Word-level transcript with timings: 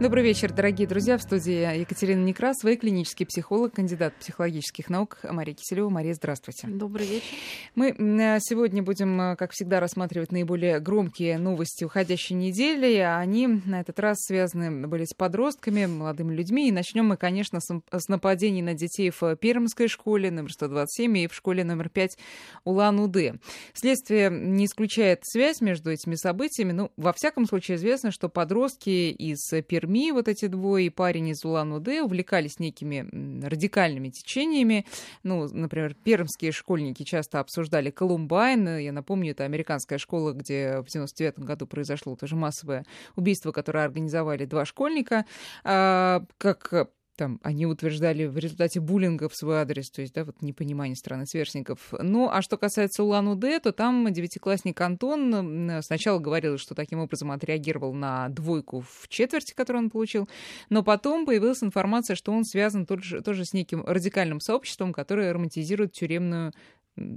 Добрый 0.00 0.24
вечер, 0.24 0.50
дорогие 0.50 0.88
друзья. 0.88 1.18
В 1.18 1.22
студии 1.22 1.78
Екатерина 1.78 2.24
Некрасова 2.24 2.70
и 2.70 2.76
клинический 2.76 3.26
психолог, 3.26 3.74
кандидат 3.74 4.14
психологических 4.14 4.88
наук 4.88 5.18
Мария 5.24 5.54
Киселева. 5.54 5.90
Мария, 5.90 6.14
здравствуйте. 6.14 6.68
Добрый 6.68 7.06
вечер. 7.06 7.36
Мы 7.74 7.90
э, 7.90 8.38
сегодня 8.40 8.82
будем, 8.82 9.20
э, 9.20 9.36
как 9.36 9.50
всегда, 9.52 9.78
рассматривать 9.78 10.32
наиболее 10.32 10.80
громкие 10.80 11.36
новости 11.36 11.84
уходящей 11.84 12.34
недели. 12.34 12.96
Они 12.96 13.46
на 13.46 13.82
этот 13.82 14.00
раз 14.00 14.22
связаны 14.22 14.86
были 14.86 15.04
с 15.04 15.12
подростками, 15.12 15.84
молодыми 15.84 16.34
людьми. 16.34 16.68
И 16.68 16.72
начнем 16.72 17.04
мы, 17.04 17.18
конечно, 17.18 17.58
с 17.60 18.08
нападений 18.08 18.62
на 18.62 18.72
детей 18.72 19.10
в 19.10 19.36
Пермской 19.36 19.88
школе 19.88 20.30
номер 20.30 20.50
127 20.50 21.18
и 21.18 21.26
в 21.26 21.34
школе 21.34 21.62
номер 21.62 21.90
5 21.90 22.16
Улан-Удэ. 22.64 23.34
Следствие 23.74 24.30
не 24.30 24.64
исключает 24.64 25.20
связь 25.24 25.60
между 25.60 25.90
этими 25.90 26.14
событиями. 26.14 26.72
Ну, 26.72 26.90
во 26.96 27.12
всяком 27.12 27.44
случае, 27.44 27.76
известно, 27.76 28.10
что 28.10 28.30
подростки 28.30 29.10
из 29.10 29.40
Перми 29.68 29.89
Перми, 29.90 30.12
вот 30.12 30.28
эти 30.28 30.46
двое, 30.46 30.86
и 30.86 30.90
парень 30.90 31.28
из 31.28 31.44
Улан-Удэ, 31.44 32.02
увлекались 32.02 32.60
некими 32.60 33.08
радикальными 33.44 34.08
течениями. 34.10 34.86
Ну, 35.24 35.48
например, 35.52 35.94
пермские 35.94 36.52
школьники 36.52 37.02
часто 37.02 37.40
обсуждали 37.40 37.90
Колумбайн. 37.90 38.78
Я 38.78 38.92
напомню, 38.92 39.32
это 39.32 39.44
американская 39.44 39.98
школа, 39.98 40.32
где 40.32 40.80
в 40.80 40.86
99 40.86 41.40
году 41.40 41.66
произошло 41.66 42.14
тоже 42.14 42.36
массовое 42.36 42.84
убийство, 43.16 43.50
которое 43.50 43.84
организовали 43.84 44.44
два 44.44 44.64
школьника. 44.64 45.26
А, 45.64 46.24
как 46.38 46.90
там 47.20 47.38
они 47.42 47.66
утверждали 47.66 48.24
в 48.24 48.38
результате 48.38 48.80
буллинга 48.80 49.28
в 49.28 49.36
свой 49.36 49.58
адрес, 49.58 49.90
то 49.90 50.00
есть, 50.00 50.14
да, 50.14 50.24
вот 50.24 50.40
непонимание 50.40 50.96
страны 50.96 51.26
сверстников. 51.26 51.92
Ну, 51.92 52.30
а 52.30 52.40
что 52.40 52.56
касается 52.56 53.04
Улан-Удэ, 53.04 53.60
то 53.60 53.72
там 53.72 54.10
девятиклассник 54.10 54.80
Антон 54.80 55.70
сначала 55.82 56.18
говорил, 56.18 56.56
что 56.56 56.74
таким 56.74 57.00
образом 57.00 57.30
отреагировал 57.30 57.92
на 57.92 58.30
двойку 58.30 58.80
в 58.80 59.06
четверти, 59.08 59.52
которую 59.52 59.84
он 59.84 59.90
получил, 59.90 60.30
но 60.70 60.82
потом 60.82 61.26
появилась 61.26 61.62
информация, 61.62 62.16
что 62.16 62.32
он 62.32 62.44
связан 62.44 62.86
тоже, 62.86 63.20
тоже 63.20 63.44
с 63.44 63.52
неким 63.52 63.84
радикальным 63.84 64.40
сообществом, 64.40 64.94
которое 64.94 65.30
романтизирует 65.34 65.92
тюремную 65.92 66.54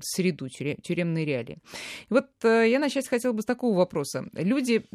среду, 0.02 0.48
тюремные 0.50 1.26
реалии. 1.26 1.58
Вот 2.10 2.28
э, 2.44 2.70
я 2.70 2.80
начать 2.80 3.08
хотела 3.08 3.34
бы 3.34 3.42
с 3.42 3.46
такого 3.46 3.78
вопроса. 3.78 4.26
Люди, 4.34 4.86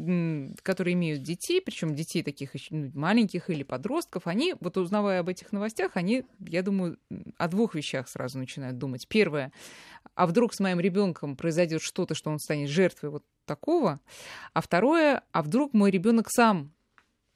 которые 0.63 0.93
имеют 0.93 1.23
детей, 1.23 1.61
причем 1.61 1.95
детей 1.95 2.23
таких 2.23 2.51
ну, 2.69 2.91
маленьких 2.93 3.49
или 3.49 3.63
подростков, 3.63 4.27
они, 4.27 4.55
вот 4.59 4.77
узнавая 4.77 5.21
об 5.21 5.29
этих 5.29 5.51
новостях, 5.51 5.91
они, 5.95 6.25
я 6.39 6.63
думаю, 6.63 6.97
о 7.37 7.47
двух 7.47 7.75
вещах 7.75 8.07
сразу 8.07 8.37
начинают 8.37 8.77
думать. 8.77 9.07
Первое, 9.07 9.51
а 10.15 10.27
вдруг 10.27 10.53
с 10.53 10.59
моим 10.59 10.79
ребенком 10.79 11.35
произойдет 11.35 11.81
что-то, 11.81 12.15
что 12.15 12.29
он 12.29 12.39
станет 12.39 12.69
жертвой 12.69 13.09
вот 13.09 13.23
такого? 13.45 13.99
А 14.53 14.61
второе, 14.61 15.23
а 15.31 15.41
вдруг 15.41 15.73
мой 15.73 15.91
ребенок 15.91 16.29
сам 16.29 16.73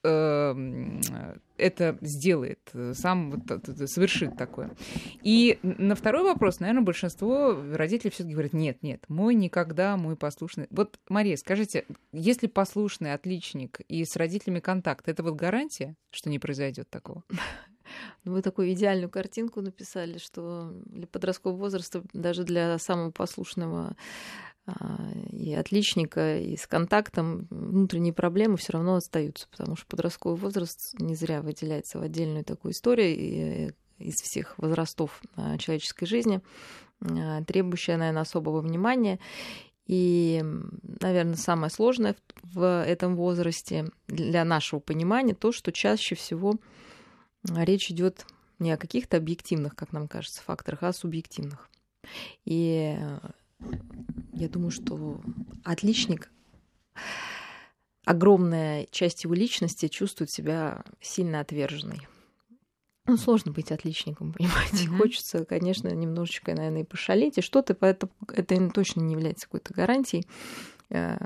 это 0.03 1.97
сделает, 2.01 2.59
сам 2.93 3.31
вот, 3.31 3.89
совершит 3.89 4.35
такое. 4.35 4.75
И 5.21 5.59
на 5.63 5.95
второй 5.95 6.23
вопрос, 6.23 6.59
наверное, 6.59 6.83
большинство 6.83 7.57
родителей 7.73 8.11
все-таки 8.11 8.33
говорят, 8.33 8.53
нет, 8.53 8.83
нет, 8.83 9.05
мой 9.07 9.33
никогда, 9.33 9.95
мой 9.95 10.17
послушный. 10.17 10.67
Вот, 10.71 10.99
Мария, 11.07 11.37
скажите, 11.37 11.85
если 12.11 12.47
послушный 12.47 13.13
отличник 13.13 13.79
и 13.87 14.03
с 14.03 14.17
родителями 14.17 14.59
контакт, 14.59 15.07
это 15.07 15.23
вот 15.23 15.35
гарантия, 15.35 15.95
что 16.11 16.29
не 16.29 16.39
произойдет 16.39 16.89
такого? 16.89 17.23
Ну, 18.23 18.33
вы 18.33 18.41
такую 18.41 18.71
идеальную 18.71 19.09
картинку 19.09 19.61
написали, 19.61 20.17
что 20.17 20.71
для 20.85 21.05
подросткового 21.07 21.59
возраста, 21.59 22.03
даже 22.13 22.43
для 22.43 22.77
самого 22.77 23.11
послушного 23.11 23.95
и 25.29 25.53
отличника, 25.53 26.39
и 26.39 26.55
с 26.55 26.67
контактом 26.67 27.47
внутренние 27.49 28.13
проблемы 28.13 28.55
все 28.57 28.73
равно 28.73 28.95
остаются, 28.95 29.47
потому 29.49 29.75
что 29.75 29.85
подростковый 29.87 30.39
возраст 30.39 30.93
не 30.99 31.15
зря 31.15 31.41
выделяется 31.41 31.99
в 31.99 32.01
отдельную 32.01 32.45
такую 32.45 32.71
историю 32.71 33.15
и 33.17 33.71
из 33.99 34.15
всех 34.15 34.57
возрастов 34.57 35.21
а, 35.35 35.57
человеческой 35.57 36.05
жизни, 36.05 36.41
а, 37.01 37.43
требующая, 37.43 37.97
наверное, 37.97 38.21
особого 38.21 38.61
внимания. 38.61 39.19
И, 39.85 40.41
наверное, 41.01 41.35
самое 41.35 41.69
сложное 41.69 42.15
в 42.41 42.83
этом 42.83 43.17
возрасте 43.17 43.91
для 44.07 44.45
нашего 44.45 44.79
понимания 44.79 45.33
то, 45.33 45.51
что 45.51 45.73
чаще 45.73 46.15
всего 46.15 46.55
речь 47.43 47.91
идет 47.91 48.25
не 48.59 48.71
о 48.71 48.77
каких-то 48.77 49.17
объективных, 49.17 49.75
как 49.75 49.91
нам 49.91 50.07
кажется, 50.07 50.41
факторах, 50.41 50.83
а 50.83 50.87
о 50.89 50.93
субъективных. 50.93 51.69
И 52.45 52.97
я 54.33 54.49
думаю, 54.49 54.71
что 54.71 55.21
отличник, 55.63 56.31
огромная 58.05 58.87
часть 58.91 59.23
его 59.23 59.33
личности 59.33 59.87
чувствует 59.87 60.31
себя 60.31 60.83
сильно 61.01 61.39
отверженной. 61.39 62.07
Ну, 63.05 63.17
сложно 63.17 63.51
быть 63.51 63.71
отличником, 63.71 64.31
понимаете. 64.31 64.85
Mm-hmm. 64.85 64.97
Хочется, 64.97 65.45
конечно, 65.45 65.89
немножечко, 65.89 66.55
наверное, 66.55 66.83
и 66.83 66.85
пошалить, 66.85 67.37
и 67.37 67.41
что-то, 67.41 67.73
поэтому 67.73 68.13
это 68.33 68.69
точно 68.69 69.01
не 69.01 69.13
является 69.13 69.45
какой-то 69.45 69.73
гарантией. 69.73 70.25
Э, 70.89 71.17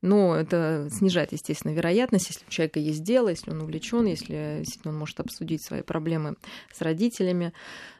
но 0.00 0.34
это 0.34 0.88
снижает, 0.90 1.30
естественно, 1.30 1.72
вероятность, 1.72 2.28
если 2.28 2.44
у 2.44 2.50
человека 2.50 2.80
есть 2.80 3.04
дело, 3.04 3.28
если 3.28 3.52
он 3.52 3.60
увлечен, 3.60 4.06
если 4.06 4.64
он 4.84 4.98
может 4.98 5.20
обсудить 5.20 5.64
свои 5.64 5.82
проблемы 5.82 6.34
с 6.72 6.80
родителями, 6.80 7.52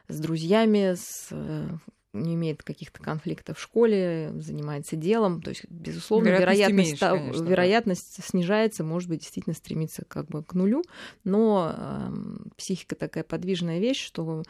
с 0.09 0.19
друзьями, 0.19 0.95
с 0.95 1.29
э, 1.31 1.67
не 2.13 2.35
имеет 2.35 2.61
каких-то 2.61 3.01
конфликтов 3.01 3.57
в 3.57 3.61
школе, 3.61 4.31
занимается 4.35 4.95
делом. 4.95 5.41
То 5.41 5.49
есть, 5.49 5.65
безусловно, 5.69 6.29
вероятность, 6.29 6.91
меньше, 6.91 7.09
конечно, 7.09 7.43
вероятность 7.43 8.17
да. 8.17 8.23
снижается, 8.23 8.83
может 8.83 9.09
быть, 9.09 9.21
действительно 9.21 9.55
стремится 9.55 10.05
как 10.07 10.27
бы 10.27 10.43
к 10.43 10.53
нулю. 10.53 10.83
Но 11.23 11.73
э, 11.75 12.11
психика 12.55 12.95
такая 12.95 13.23
подвижная 13.23 13.79
вещь, 13.79 14.05
что 14.05 14.43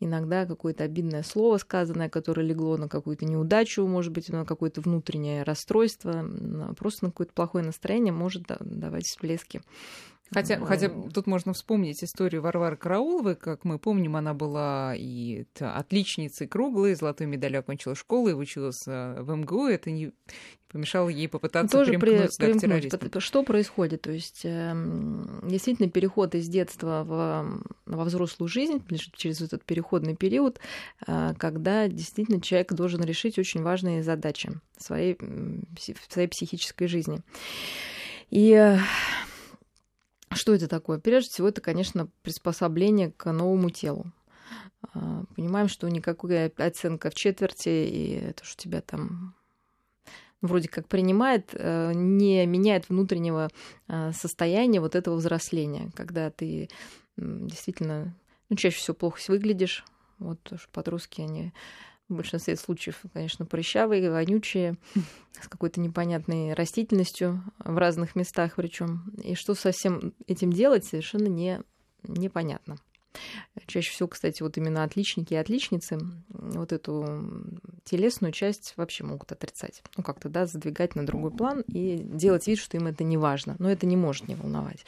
иногда 0.00 0.46
какое-то 0.46 0.84
обидное 0.84 1.22
слово 1.22 1.58
сказанное, 1.58 2.08
которое 2.08 2.42
легло 2.42 2.78
на 2.78 2.88
какую-то 2.88 3.26
неудачу, 3.26 3.86
может 3.86 4.12
быть, 4.12 4.30
на 4.30 4.46
какое-то 4.46 4.80
внутреннее 4.80 5.42
расстройство, 5.42 6.26
просто 6.76 7.04
на 7.04 7.10
какое-то 7.10 7.34
плохое 7.34 7.64
настроение 7.64 8.12
может 8.12 8.44
давать 8.60 9.04
всплески 9.04 9.60
Хотя, 10.32 10.64
хотя 10.64 10.88
тут 10.88 11.26
можно 11.26 11.52
вспомнить 11.52 12.04
историю 12.04 12.42
Варвары 12.42 12.76
Карауловой, 12.76 13.34
как 13.34 13.64
мы 13.64 13.78
помним, 13.78 14.14
она 14.14 14.32
была 14.32 14.94
и 14.96 15.44
отличницей 15.58 16.46
круглой, 16.46 16.94
золотой 16.94 17.26
медалью 17.26 17.60
окончила 17.60 17.96
школу 17.96 18.28
и 18.28 18.32
училась 18.32 18.86
э, 18.86 19.20
в 19.20 19.34
МГУ. 19.34 19.66
Это 19.66 19.90
не 19.90 20.12
помешало 20.70 21.08
ей 21.08 21.28
попытаться 21.28 21.78
Тоже 21.78 21.98
примкнуть, 21.98 22.36
при, 22.38 22.52
да, 22.52 22.58
примкнуть. 22.58 23.22
Что 23.22 23.42
происходит? 23.42 24.02
То 24.02 24.12
есть 24.12 24.42
эм, 24.44 25.40
действительно 25.42 25.90
переход 25.90 26.36
из 26.36 26.48
детства 26.48 27.02
в, 27.04 27.64
во 27.86 28.04
взрослую 28.04 28.48
жизнь, 28.48 28.80
через 29.16 29.40
этот 29.40 29.64
переходный 29.64 30.14
период, 30.14 30.60
э, 31.08 31.34
когда 31.38 31.88
действительно 31.88 32.40
человек 32.40 32.72
должен 32.72 33.02
решить 33.02 33.36
очень 33.36 33.62
важные 33.62 34.04
задачи 34.04 34.52
в 34.76 34.84
своей, 34.84 35.18
в 35.18 36.12
своей 36.12 36.28
психической 36.28 36.86
жизни. 36.86 37.20
И 38.30 38.52
э, 38.52 38.78
что 40.32 40.54
это 40.54 40.68
такое? 40.68 40.98
Прежде 40.98 41.30
всего, 41.30 41.48
это, 41.48 41.60
конечно, 41.60 42.08
приспособление 42.22 43.12
к 43.12 43.30
новому 43.32 43.70
телу. 43.70 44.12
А, 44.94 45.24
понимаем, 45.36 45.68
что 45.68 45.88
никакая 45.88 46.52
оценка 46.56 47.10
в 47.10 47.14
четверти, 47.14 47.68
и 47.68 48.12
это 48.14 48.44
что 48.44 48.62
тебя 48.62 48.80
там 48.80 49.34
вроде 50.40 50.68
как 50.68 50.88
принимает, 50.88 51.50
э, 51.52 51.92
не 51.94 52.46
меняет 52.46 52.88
внутреннего 52.88 53.50
а, 53.88 54.12
состояния 54.12 54.80
вот 54.80 54.94
этого 54.94 55.16
взросления, 55.16 55.90
когда 55.94 56.30
ты 56.30 56.70
действительно, 57.16 58.16
ну, 58.48 58.56
чаще 58.56 58.78
всего 58.78 58.94
плохо 58.94 59.20
выглядишь. 59.28 59.84
Вот 60.18 60.38
подростки, 60.72 61.20
они 61.20 61.52
в 62.10 62.16
большинстве 62.16 62.56
случаев, 62.56 63.00
конечно, 63.14 63.46
прыщавые, 63.46 64.10
вонючие, 64.10 64.76
с 65.40 65.48
какой-то 65.48 65.80
непонятной 65.80 66.52
растительностью 66.52 67.42
в 67.58 67.78
разных 67.78 68.16
местах 68.16 68.54
причем. 68.56 69.12
И 69.22 69.34
что 69.34 69.54
со 69.54 69.72
всем 69.72 70.12
этим 70.26 70.52
делать, 70.52 70.84
совершенно 70.84 71.28
не, 71.28 71.62
непонятно. 72.02 72.76
Чаще 73.66 73.90
всего, 73.90 74.08
кстати, 74.08 74.42
вот 74.42 74.56
именно 74.56 74.84
отличники 74.84 75.34
и 75.34 75.36
отличницы 75.36 75.98
вот 76.28 76.72
эту 76.72 77.24
телесную 77.84 78.32
часть 78.32 78.74
вообще 78.76 79.04
могут 79.04 79.32
отрицать. 79.32 79.82
Ну, 79.96 80.04
как-то, 80.04 80.28
да, 80.28 80.46
задвигать 80.46 80.94
на 80.94 81.04
другой 81.04 81.32
план 81.32 81.62
и 81.66 81.96
делать 81.98 82.46
вид, 82.46 82.58
что 82.58 82.76
им 82.76 82.86
это 82.86 83.02
не 83.02 83.16
важно. 83.16 83.56
Но 83.58 83.70
это 83.70 83.86
не 83.86 83.96
может 83.96 84.28
не 84.28 84.36
волновать. 84.36 84.84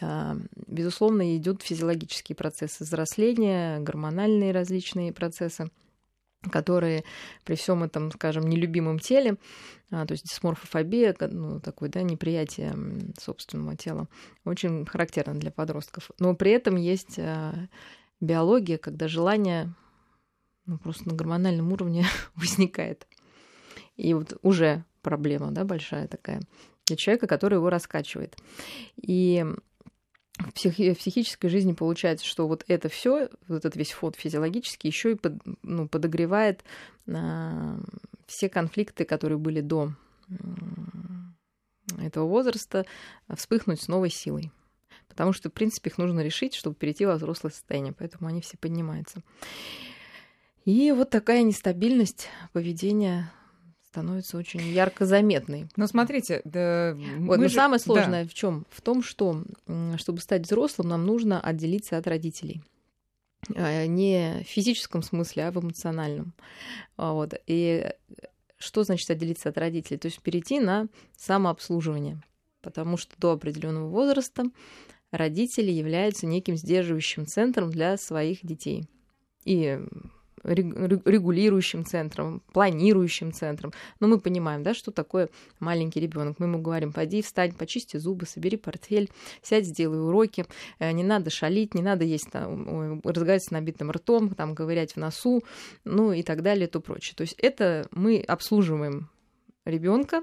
А, 0.00 0.36
безусловно, 0.66 1.36
идут 1.36 1.62
физиологические 1.62 2.36
процессы 2.36 2.84
взросления, 2.84 3.78
гормональные 3.80 4.52
различные 4.52 5.12
процессы 5.12 5.70
которые 6.50 7.04
при 7.44 7.54
всем 7.54 7.82
этом, 7.82 8.10
скажем, 8.12 8.48
нелюбимом 8.48 8.98
теле, 8.98 9.36
а, 9.90 10.06
то 10.06 10.12
есть 10.12 10.24
дисморфофобия, 10.24 11.14
ну, 11.20 11.60
такое, 11.60 11.88
да, 11.90 12.02
неприятие 12.02 12.74
собственного 13.18 13.76
тела, 13.76 14.08
очень 14.44 14.86
характерно 14.86 15.34
для 15.34 15.50
подростков. 15.50 16.10
Но 16.18 16.34
при 16.34 16.52
этом 16.52 16.76
есть 16.76 17.18
а, 17.18 17.54
биология, 18.20 18.78
когда 18.78 19.08
желание 19.08 19.74
ну, 20.66 20.78
просто 20.78 21.08
на 21.08 21.14
гормональном 21.14 21.72
уровне 21.72 22.06
возникает. 22.34 23.06
И 23.96 24.14
вот 24.14 24.38
уже 24.42 24.84
проблема, 25.02 25.50
да, 25.50 25.64
большая 25.64 26.08
такая 26.08 26.40
для 26.86 26.96
человека, 26.96 27.26
который 27.26 27.54
его 27.54 27.70
раскачивает. 27.70 28.36
И 28.96 29.44
в, 30.40 30.52
психи- 30.52 30.94
в 30.94 30.98
психической 30.98 31.50
жизни 31.50 31.72
получается, 31.72 32.26
что 32.26 32.48
вот 32.48 32.64
это 32.68 32.88
все, 32.88 33.28
вот 33.48 33.58
этот 33.58 33.76
весь 33.76 33.92
фон 33.92 34.12
физиологический, 34.16 34.88
еще 34.88 35.12
и 35.12 35.14
под, 35.14 35.34
ну, 35.62 35.88
подогревает 35.88 36.64
а, 37.08 37.78
все 38.26 38.48
конфликты, 38.48 39.04
которые 39.04 39.38
были 39.38 39.60
до 39.60 39.92
этого 41.98 42.26
возраста, 42.26 42.86
вспыхнуть 43.34 43.82
с 43.82 43.88
новой 43.88 44.10
силой. 44.10 44.50
Потому 45.08 45.32
что, 45.32 45.50
в 45.50 45.52
принципе, 45.52 45.90
их 45.90 45.98
нужно 45.98 46.20
решить, 46.20 46.54
чтобы 46.54 46.76
перейти 46.76 47.04
во 47.04 47.16
взрослое 47.16 47.50
состояние. 47.50 47.92
Поэтому 47.92 48.28
они 48.28 48.40
все 48.40 48.56
поднимаются. 48.56 49.22
И 50.64 50.92
вот 50.92 51.10
такая 51.10 51.42
нестабильность 51.42 52.28
поведения 52.52 53.32
становится 53.90 54.36
очень 54.38 54.60
ярко 54.60 55.04
заметной. 55.04 55.68
Но 55.76 55.88
смотрите, 55.88 56.42
да, 56.44 56.96
вот, 57.18 57.38
но 57.38 57.48
же... 57.48 57.54
самое 57.54 57.80
сложное 57.80 58.22
да. 58.22 58.28
в 58.28 58.34
чем? 58.34 58.64
В 58.70 58.80
том, 58.82 59.02
что 59.02 59.42
чтобы 59.96 60.20
стать 60.20 60.42
взрослым, 60.46 60.88
нам 60.88 61.04
нужно 61.04 61.40
отделиться 61.40 61.96
от 61.96 62.06
родителей 62.06 62.62
а, 63.56 63.86
не 63.86 64.42
в 64.44 64.48
физическом 64.48 65.02
смысле, 65.02 65.48
а 65.48 65.50
в 65.50 65.58
эмоциональном. 65.58 66.34
Вот. 66.96 67.34
И 67.48 67.92
что 68.58 68.84
значит 68.84 69.10
отделиться 69.10 69.48
от 69.48 69.58
родителей? 69.58 69.98
То 69.98 70.06
есть 70.06 70.20
перейти 70.20 70.60
на 70.60 70.86
самообслуживание. 71.16 72.22
Потому 72.62 72.96
что 72.96 73.18
до 73.18 73.32
определенного 73.32 73.88
возраста 73.88 74.44
родители 75.10 75.70
являются 75.70 76.26
неким 76.26 76.56
сдерживающим 76.56 77.26
центром 77.26 77.70
для 77.70 77.96
своих 77.96 78.46
детей. 78.46 78.86
И 79.44 79.80
регулирующим 80.42 81.84
центром, 81.84 82.42
планирующим 82.52 83.32
центром. 83.32 83.72
Но 84.00 84.08
мы 84.08 84.18
понимаем, 84.18 84.62
да, 84.62 84.74
что 84.74 84.90
такое 84.90 85.28
маленький 85.58 86.00
ребенок. 86.00 86.38
Мы 86.38 86.46
ему 86.46 86.60
говорим, 86.60 86.92
пойди, 86.92 87.22
встань, 87.22 87.52
почисти 87.52 87.96
зубы, 87.98 88.26
собери 88.26 88.56
портфель, 88.56 89.10
сядь, 89.42 89.66
сделай 89.66 90.00
уроки. 90.00 90.46
Э, 90.78 90.92
не 90.92 91.04
надо 91.04 91.30
шалить, 91.30 91.74
не 91.74 91.82
надо 91.82 92.04
есть, 92.04 92.30
там, 92.30 93.00
разговаривать 93.04 93.44
с 93.44 93.50
набитым 93.50 93.90
ртом, 93.90 94.30
там, 94.34 94.54
ковырять 94.54 94.94
в 94.94 94.96
носу, 94.96 95.42
ну 95.84 96.12
и 96.12 96.22
так 96.22 96.42
далее, 96.42 96.66
и 96.66 96.70
то 96.70 96.80
прочее. 96.80 97.14
То 97.16 97.22
есть 97.22 97.34
это 97.38 97.86
мы 97.90 98.20
обслуживаем 98.20 99.10
ребенка, 99.64 100.20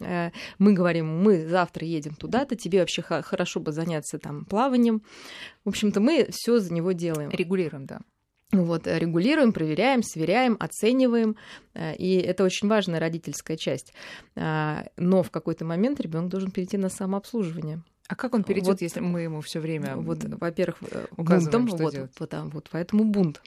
э, 0.00 0.30
мы 0.58 0.72
говорим, 0.72 1.22
мы 1.22 1.46
завтра 1.46 1.86
едем 1.86 2.14
туда-то, 2.14 2.56
тебе 2.56 2.80
вообще 2.80 3.02
хорошо 3.02 3.60
бы 3.60 3.72
заняться 3.72 4.18
там 4.18 4.44
плаванием. 4.44 5.02
В 5.64 5.68
общем-то, 5.68 6.00
мы 6.00 6.28
все 6.30 6.58
за 6.58 6.72
него 6.72 6.92
делаем. 6.92 7.30
Регулируем, 7.30 7.86
да. 7.86 8.00
Вот, 8.52 8.86
э, 8.86 8.98
регулируем, 8.98 9.52
проверяем, 9.52 10.02
сверяем, 10.02 10.56
оцениваем. 10.60 11.36
Э, 11.74 11.94
и 11.96 12.16
это 12.16 12.44
очень 12.44 12.68
важная 12.68 13.00
родительская 13.00 13.56
часть. 13.56 13.92
А, 14.36 14.86
но 14.96 15.22
в 15.22 15.30
какой-то 15.30 15.64
момент 15.64 16.00
ребенок 16.00 16.30
должен 16.30 16.50
перейти 16.50 16.76
на 16.76 16.88
самообслуживание. 16.88 17.82
А 18.08 18.14
как 18.14 18.34
он 18.34 18.44
перейдет, 18.44 18.68
вот, 18.68 18.82
если 18.82 19.00
мы 19.00 19.22
ему 19.22 19.40
все 19.40 19.58
время 19.58 19.96
вот, 19.96 20.22
во-первых, 20.22 20.76
э, 20.92 21.06
бунтом, 21.16 21.66
что 21.66 21.76
вот, 21.76 21.92
делать? 21.92 22.14
Потому, 22.14 22.50
вот, 22.50 22.68
поэтому 22.70 23.04
бунт. 23.04 23.42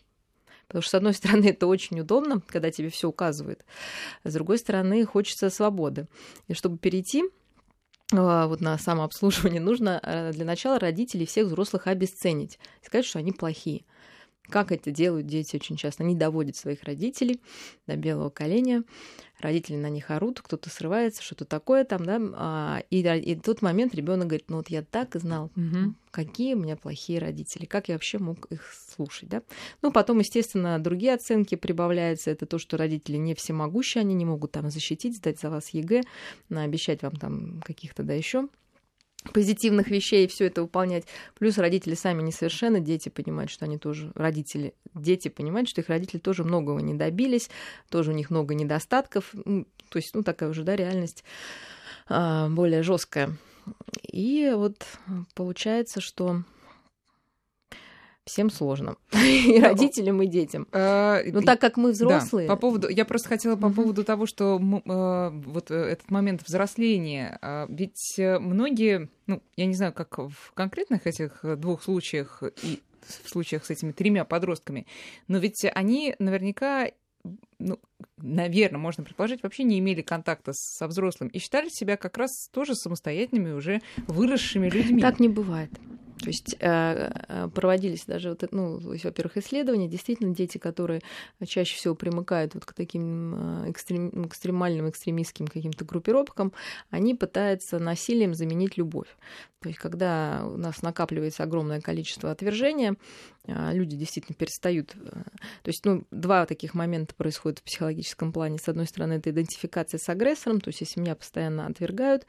Потому 0.67 0.81
что, 0.81 0.91
с 0.91 0.95
одной 0.95 1.13
стороны, 1.15 1.45
это 1.45 1.65
очень 1.67 2.01
удобно, 2.01 2.41
когда 2.45 2.69
тебе 2.69 2.89
все 2.89 3.07
указывают, 3.07 3.63
а 4.23 4.29
с 4.29 4.33
другой 4.33 4.57
стороны, 4.57 5.05
хочется 5.05 5.49
свободы. 5.49 6.07
И 6.49 6.53
чтобы 6.53 6.77
перейти 6.77 7.23
вот 8.11 8.59
на 8.59 8.75
самообслуживание, 8.79 9.61
нужно 9.61 10.31
для 10.33 10.43
начала 10.43 10.79
родителей 10.79 11.27
всех 11.27 11.45
взрослых 11.45 11.85
обесценить, 11.85 12.57
сказать, 12.81 13.05
что 13.05 13.19
они 13.19 13.31
плохие. 13.31 13.85
Как 14.49 14.71
это 14.71 14.91
делают 14.91 15.27
дети 15.27 15.55
очень 15.55 15.75
часто? 15.75 16.03
Они 16.03 16.15
доводят 16.15 16.55
своих 16.55 16.83
родителей 16.83 17.39
до 17.87 17.95
белого 17.95 18.29
каления, 18.29 18.83
родители 19.39 19.75
на 19.75 19.89
них 19.89 20.11
орут, 20.11 20.41
кто-то 20.41 20.69
срывается, 20.69 21.23
что-то 21.23 21.45
такое 21.45 21.85
там, 21.85 22.05
да, 22.05 22.19
а, 22.33 22.83
и, 22.89 23.01
и 23.01 23.35
в 23.35 23.41
тот 23.41 23.61
момент 23.61 23.95
ребенок 23.95 24.27
говорит, 24.27 24.49
ну 24.49 24.57
вот 24.57 24.69
я 24.69 24.83
так 24.83 25.15
знал, 25.15 25.51
угу. 25.55 25.93
какие 26.11 26.55
у 26.55 26.59
меня 26.59 26.75
плохие 26.75 27.19
родители, 27.19 27.65
как 27.65 27.89
я 27.89 27.95
вообще 27.95 28.17
мог 28.17 28.45
их 28.51 28.73
слушать, 28.73 29.29
да. 29.29 29.41
Ну, 29.81 29.91
потом, 29.91 30.19
естественно, 30.19 30.79
другие 30.79 31.13
оценки 31.13 31.55
прибавляются, 31.55 32.31
это 32.31 32.45
то, 32.45 32.57
что 32.57 32.77
родители 32.77 33.17
не 33.17 33.35
всемогущие, 33.35 34.01
они 34.01 34.13
не 34.13 34.25
могут 34.25 34.51
там 34.51 34.69
защитить, 34.69 35.17
сдать 35.17 35.39
за 35.39 35.49
вас 35.49 35.69
ЕГЭ, 35.69 36.01
обещать 36.49 37.01
вам 37.01 37.15
там 37.15 37.61
каких-то, 37.61 38.03
да, 38.03 38.13
еще 38.13 38.49
позитивных 39.33 39.89
вещей 39.89 40.27
все 40.27 40.45
это 40.45 40.61
выполнять. 40.61 41.05
Плюс 41.37 41.57
родители 41.57 41.93
сами 41.93 42.21
несовершенны, 42.21 42.79
дети 42.79 43.09
понимают, 43.09 43.51
что 43.51 43.65
они 43.65 43.77
тоже 43.77 44.11
родители, 44.15 44.73
дети 44.93 45.27
понимают, 45.27 45.69
что 45.69 45.81
их 45.81 45.89
родители 45.89 46.19
тоже 46.19 46.43
многого 46.43 46.81
не 46.81 46.93
добились, 46.93 47.49
тоже 47.89 48.11
у 48.11 48.15
них 48.15 48.29
много 48.29 48.53
недостатков, 48.55 49.33
то 49.33 49.97
есть, 49.97 50.13
ну, 50.13 50.23
такая 50.23 50.49
уже, 50.49 50.63
да, 50.63 50.75
реальность 50.75 51.23
а, 52.07 52.47
более 52.49 52.83
жесткая. 52.83 53.35
И 54.03 54.51
вот 54.55 54.85
получается, 55.35 56.01
что 56.01 56.43
всем 58.29 58.49
сложно. 58.49 58.95
И 59.13 59.59
родителям, 59.59 60.21
и 60.21 60.27
детям. 60.27 60.67
А, 60.71 61.21
Но 61.25 61.41
так 61.41 61.59
как 61.59 61.77
мы 61.77 61.91
взрослые... 61.91 62.47
по 62.47 62.55
поводу, 62.55 62.87
я 62.89 63.05
просто 63.05 63.29
хотела 63.29 63.55
по 63.55 63.69
поводу 63.69 64.03
того, 64.03 64.25
что 64.25 64.59
а, 64.87 65.29
вот 65.31 65.71
э, 65.71 65.75
этот 65.75 66.09
момент 66.11 66.43
взросления, 66.45 67.37
а, 67.41 67.65
ведь 67.69 68.17
э, 68.17 68.39
многие, 68.39 69.09
ну, 69.27 69.41
я 69.55 69.65
не 69.65 69.73
знаю, 69.73 69.93
как 69.93 70.17
в 70.17 70.53
конкретных 70.53 71.07
этих 71.07 71.41
двух 71.57 71.83
случаях 71.83 72.43
и 72.63 72.81
в 73.01 73.29
случаях 73.29 73.65
с 73.65 73.69
этими 73.69 73.91
тремя 73.91 74.25
подростками, 74.25 74.85
но 75.27 75.37
ведь 75.39 75.65
они 75.73 76.15
наверняка 76.19 76.89
ну, 77.59 77.77
наверное, 78.17 78.79
можно 78.79 79.03
предположить, 79.03 79.43
вообще 79.43 79.63
не 79.63 79.79
имели 79.79 80.01
контакта 80.01 80.51
со 80.53 80.87
взрослым 80.87 81.29
и 81.29 81.39
считали 81.39 81.69
себя 81.69 81.97
как 81.97 82.17
раз 82.17 82.49
тоже 82.53 82.75
самостоятельными, 82.75 83.51
уже 83.51 83.81
выросшими 84.07 84.69
людьми. 84.69 85.01
Так 85.01 85.19
не 85.19 85.27
бывает. 85.27 85.71
То 86.19 86.27
есть 86.27 86.55
э, 86.59 87.11
э, 87.29 87.47
проводились 87.53 88.05
даже, 88.05 88.29
вот, 88.29 88.43
ну, 88.51 88.79
во-первых, 88.79 89.37
исследования. 89.37 89.87
Действительно, 89.87 90.35
дети, 90.35 90.57
которые 90.57 91.01
чаще 91.45 91.75
всего 91.75 91.95
примыкают 91.95 92.55
вот 92.55 92.65
к 92.65 92.73
таким 92.73 93.63
э, 93.63 93.69
экстрем, 93.69 94.09
ну, 94.11 94.27
экстремальным, 94.27 94.89
экстремистским 94.89 95.47
каким-то 95.47 95.85
группировкам, 95.85 96.51
они 96.89 97.15
пытаются 97.15 97.79
насилием 97.79 98.33
заменить 98.33 98.77
любовь. 98.77 99.07
То 99.61 99.69
есть, 99.69 99.79
когда 99.79 100.43
у 100.45 100.57
нас 100.57 100.81
накапливается 100.81 101.43
огромное 101.43 101.81
количество 101.81 102.31
отвержения, 102.31 102.95
люди 103.45 103.97
действительно 103.97 104.35
перестают. 104.35 104.91
То 104.91 105.67
есть, 105.67 105.85
ну, 105.85 106.05
два 106.11 106.45
таких 106.45 106.73
момента 106.73 107.13
происходят 107.13 107.59
в 107.59 107.63
психологическом 107.63 108.31
плане. 108.31 108.57
С 108.57 108.69
одной 108.69 108.85
стороны, 108.85 109.13
это 109.13 109.31
идентификация 109.31 109.97
с 109.97 110.07
агрессором, 110.07 110.61
то 110.61 110.69
есть, 110.69 110.79
если 110.79 111.01
меня 111.01 111.15
постоянно 111.15 111.65
отвергают, 111.65 112.25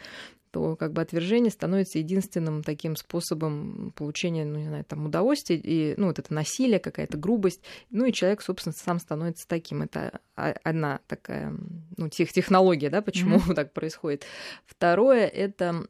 то 0.51 0.77
как 0.77 0.93
бы 0.93 1.01
отвержение 1.01 1.51
становится 1.51 1.99
единственным 1.99 2.63
таким 2.63 2.97
способом 2.97 3.93
получения, 3.97 4.45
ну, 4.45 4.59
не 4.59 4.67
знаю, 4.67 4.85
там, 4.85 5.07
удовольствия, 5.07 5.57
и, 5.57 5.95
ну, 5.97 6.09
вот 6.09 6.19
это 6.19 6.33
насилие, 6.35 6.79
какая-то 6.79 7.17
грубость, 7.17 7.63
ну, 7.91 8.05
и 8.05 8.13
человек, 8.13 8.43
собственно, 8.43 8.75
сам 8.77 8.99
становится 8.99 9.47
таким. 9.47 9.83
Это 9.83 10.21
одна 10.35 11.01
такая, 11.07 11.55
ну, 11.97 12.09
тех, 12.09 12.33
технология, 12.33 12.91
да, 12.91 13.03
почему 13.03 13.39
mm-hmm. 13.39 13.55
так 13.55 13.73
происходит. 13.73 14.25
Второе— 14.67 15.27
это 15.29 15.87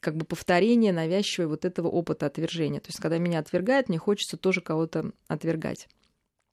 как 0.00 0.16
бы 0.16 0.24
повторение 0.24 0.92
навязчивое 0.92 1.48
вот 1.48 1.64
этого 1.64 1.88
опыта 1.88 2.26
отвержения. 2.26 2.80
То 2.80 2.88
есть, 2.88 3.00
когда 3.00 3.18
меня 3.18 3.38
отвергают, 3.38 3.88
мне 3.88 3.98
хочется 3.98 4.36
тоже 4.36 4.60
кого-то 4.60 5.12
отвергать 5.28 5.88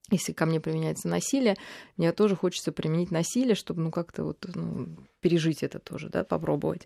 если 0.10 0.32
ко 0.32 0.46
мне 0.46 0.60
применяется 0.60 1.08
насилие, 1.08 1.56
мне 1.98 2.12
тоже 2.14 2.36
хочется 2.36 2.72
применить 2.72 3.12
насилие, 3.12 3.56
чтобы, 3.56 3.82
ну, 3.82 3.92
как-то 3.92 4.24
вот, 4.24 4.46
ну, 4.56 4.88
пережить 5.20 5.64
это 5.64 5.80
тоже, 5.80 6.10
да, 6.10 6.24
попробовать. 6.24 6.84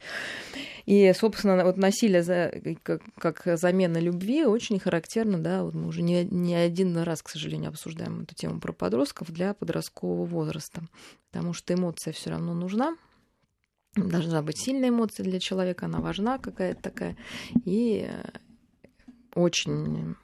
И, 0.85 1.13
собственно, 1.13 1.63
вот 1.63 1.77
насилие 1.77 2.23
за, 2.23 2.51
как, 2.81 3.03
как 3.17 3.43
замена 3.57 3.97
любви 3.97 4.45
очень 4.45 4.79
характерно, 4.79 5.37
да, 5.37 5.63
вот 5.63 5.75
мы 5.75 5.87
уже 5.87 6.01
не, 6.01 6.23
не 6.25 6.55
один 6.55 6.97
раз, 6.97 7.21
к 7.21 7.29
сожалению, 7.29 7.69
обсуждаем 7.69 8.21
эту 8.23 8.33
тему 8.33 8.59
про 8.59 8.73
подростков 8.73 9.31
для 9.31 9.53
подросткового 9.53 10.25
возраста, 10.25 10.81
потому 11.31 11.53
что 11.53 11.73
эмоция 11.73 12.13
все 12.13 12.31
равно 12.31 12.55
нужна, 12.55 12.97
должна 13.95 14.41
быть 14.41 14.57
сильная 14.57 14.89
эмоция 14.89 15.23
для 15.23 15.39
человека, 15.39 15.85
она 15.85 15.99
важна 15.99 16.39
какая-то 16.39 16.81
такая, 16.81 17.17
и 17.65 18.09
очень 19.35 20.15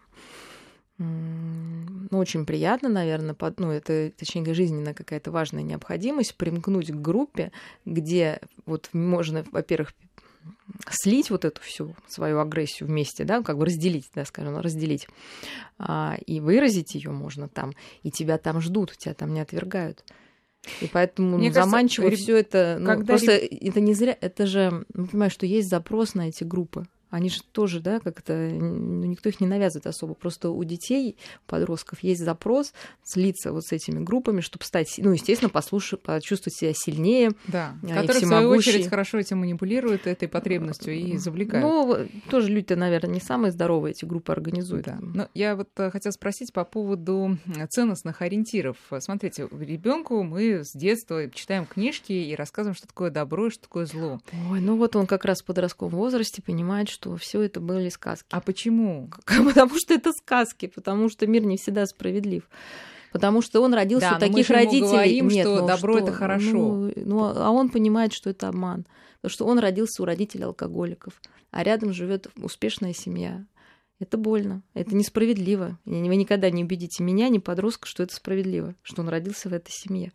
ну, 1.00 2.18
очень 2.18 2.46
приятно, 2.46 2.90
наверное, 2.90 3.36
под, 3.36 3.60
ну, 3.60 3.72
это, 3.72 4.12
точнее, 4.18 4.54
жизненная 4.54 4.94
какая-то 4.94 5.32
важная 5.32 5.62
необходимость 5.62 6.36
примкнуть 6.36 6.92
к 6.92 6.96
группе, 6.96 7.52
где 7.86 8.40
вот 8.66 8.90
можно, 8.94 9.46
во-первых, 9.52 9.94
слить 10.90 11.30
вот 11.30 11.46
эту 11.46 11.62
всю 11.62 11.96
свою 12.08 12.40
агрессию 12.40 12.88
вместе, 12.88 13.24
да, 13.26 13.42
как 13.44 13.58
бы 13.58 13.66
разделить, 13.66 14.10
да, 14.16 14.26
скажем, 14.26 14.58
разделить, 14.58 15.08
а, 15.78 16.18
и 16.26 16.40
выразить 16.40 16.96
ее 16.96 17.12
можно 17.12 17.48
там, 17.48 17.74
и 18.04 18.12
тебя 18.12 18.38
там 18.38 18.62
ждут, 18.62 18.98
тебя 18.98 19.14
там 19.14 19.34
не 19.34 19.40
отвергают. 19.40 20.04
И 20.82 20.88
поэтому 20.92 21.38
Мне 21.38 21.50
ну, 21.50 21.54
заманчиво 21.54 22.06
кажется, 22.06 22.24
все 22.24 22.38
это. 22.38 22.78
Ну, 22.80 22.88
когда 22.88 23.06
просто 23.06 23.38
реб... 23.38 23.50
это 23.62 23.80
не 23.80 23.94
зря. 23.94 24.18
Это 24.20 24.46
же, 24.46 24.86
ну, 24.94 25.06
понимаешь, 25.06 25.32
что 25.32 25.46
есть 25.46 25.70
запрос 25.70 26.14
на 26.14 26.28
эти 26.28 26.44
группы. 26.44 26.88
Они 27.10 27.30
же 27.30 27.42
тоже, 27.52 27.80
да, 27.80 28.00
как-то, 28.00 28.34
ну, 28.34 29.06
никто 29.06 29.30
их 29.30 29.40
не 29.40 29.48
навязывает 29.48 29.88
особо. 29.88 30.14
Просто 30.14 30.50
у 30.50 30.64
детей, 30.64 31.18
подростков 31.46 32.04
есть 32.04 32.22
запрос 32.22 32.74
слиться 33.04 33.52
вот 33.52 33.64
с 33.66 33.72
этими 33.72 34.04
группами, 34.04 34.42
чтобы 34.42 34.66
стать, 34.66 34.94
ну, 34.98 35.12
естественно, 35.12 35.50
послушать, 35.50 36.02
почувствовать 36.02 36.56
себя 36.56 36.74
сильнее. 36.74 37.32
Да, 37.48 37.76
которые, 37.82 38.26
в 38.26 38.28
свою 38.28 38.50
очередь, 38.50 38.88
хорошо 38.88 39.20
этим 39.20 39.40
манипулируют 39.40 40.08
этой 40.08 40.28
потребностью 40.28 40.94
и 40.94 41.18
завлекают. 41.18 41.66
Ну, 41.66 42.08
тоже 42.30 42.50
люди-то, 42.50 42.76
наверное, 42.76 43.14
не 43.14 43.22
самые 43.22 43.52
здоровые 43.52 43.92
эти 43.92 44.06
группы 44.06 44.32
организуют. 44.32 44.86
Да. 44.86 44.98
Но 45.02 45.30
я 45.34 45.56
вот 45.56 45.70
э, 45.78 45.90
хотела 45.92 46.12
спросить 46.12 46.52
по 46.52 46.66
поводу 46.66 47.38
ценностных 47.70 48.22
ориентиров. 48.22 48.78
Смотрите, 49.00 49.48
ребенку 49.52 50.24
мы 50.24 50.64
с 50.64 50.74
детства 50.74 51.30
читаем 51.32 51.66
книжки 51.66 52.12
и 52.12 52.36
рассказываем, 52.36 52.76
что 52.76 52.88
такое 52.88 53.12
добро 53.12 53.48
и 53.48 53.50
что 53.50 53.64
такое 53.64 53.86
зло. 53.86 54.20
Ой, 54.50 54.60
ну 54.60 54.78
вот 54.78 54.96
он 54.96 55.08
как 55.08 55.26
раз 55.26 55.42
в 55.42 55.46
подростковом 55.46 55.96
возрасте 55.96 56.42
понимает, 56.42 56.90
что 56.98 57.16
все 57.16 57.42
это 57.42 57.60
были 57.60 57.90
сказки. 57.90 58.26
А 58.32 58.42
почему? 58.42 59.10
Потому 59.26 59.78
что 59.78 59.94
это 59.94 60.12
сказки, 60.14 60.66
потому 60.68 61.10
что 61.10 61.28
мир 61.28 61.46
не 61.46 61.58
всегда 61.58 61.86
справедлив. 61.86 62.50
Потому 63.12 63.42
что 63.42 63.62
он 63.62 63.74
родился 63.74 64.10
да, 64.10 64.18
у 64.18 64.20
таких 64.20 64.50
родителей. 64.50 64.82
Мы 64.82 64.90
говорим, 64.90 65.28
Нет, 65.28 65.46
что 65.46 65.62
ну, 65.62 65.68
добро 65.68 65.94
что? 65.94 66.04
это 66.04 66.12
хорошо. 66.12 66.52
Ну, 66.52 66.94
ну, 66.96 67.24
а 67.24 67.52
он 67.52 67.70
понимает, 67.70 68.14
что 68.14 68.30
это 68.30 68.48
обман. 68.48 68.86
Потому 69.22 69.34
что 69.34 69.46
он 69.46 69.60
родился 69.60 70.02
у 70.02 70.06
родителей 70.06 70.44
алкоголиков, 70.44 71.22
а 71.52 71.64
рядом 71.64 71.94
живет 71.94 72.28
успешная 72.36 72.94
семья. 72.94 73.46
Это 74.00 74.18
больно, 74.18 74.62
это 74.74 74.96
несправедливо. 74.96 75.80
Вы 75.86 76.16
никогда 76.16 76.50
не 76.50 76.64
убедите 76.64 77.04
меня, 77.04 77.30
ни 77.30 77.38
подростка, 77.38 77.88
что 77.88 78.04
это 78.04 78.16
справедливо, 78.16 78.76
что 78.82 79.02
он 79.02 79.10
родился 79.10 79.50
в 79.50 79.54
этой 79.54 79.72
семье. 79.72 80.12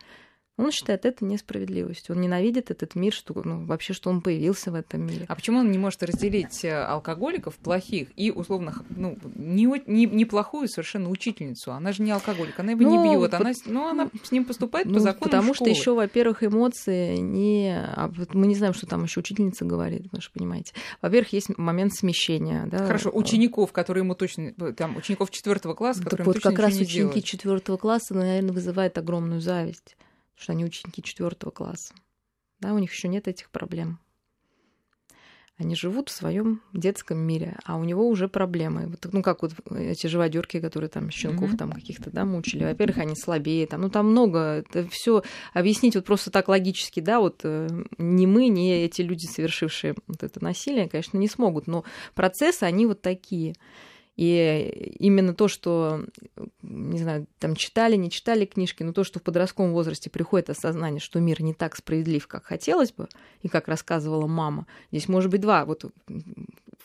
Он 0.59 0.71
считает 0.71 1.07
это 1.07 1.25
несправедливостью. 1.25 2.15
Он 2.15 2.21
ненавидит 2.21 2.71
этот 2.71 2.95
мир, 2.95 3.15
что, 3.15 3.41
ну, 3.43 3.65
вообще, 3.65 3.95
что 3.95 4.11
он 4.11 4.21
появился 4.21 4.71
в 4.71 4.75
этом 4.75 5.07
мире. 5.07 5.25
А 5.29 5.35
почему 5.35 5.61
он 5.61 5.71
не 5.71 5.79
может 5.79 6.03
разделить 6.03 6.63
э, 6.65 6.75
алкоголиков 6.75 7.57
плохих 7.57 8.09
и, 8.17 8.31
условно, 8.31 8.75
ну, 8.91 9.17
не, 9.35 9.65
не, 9.87 10.05
неплохую 10.05 10.69
совершенно 10.69 11.09
учительницу? 11.09 11.73
Она 11.73 11.93
же 11.93 12.03
не 12.03 12.11
алкоголик, 12.11 12.61
она 12.61 12.73
его 12.73 12.83
ну, 12.83 13.03
не 13.03 13.17
бьет, 13.17 13.33
она, 13.33 13.53
ну, 13.65 13.89
она 13.89 14.11
с 14.23 14.31
ним 14.31 14.45
поступает 14.45 14.87
ну, 14.87 14.95
по 14.95 15.01
закону 15.01 15.31
Потому 15.31 15.55
школы. 15.55 15.71
что 15.71 15.81
еще, 15.81 15.95
во-первых, 15.95 16.45
эмоции 16.45 17.17
не... 17.17 17.75
А 17.75 18.13
мы 18.35 18.47
не 18.47 18.55
знаем, 18.55 18.75
что 18.75 18.87
там 18.87 19.05
еще 19.05 19.21
учительница 19.21 19.65
говорит, 19.65 20.09
вы 20.13 20.21
же 20.21 20.31
понимаете. 20.31 20.75
Во-первых, 21.01 21.33
есть 21.33 21.57
момент 21.57 21.95
смещения. 21.95 22.67
Да? 22.67 22.87
Хорошо, 22.87 23.11
учеников, 23.11 23.73
которые 23.73 24.03
ему 24.03 24.15
точно... 24.15 24.53
Там, 24.75 24.99
учеников 24.99 25.31
четвертого 25.31 25.73
класса, 25.73 26.03
которые 26.03 26.27
вот 26.27 26.41
как 26.41 26.59
раз 26.59 26.79
ученики 26.79 27.23
четвертого 27.23 27.79
класса, 27.79 28.13
наверное, 28.13 28.53
вызывает 28.53 28.99
огромную 28.99 29.41
зависть 29.41 29.97
что 30.37 30.53
они 30.53 30.65
ученики 30.65 31.03
четвертого 31.03 31.51
класса. 31.51 31.95
Да, 32.61 32.75
у 32.75 32.79
них 32.79 32.93
еще 32.93 33.09
нет 33.09 33.29
этих 33.29 33.51
проблем. 33.51 33.99
Они 35.59 35.77
живут 35.77 36.09
в 36.09 36.13
своем 36.13 36.63
детском 36.73 37.19
мире, 37.19 37.57
а 37.65 37.77
у 37.77 37.85
него 37.85 38.09
уже 38.09 38.27
проблемы. 38.27 38.89
Вот, 38.89 39.13
ну, 39.13 39.23
как 39.23 39.43
вот 39.43 39.53
эти 39.71 40.07
живодерки, 40.07 40.61
которые 40.61 40.89
там 40.89 41.11
щенков 41.11 41.53
mm-hmm. 41.53 41.57
там 41.57 41.73
каких-то 41.73 42.11
да, 42.11 42.25
мучили. 42.25 42.65
Во-первых, 42.65 42.99
они 42.99 43.15
слабее. 43.15 43.67
Там, 43.67 43.83
ну, 43.83 43.91
там 43.91 44.11
много. 44.11 44.39
Это 44.39 44.89
все 44.89 45.23
объяснить 45.53 45.95
вот 45.95 46.05
просто 46.05 46.31
так 46.31 46.49
логически, 46.49 47.01
да, 47.01 47.21
вот 47.21 47.43
э, 47.45 47.69
ни 47.99 48.27
мы, 48.27 48.49
ни 48.49 48.73
эти 48.73 49.03
люди, 49.03 49.27
совершившие 49.27 49.95
вот 50.07 50.23
это 50.23 50.43
насилие, 50.43 50.89
конечно, 50.89 51.19
не 51.19 51.29
смогут. 51.29 51.67
Но 51.67 51.85
процессы, 52.15 52.65
они 52.65 52.87
вот 52.87 53.03
такие. 53.03 53.55
И 54.17 54.95
именно 54.99 55.35
то, 55.35 55.49
что, 55.49 56.05
не 56.63 56.99
знаю, 56.99 57.27
там 57.39 57.57
читали, 57.57 57.97
не 57.97 58.11
читали 58.11 58.45
книжки, 58.45 58.83
но 58.83 58.93
то, 58.93 59.05
что 59.05 59.19
в 59.19 59.23
подростковом 59.23 59.73
возрасте 59.73 60.11
приходит 60.11 60.51
осознание, 60.51 61.01
что 61.01 61.19
мир 61.19 61.41
не 61.43 61.55
так 61.55 61.77
справедлив, 61.77 62.27
как 62.27 62.45
хотелось 62.45 62.93
бы, 62.93 63.09
и 63.41 63.49
как 63.49 63.69
рассказывала 63.69 64.27
мама. 64.27 64.67
Здесь 64.91 65.09
может 65.09 65.31
быть 65.31 65.41
два. 65.41 65.65
Вот 65.65 65.85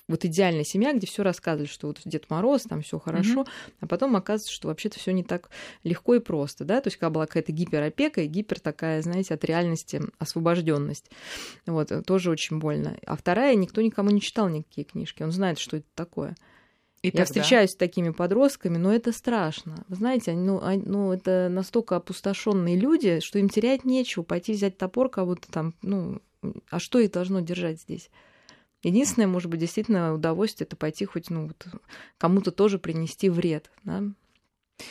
вот 0.08 0.24
идеальная 0.24 0.64
семья, 0.64 0.94
где 0.94 1.06
все 1.06 1.24
рассказывали, 1.24 1.68
что 1.68 1.88
вот 1.88 2.00
Дед 2.06 2.30
Мороз, 2.30 2.64
там 2.64 2.82
все 2.82 2.98
хорошо, 2.98 3.42
mm-hmm. 3.42 3.74
а 3.82 3.88
потом 3.88 4.16
оказывается, 4.16 4.54
что 4.54 4.70
вообще-то 4.70 5.00
все 5.00 5.12
не 5.12 5.24
так 5.24 5.50
легко 5.84 6.16
и 6.16 6.20
просто, 6.20 6.64
да, 6.64 6.80
то 6.80 6.88
есть 6.88 6.98
когда 6.98 7.10
была 7.10 7.26
какая-то 7.26 7.52
гиперопека 7.52 8.22
и 8.22 8.28
гипер 8.28 8.60
такая, 8.60 9.02
знаете, 9.02 9.34
от 9.34 9.44
реальности 9.44 10.02
освобожденность, 10.18 11.12
вот, 11.66 11.92
тоже 12.06 12.32
очень 12.32 12.60
больно. 12.60 12.98
А 13.06 13.18
вторая, 13.18 13.56
никто 13.56 13.82
никому 13.82 14.10
не 14.10 14.22
читал 14.22 14.48
никакие 14.48 14.86
книжки, 14.86 15.24
он 15.24 15.32
знает, 15.32 15.60
что 15.60 15.78
это 15.78 15.88
такое. 15.94 16.36
И 17.08 17.18
Я 17.18 17.26
тогда... 17.26 17.26
встречаюсь 17.26 17.72
с 17.72 17.76
такими 17.76 18.10
подростками, 18.10 18.78
но 18.78 18.94
это 18.94 19.12
страшно. 19.12 19.86
Вы 19.88 19.96
знаете, 19.96 20.34
ну, 20.34 20.62
ну, 20.86 21.14
это 21.14 21.48
настолько 21.50 21.96
опустошенные 21.96 22.78
люди, 22.78 23.20
что 23.22 23.40
им 23.40 23.50
терять 23.50 23.86
нечего. 23.86 24.24
Пойти 24.24 24.54
взять 24.54 24.78
топор 24.78 25.10
кого-то 25.10 25.50
там, 25.52 25.74
ну, 25.82 26.22
а 26.70 26.80
что 26.80 27.00
их 27.00 27.12
должно 27.12 27.40
держать 27.40 27.82
здесь? 27.82 28.10
Единственное, 28.84 29.28
может 29.28 29.50
быть, 29.50 29.60
действительно 29.60 30.14
удовольствие 30.14 30.66
это 30.66 30.76
пойти 30.76 31.06
хоть 31.06 31.30
ну, 31.30 31.48
вот, 31.48 31.68
кому-то 32.18 32.52
тоже 32.52 32.78
принести 32.78 33.30
вред. 33.30 33.72
Да? 33.84 34.04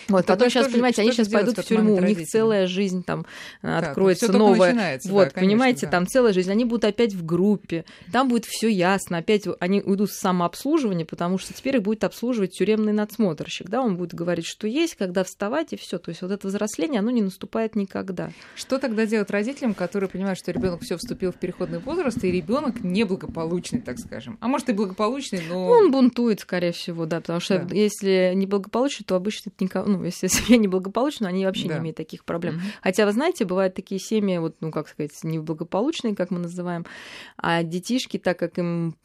Вот, 0.08 0.26
потом 0.26 0.50
сейчас, 0.50 0.68
понимаете, 0.68 1.02
они 1.02 1.12
сейчас 1.12 1.28
пойдут 1.28 1.58
в 1.58 1.64
тюрьму, 1.64 1.96
у 1.96 2.00
них 2.00 2.26
целая 2.26 2.66
жизнь 2.66 3.04
там 3.04 3.26
да, 3.62 3.78
откроется 3.78 4.32
новая. 4.32 5.00
Вот, 5.04 5.32
да, 5.34 5.40
понимаете, 5.40 5.86
да. 5.86 5.92
там 5.92 6.06
целая 6.06 6.32
жизнь. 6.32 6.50
Они 6.50 6.64
будут 6.64 6.84
опять 6.84 7.14
в 7.14 7.24
группе, 7.24 7.84
там 8.12 8.28
будет 8.28 8.44
все 8.46 8.68
ясно. 8.68 9.18
Опять 9.18 9.44
они 9.60 9.80
уйдут 9.80 10.10
в 10.10 10.14
самообслуживание, 10.14 11.06
потому 11.06 11.38
что 11.38 11.52
теперь 11.52 11.76
их 11.76 11.82
будет 11.82 12.04
обслуживать 12.04 12.52
тюремный 12.52 12.92
надсмотрщик. 12.92 13.68
Да, 13.68 13.80
он 13.80 13.96
будет 13.96 14.14
говорить, 14.14 14.46
что 14.46 14.66
есть, 14.66 14.96
когда 14.96 15.24
вставать, 15.24 15.72
и 15.72 15.76
все. 15.76 15.98
То 15.98 16.10
есть 16.10 16.22
вот 16.22 16.30
это 16.30 16.48
взросление, 16.48 17.00
оно 17.00 17.10
не 17.10 17.22
наступает 17.22 17.76
никогда. 17.76 18.30
Что 18.56 18.78
тогда 18.78 19.06
делать 19.06 19.30
родителям, 19.30 19.74
которые 19.74 20.10
понимают, 20.10 20.38
что 20.38 20.50
ребенок 20.50 20.82
все 20.82 20.96
вступил 20.96 21.32
в 21.32 21.36
переходный 21.36 21.78
возраст, 21.78 22.22
и 22.24 22.30
ребенок 22.30 22.82
неблагополучный, 22.82 23.80
так 23.80 23.98
скажем? 23.98 24.38
А 24.40 24.48
может 24.48 24.68
и 24.68 24.72
благополучный, 24.72 25.42
но. 25.48 25.66
Ну, 25.66 25.70
он 25.70 25.90
бунтует, 25.92 26.40
скорее 26.40 26.72
всего, 26.72 27.06
да, 27.06 27.20
потому 27.20 27.40
что 27.40 27.60
да. 27.60 27.74
если 27.74 28.32
неблагополучный, 28.34 29.04
то 29.04 29.14
обычно 29.14 29.50
это 29.50 29.64
никак 29.64 29.75
ну, 29.84 30.02
если 30.04 30.26
семья 30.28 30.56
неблагополучна, 30.56 31.28
они 31.28 31.44
вообще 31.44 31.68
да. 31.68 31.74
не 31.74 31.80
имеют 31.80 31.96
таких 31.96 32.24
проблем. 32.24 32.56
Mm-hmm. 32.56 32.80
Хотя, 32.82 33.06
вы 33.06 33.12
знаете, 33.12 33.44
бывают 33.44 33.74
такие 33.74 34.00
семьи, 34.00 34.38
вот, 34.38 34.56
ну, 34.60 34.70
как 34.70 34.88
сказать, 34.88 35.12
неблагополучные, 35.22 36.14
как 36.14 36.30
мы 36.30 36.38
называем, 36.38 36.86
а 37.36 37.62
детишки, 37.62 38.18
так 38.18 38.38
как 38.38 38.58
им 38.58 38.96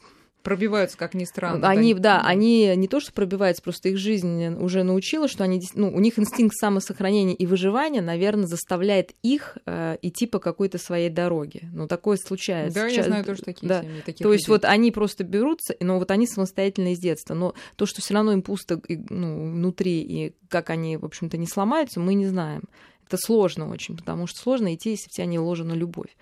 пробиваются, 0.42 0.96
как 0.96 1.14
ни 1.14 1.24
странно. 1.24 1.68
Они, 1.68 1.94
да, 1.94 2.00
да, 2.00 2.26
они 2.26 2.74
не 2.76 2.88
то, 2.88 3.00
что 3.00 3.12
пробиваются, 3.12 3.62
просто 3.62 3.88
их 3.88 3.98
жизнь 3.98 4.46
уже 4.56 4.82
научила, 4.82 5.28
что 5.28 5.44
они, 5.44 5.62
ну, 5.74 5.92
у 5.92 6.00
них 6.00 6.18
инстинкт 6.18 6.56
самосохранения 6.56 7.34
и 7.34 7.46
выживания, 7.46 8.00
наверное, 8.00 8.46
заставляет 8.46 9.12
их 9.22 9.58
э, 9.66 9.96
идти 10.02 10.26
по 10.26 10.38
какой-то 10.38 10.78
своей 10.78 11.10
дороге. 11.10 11.68
Ну, 11.72 11.88
такое 11.88 12.16
случается. 12.16 12.80
Да, 12.80 12.86
я 12.86 13.04
знаю 13.04 13.24
тоже 13.24 13.42
такие 13.42 13.68
да. 13.68 13.82
семьи. 13.82 14.00
Таких 14.00 14.18
то 14.18 14.24
людей. 14.24 14.38
есть 14.38 14.48
вот 14.48 14.64
они 14.64 14.90
просто 14.90 15.24
берутся, 15.24 15.74
но 15.80 15.98
вот 15.98 16.10
они 16.10 16.26
самостоятельно 16.26 16.92
из 16.92 16.98
детства. 16.98 17.34
Но 17.34 17.54
то, 17.76 17.86
что 17.86 18.00
все 18.00 18.14
равно 18.14 18.32
им 18.32 18.42
пусто 18.42 18.80
ну, 18.88 19.52
внутри, 19.52 20.00
и 20.00 20.34
как 20.48 20.70
они, 20.70 20.96
в 20.96 21.04
общем-то, 21.04 21.36
не 21.38 21.46
сломаются, 21.46 22.00
мы 22.00 22.14
не 22.14 22.26
знаем. 22.26 22.62
Это 23.06 23.16
сложно 23.18 23.68
очень, 23.70 23.96
потому 23.96 24.26
что 24.26 24.40
сложно 24.40 24.74
идти, 24.74 24.90
если 24.90 25.08
в 25.08 25.12
тебя 25.12 25.26
не 25.26 25.38
вложена 25.38 25.74
любовь. 25.74 26.16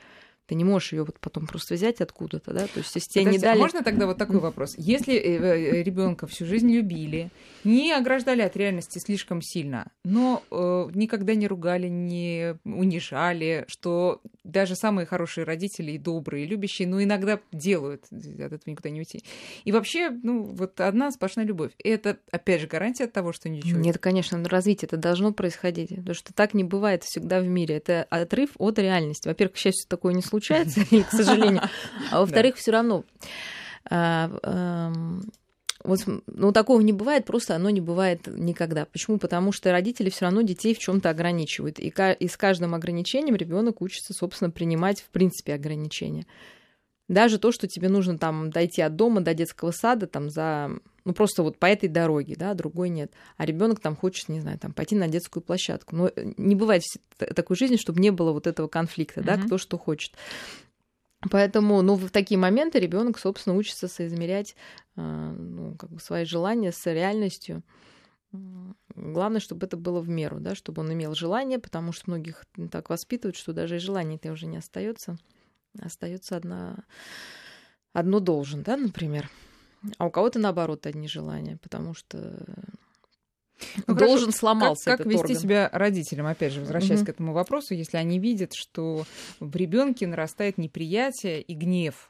Ты 0.51 0.57
не 0.57 0.65
можешь 0.65 0.93
ее 0.93 1.05
вот 1.05 1.17
потом 1.21 1.47
просто 1.47 1.75
взять 1.75 2.01
откуда-то, 2.01 2.53
да? 2.53 2.67
То 2.67 2.81
есть, 2.81 2.93
если 2.97 3.09
тебе 3.09 3.31
не 3.31 3.39
дали... 3.39 3.57
А 3.57 3.61
можно 3.61 3.85
тогда 3.85 4.07
вот 4.07 4.19
такой 4.19 4.41
вопрос? 4.41 4.75
Если 4.79 5.15
э, 5.15 5.79
э, 5.79 5.83
ребенка 5.85 6.27
всю 6.27 6.45
жизнь 6.45 6.69
любили, 6.69 7.31
не 7.63 7.93
ограждали 7.93 8.43
от 8.43 8.57
реальности 8.57 8.99
слишком 8.99 9.43
сильно, 9.43 9.93
но 10.03 10.43
э, 10.51 10.89
никогда 10.93 11.37
не 11.37 11.47
ругали, 11.47 11.87
не 11.87 12.57
унижали, 12.65 13.65
что 13.69 14.23
даже 14.43 14.75
самые 14.75 15.07
хорошие 15.07 15.45
родители 15.45 15.93
и 15.93 15.99
добрые, 15.99 16.47
и 16.47 16.49
любящие, 16.49 16.89
ну, 16.89 17.01
иногда 17.01 17.39
делают, 17.53 18.07
от 18.11 18.53
этого 18.53 18.63
никуда 18.67 18.91
не 18.91 18.99
уйти. 18.99 19.23
И 19.63 19.71
вообще, 19.71 20.11
ну, 20.11 20.43
вот 20.43 20.81
одна 20.81 21.13
сплошная 21.13 21.47
любовь. 21.47 21.71
Это, 21.79 22.19
опять 22.33 22.63
же, 22.63 22.67
гарантия 22.67 23.07
того, 23.07 23.33
что 23.33 23.49
ничего... 23.49 23.79
Нет, 23.79 23.99
конечно, 23.99 24.43
развитие 24.49 24.89
это 24.89 24.97
должно 24.97 25.33
происходить, 25.33 25.91
потому 25.91 26.15
что 26.15 26.35
так 26.35 26.55
не 26.55 26.65
бывает 26.65 27.05
всегда 27.05 27.41
в 27.41 27.47
мире. 27.47 27.77
Это 27.77 28.03
отрыв 28.11 28.51
от 28.59 28.81
реальности. 28.81 29.29
Во-первых, 29.29 29.55
к 29.55 29.59
счастью, 29.59 29.89
такое 29.89 30.13
не 30.13 30.23
случается 30.23 30.40
случается, 30.41 30.81
или 30.91 31.03
к 31.11 31.11
сожалению. 31.11 31.63
А 32.11 32.21
во-вторых, 32.21 32.57
все 32.57 32.73
равно 32.73 33.05
а, 33.89 34.31
эм, 34.43 35.31
вот, 35.83 36.01
ну, 36.27 36.53
такого 36.53 36.81
не 36.81 36.93
бывает, 36.93 37.25
просто 37.25 37.57
оно 37.57 37.71
не 37.71 37.81
бывает 37.81 38.27
никогда. 38.27 38.85
Почему? 38.85 39.19
Потому 39.19 39.53
что 39.53 39.73
родители 39.73 40.11
все 40.11 40.27
равно 40.27 40.43
детей 40.43 40.75
в 40.75 40.79
чем-то 40.79 41.09
ограничивают. 41.09 41.79
И, 41.79 41.93
и 42.19 42.29
с 42.29 42.37
каждым 42.37 42.75
ограничением 42.75 43.37
ребенок 43.37 43.81
учится, 43.81 44.13
собственно, 44.13 44.51
принимать, 44.51 45.01
в 45.01 45.09
принципе, 45.09 45.55
ограничения. 45.55 46.27
Даже 47.11 47.41
то, 47.41 47.51
что 47.51 47.67
тебе 47.67 47.89
нужно 47.89 48.19
там 48.19 48.51
дойти 48.51 48.83
от 48.83 48.95
дома 48.95 49.21
до 49.21 49.35
детского 49.35 49.73
сада, 49.73 50.07
там 50.07 50.31
за 50.31 50.71
ну 51.05 51.13
просто 51.13 51.43
вот 51.43 51.59
по 51.59 51.67
этой 51.67 51.89
дороге, 51.89 52.37
да, 52.39 52.55
другой 52.55 52.89
нет. 52.89 53.13
А 53.37 53.47
ребенок 53.47 53.81
там 53.81 53.97
хочет, 53.97 54.29
не 54.29 54.39
знаю, 54.41 54.61
там 54.61 54.73
пойти 54.73 54.95
на 54.95 55.09
детскую 55.09 55.43
площадку. 55.43 55.97
Но 55.97 56.07
э, 56.07 56.35
не 56.37 56.55
бывает 56.55 56.85
такой 57.19 57.57
жизни, 57.57 57.79
чтобы 57.79 57.99
не 57.99 58.11
было 58.11 58.31
вот 58.31 58.47
этого 58.47 58.69
конфликта, 58.69 59.23
mm-hmm. 59.23 59.25
да, 59.25 59.39
кто 59.39 59.59
что 59.59 59.77
хочет. 59.77 60.15
Поэтому, 61.33 61.83
ну, 61.83 61.97
в 61.97 62.11
такие 62.11 62.39
моменты 62.39 62.79
ребенок, 62.79 63.19
собственно, 63.19 63.57
учится 63.57 63.89
соизмерять 63.89 64.55
э, 64.95 65.01
ну, 65.01 65.75
как 65.75 65.91
бы 65.91 65.99
свои 65.99 66.25
желания 66.25 66.71
с 66.71 66.87
реальностью. 66.87 67.65
Главное, 68.95 69.41
чтобы 69.41 69.67
это 69.67 69.77
было 69.77 69.99
в 69.99 70.09
меру, 70.09 70.39
да, 70.39 70.55
чтобы 70.55 70.83
он 70.83 70.93
имел 70.93 71.17
желание, 71.17 71.59
потому 71.59 71.91
что 71.91 72.05
многих 72.07 72.45
так 72.71 72.89
воспитывают, 72.89 73.35
что 73.35 73.53
даже 73.53 73.77
и 73.77 73.81
желания-то 73.81 74.31
уже 74.31 74.47
не 74.47 74.59
остается. 74.59 75.19
Остается 75.79 76.37
одна... 76.37 76.85
одно 77.93 78.21
должен, 78.21 78.63
да, 78.63 78.77
например. 78.77 79.31
А 79.99 80.07
у 80.07 80.11
кого-то 80.11 80.39
наоборот 80.39 80.87
одни 80.87 81.09
желания, 81.09 81.59
потому 81.63 81.95
что 81.95 82.45
ну, 83.87 83.95
должен 83.95 84.27
хорошо. 84.27 84.39
сломался 84.39 84.85
как, 84.85 84.99
как 84.99 85.07
вести 85.07 85.21
орган. 85.21 85.37
себя 85.37 85.71
родителям, 85.73 86.27
опять 86.27 86.53
же, 86.53 86.61
возвращаясь 86.61 87.01
угу. 87.01 87.07
к 87.07 87.09
этому 87.11 87.33
вопросу, 87.33 87.75
если 87.75 87.97
они 87.97 88.19
видят, 88.19 88.55
что 88.55 89.05
в 89.39 89.55
ребенке 89.57 90.07
нарастает 90.07 90.59
неприятие 90.59 91.41
и 91.43 91.55
гнев 91.55 92.10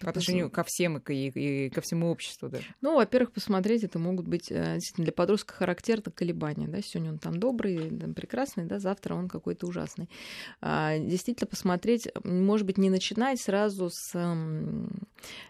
по 0.00 0.10
отношению 0.10 0.50
ко 0.50 0.64
всем 0.64 0.98
и, 0.98 1.12
и, 1.12 1.66
и 1.66 1.70
ко 1.70 1.80
всему 1.80 2.10
обществу 2.10 2.48
даже? 2.48 2.66
Ну, 2.80 2.96
во-первых, 2.96 3.32
посмотреть, 3.32 3.84
это 3.84 3.98
могут 3.98 4.28
быть 4.28 4.50
э, 4.50 4.74
действительно 4.74 5.04
для 5.04 5.12
подростка 5.12 5.54
характерно 5.54 6.10
колебания. 6.10 6.68
Да? 6.68 6.80
Сегодня 6.82 7.12
он 7.12 7.18
там 7.18 7.38
добрый, 7.38 7.90
там, 7.90 8.14
прекрасный, 8.14 8.64
да, 8.64 8.78
завтра 8.78 9.14
он 9.14 9.28
какой-то 9.28 9.66
ужасный. 9.66 10.08
А, 10.60 10.98
действительно 10.98 11.46
посмотреть, 11.46 12.08
может 12.24 12.66
быть, 12.66 12.78
не 12.78 12.90
начинать 12.90 13.40
сразу 13.40 13.90
с... 13.90 14.14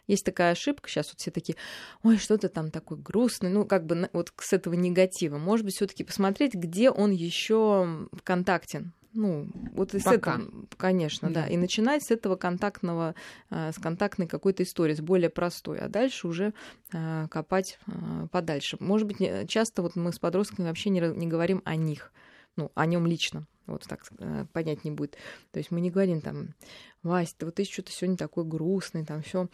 Есть 0.07 0.25
такая 0.25 0.53
ошибка, 0.53 0.89
сейчас 0.89 1.09
вот 1.09 1.21
все 1.21 1.31
такие, 1.31 1.57
ой, 2.03 2.19
что 2.19 2.39
ты 2.39 2.49
там 2.49 2.71
такой 2.71 2.99
грустный, 2.99 3.51
ну, 3.51 3.65
как 3.65 3.87
бы 3.87 4.09
вот 4.13 4.33
с 4.39 4.53
этого 4.53 4.75
негатива. 4.75 5.39
Может 5.39 5.67
быть, 5.67 5.75
все 5.75 5.87
таки 5.87 6.05
посмотреть, 6.05 6.55
где 6.55 6.91
он 6.91 7.11
еще 7.11 8.09
контактен 8.25 8.93
ну, 9.17 9.49
вот 9.73 9.95
из 9.95 10.07
этого, 10.07 10.43
конечно, 10.77 11.29
да. 11.31 11.43
да. 11.43 11.49
И 11.49 11.57
начинать 11.57 12.05
с 12.05 12.11
этого 12.11 12.37
контактного, 12.37 13.15
а, 13.51 13.73
с 13.73 13.77
контактной 13.77 14.27
какой-то 14.27 14.63
истории, 14.63 14.95
с 14.95 15.01
более 15.01 15.31
простой, 15.31 15.79
а 15.79 15.89
дальше 15.89 16.29
уже 16.29 16.53
а, 16.93 17.27
копать 17.29 17.79
а, 17.87 18.27
подальше. 18.29 18.77
Может 18.79 19.09
быть, 19.09 19.49
часто 19.49 19.83
вот 19.83 19.97
мы 19.97 20.13
с 20.13 20.19
подростками 20.19 20.69
вообще 20.69 20.91
не, 20.91 21.01
не 21.01 21.27
говорим 21.27 21.63
о 21.65 21.77
них, 21.77 22.13
ну, 22.57 22.71
о 22.75 22.87
нем 22.87 23.07
лично. 23.07 23.47
Вот 23.67 23.83
так 23.83 24.05
понять 24.53 24.85
не 24.85 24.93
будет. 24.93 25.17
То 25.51 25.59
есть 25.59 25.73
мы 25.73 25.81
не 25.81 25.91
говорим 25.91 26.21
там, 26.21 26.55
Вась, 27.03 27.35
ты 27.35 27.47
вот 27.47 27.57
ты 27.57 27.65
что-то 27.65 27.91
сегодня 27.91 28.17
такой 28.17 28.45
грустный, 28.45 29.05
там 29.05 29.23
все. 29.23 29.49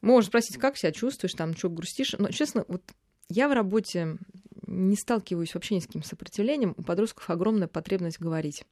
Можно 0.00 0.28
спросить, 0.28 0.56
как 0.56 0.78
себя 0.78 0.92
чувствуешь, 0.92 1.34
там, 1.34 1.54
что 1.54 1.68
грустишь. 1.68 2.14
Но, 2.18 2.30
честно, 2.30 2.64
вот 2.68 2.82
я 3.28 3.50
в 3.50 3.52
работе 3.52 4.16
не 4.66 4.96
сталкиваюсь 4.96 5.52
вообще 5.52 5.74
ни 5.74 5.80
с 5.80 5.86
каким 5.86 6.02
сопротивлением. 6.02 6.74
У 6.78 6.82
подростков 6.82 7.28
огромная 7.28 7.68
потребность 7.68 8.18
говорить. 8.18 8.64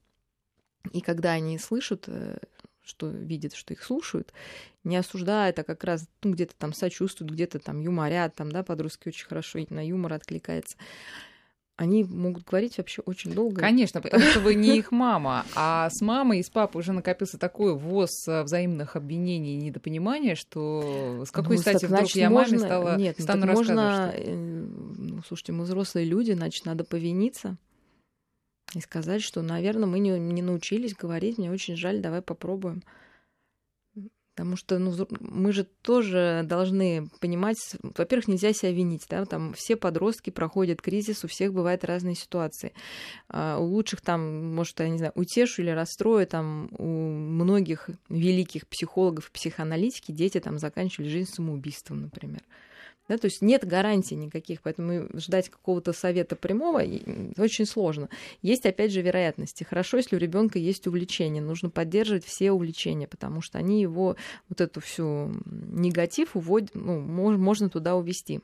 И 0.93 1.01
когда 1.01 1.33
они 1.33 1.59
слышат, 1.59 2.05
э, 2.07 2.39
что 2.89 3.09
видят, 3.09 3.55
что 3.55 3.75
их 3.75 3.83
слушают, 3.83 4.33
не 4.85 4.97
осуждают, 4.97 5.59
а 5.59 5.65
как 5.65 5.85
раз 5.85 6.09
ну, 6.23 6.33
где-то 6.33 6.55
там 6.57 6.73
сочувствуют, 6.73 7.33
где-то 7.33 7.59
там 7.59 7.81
юморят, 7.81 8.35
там, 8.35 8.51
да, 8.51 8.63
подростки 8.63 9.09
очень 9.09 9.27
хорошо 9.27 9.59
на 9.69 9.87
юмор 9.87 10.15
откликается. 10.15 10.77
Они 11.77 12.03
могут 12.03 12.45
говорить 12.45 12.77
вообще 12.79 13.03
очень 13.03 13.33
долго. 13.33 13.61
Конечно, 13.61 14.01
потому 14.01 14.25
что 14.25 14.41
вы 14.41 14.57
не 14.57 14.79
их 14.79 14.91
мама, 14.91 15.47
а 15.55 15.89
с 15.91 16.01
мамой 16.01 16.41
и 16.41 16.43
с 16.43 16.51
папой 16.51 16.81
уже 16.81 16.93
накопился 16.93 17.39
такой 17.39 17.73
ввоз 17.77 18.27
э, 18.27 18.43
взаимных 18.43 18.97
обвинений 18.97 19.55
и 19.55 19.59
недопонимания, 19.59 20.35
что 20.35 21.25
с 21.25 21.31
какой 21.31 21.55
ну, 21.55 21.63
стати 21.63 21.83
так, 21.83 21.91
вдруг 21.91 22.01
значит, 22.01 22.17
я 22.17 22.31
можно... 22.31 22.57
маме 22.57 22.67
стала, 22.67 22.97
Нет, 22.97 23.15
ну, 23.19 23.23
стану 23.23 23.47
можно... 23.47 24.11
Что... 24.13 24.23
Э, 24.23 24.35
ну, 24.35 25.23
слушайте, 25.29 25.53
мы 25.53 25.65
взрослые 25.65 26.05
люди, 26.05 26.33
значит, 26.33 26.65
надо 26.67 26.83
повиниться 26.83 27.59
и 28.75 28.81
сказать, 28.81 29.23
что, 29.23 29.43
наверное, 29.43 29.87
мы 29.87 29.99
не, 29.99 30.19
не 30.19 30.43
научились 30.43 30.95
говорить, 30.95 31.39
мне 31.39 31.51
очень 31.51 31.77
жаль, 31.77 32.01
давай 32.01 32.23
попробуем. 32.23 32.83
Потому 34.35 34.55
что 34.55 34.79
ну, 34.79 34.95
мы 35.19 35.53
же 35.53 35.65
тоже 35.65 36.43
должны 36.45 37.09
понимать, 37.19 37.57
во-первых, 37.83 38.29
нельзя 38.29 38.53
себя 38.53 38.71
винить, 38.71 39.05
да, 39.11 39.25
там 39.25 39.53
все 39.55 39.75
подростки 39.75 40.31
проходят 40.31 40.81
кризис, 40.81 41.25
у 41.25 41.27
всех 41.27 41.53
бывают 41.53 41.83
разные 41.83 42.15
ситуации. 42.15 42.73
А 43.29 43.59
у 43.59 43.65
лучших 43.65 44.01
там, 44.01 44.55
может, 44.55 44.79
я 44.79 44.91
не 44.91 44.99
знаю, 44.99 45.13
утешу 45.17 45.63
или 45.63 45.71
расстрою, 45.71 46.25
там 46.25 46.69
у 46.79 46.87
многих 46.87 47.91
великих 48.09 48.69
психологов 48.69 49.29
и 49.29 49.33
психоаналитики 49.33 50.13
дети 50.13 50.39
там 50.39 50.61
заканчивали 50.61 51.09
жизнь 51.09 51.33
самоубийством, 51.33 52.03
например. 52.03 52.43
Да, 53.09 53.17
то 53.17 53.25
есть 53.25 53.41
нет 53.41 53.67
гарантий 53.67 54.17
никаких, 54.17 54.61
поэтому 54.61 55.09
ждать 55.15 55.49
какого-то 55.49 55.93
совета 55.93 56.37
прямого 56.37 56.83
очень 57.39 57.65
сложно. 57.65 58.11
Есть, 58.43 58.67
опять 58.67 58.93
же, 58.93 59.01
вероятности. 59.01 59.65
Хорошо, 59.65 59.97
если 59.97 60.15
у 60.15 60.19
ребенка 60.19 60.59
есть 60.59 60.87
увлечение, 60.87 61.43
нужно 61.43 61.71
поддерживать 61.71 62.25
все 62.25 62.53
увлечения, 62.53 63.09
потому 63.09 63.41
что 63.41 63.59
они 63.59 63.81
его, 63.81 64.17
вот 64.49 64.61
эту 64.61 64.81
всю 64.81 65.33
негатив 65.47 66.37
уводят, 66.37 66.75
ну, 66.75 67.01
можно 67.01 67.71
туда 67.71 67.97
увести 67.97 68.41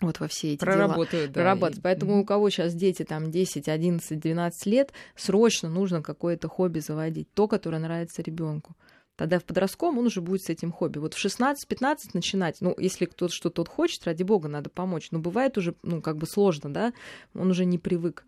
вот 0.00 0.20
во 0.20 0.28
все 0.28 0.54
эти 0.54 0.60
Проработают, 0.60 1.10
дела. 1.10 1.26
Да, 1.26 1.32
Проработать. 1.32 1.78
И... 1.78 1.80
Поэтому 1.80 2.20
у 2.20 2.24
кого 2.24 2.50
сейчас 2.50 2.74
дети 2.74 3.04
там 3.04 3.30
10, 3.30 3.68
11, 3.68 4.18
12 4.18 4.66
лет, 4.66 4.92
срочно 5.16 5.68
нужно 5.68 6.02
какое-то 6.02 6.48
хобби 6.48 6.80
заводить, 6.80 7.32
то, 7.34 7.46
которое 7.48 7.78
нравится 7.78 8.22
ребенку. 8.22 8.74
Тогда 9.16 9.38
в 9.38 9.44
подростковом 9.44 9.98
он 9.98 10.06
уже 10.06 10.20
будет 10.22 10.42
с 10.42 10.48
этим 10.48 10.72
хобби. 10.72 10.98
Вот 10.98 11.12
в 11.14 11.24
16-15 11.24 12.10
начинать, 12.14 12.56
ну, 12.60 12.74
если 12.78 13.04
кто-то 13.04 13.32
что-то 13.32 13.64
хочет, 13.64 14.04
ради 14.04 14.22
бога, 14.22 14.48
надо 14.48 14.70
помочь. 14.70 15.08
Но 15.10 15.18
бывает 15.18 15.58
уже, 15.58 15.74
ну, 15.82 16.00
как 16.00 16.16
бы 16.16 16.26
сложно, 16.26 16.72
да, 16.72 16.92
он 17.34 17.50
уже 17.50 17.66
не 17.66 17.78
привык. 17.78 18.24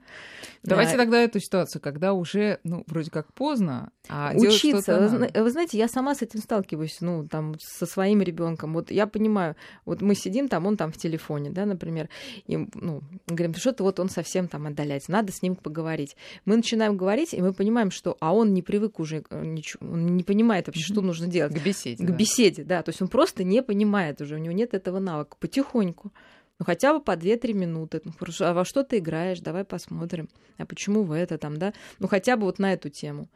Давайте 0.63 0.95
а... 0.95 0.99
тогда 0.99 1.21
эту 1.23 1.41
ситуацию, 1.41 1.81
когда 1.81 2.13
уже, 2.13 2.61
ну, 2.65 2.85
вроде 2.87 3.11
как 3.11 3.33
поздно, 3.33 3.91
а 4.09 4.33
Учиться. 4.35 5.09
Вы, 5.09 5.43
вы 5.43 5.51
знаете, 5.51 5.79
я 5.79 5.89
сама 5.89 6.15
с 6.15 6.21
этим 6.21 6.41
сталкиваюсь, 6.41 6.99
ну, 7.01 7.27
там, 7.27 7.59
со 7.59 7.87
своим 7.87 8.21
ребенком. 8.21 8.75
Вот 8.75 8.91
я 8.91 9.07
понимаю, 9.07 9.57
вот 9.87 10.03
мы 10.03 10.15
сидим 10.15 10.49
там, 10.49 10.67
он 10.67 10.77
там 10.77 10.93
в 10.93 10.99
телефоне, 10.99 11.51
да, 11.51 11.65
например, 11.65 12.11
и, 12.47 12.57
ну, 12.75 13.03
говорим, 13.27 13.55
что-то 13.55 13.85
вот 13.85 14.01
он 14.01 14.11
совсем 14.11 14.49
там 14.49 14.67
отдаляется, 14.67 15.11
надо 15.11 15.33
с 15.33 15.41
ним 15.41 15.57
поговорить. 15.57 16.17
Мы 16.45 16.57
начинаем 16.57 16.99
говорить, 16.99 17.33
и 17.33 17.41
мы 17.41 17.55
понимаем, 17.55 17.91
что, 17.91 18.19
а 18.21 18.35
он 18.35 18.53
не 18.53 18.61
привык 18.61 19.01
уже, 19.01 19.25
э, 19.31 19.57
он 19.81 20.17
не 20.17 20.23
понимает 20.23 20.69
вообще, 20.75 20.93
что 20.93 21.01
нужно 21.01 21.27
делать. 21.27 21.55
К 21.55 21.63
беседе. 21.63 22.05
К 22.05 22.09
да. 22.09 22.15
беседе, 22.15 22.65
да. 22.65 22.83
То 22.83 22.91
есть 22.91 23.03
он 23.03 23.09
просто 23.09 23.45
не 23.45 23.63
понимает 23.63 24.21
уже, 24.21 24.35
у 24.35 24.39
него 24.39 24.55
нет 24.55 24.75
этого 24.75 24.99
навыка. 24.99 25.37
Потихоньку. 25.39 26.13
Ну, 26.59 26.65
хотя 26.65 26.95
бы 26.95 27.03
по 27.03 27.13
2-3 27.13 27.53
минуты. 27.53 28.01
Ну, 28.05 28.13
хорошо, 28.13 28.47
а 28.47 28.53
во 28.53 28.65
что 28.65 28.85
ты 28.85 28.99
играешь? 28.99 29.41
Давай 29.41 29.65
посмотрим. 29.65 30.29
А 30.57 30.67
почему 30.67 31.03
в 31.03 31.13
это 31.13 31.39
там, 31.39 31.57
да? 31.57 31.73
Ну, 31.99 32.07
хотя 32.07 32.37
бы 32.37 32.45
вот 32.45 32.59
на 32.59 32.73
эту 32.73 32.91
тему. 32.91 33.29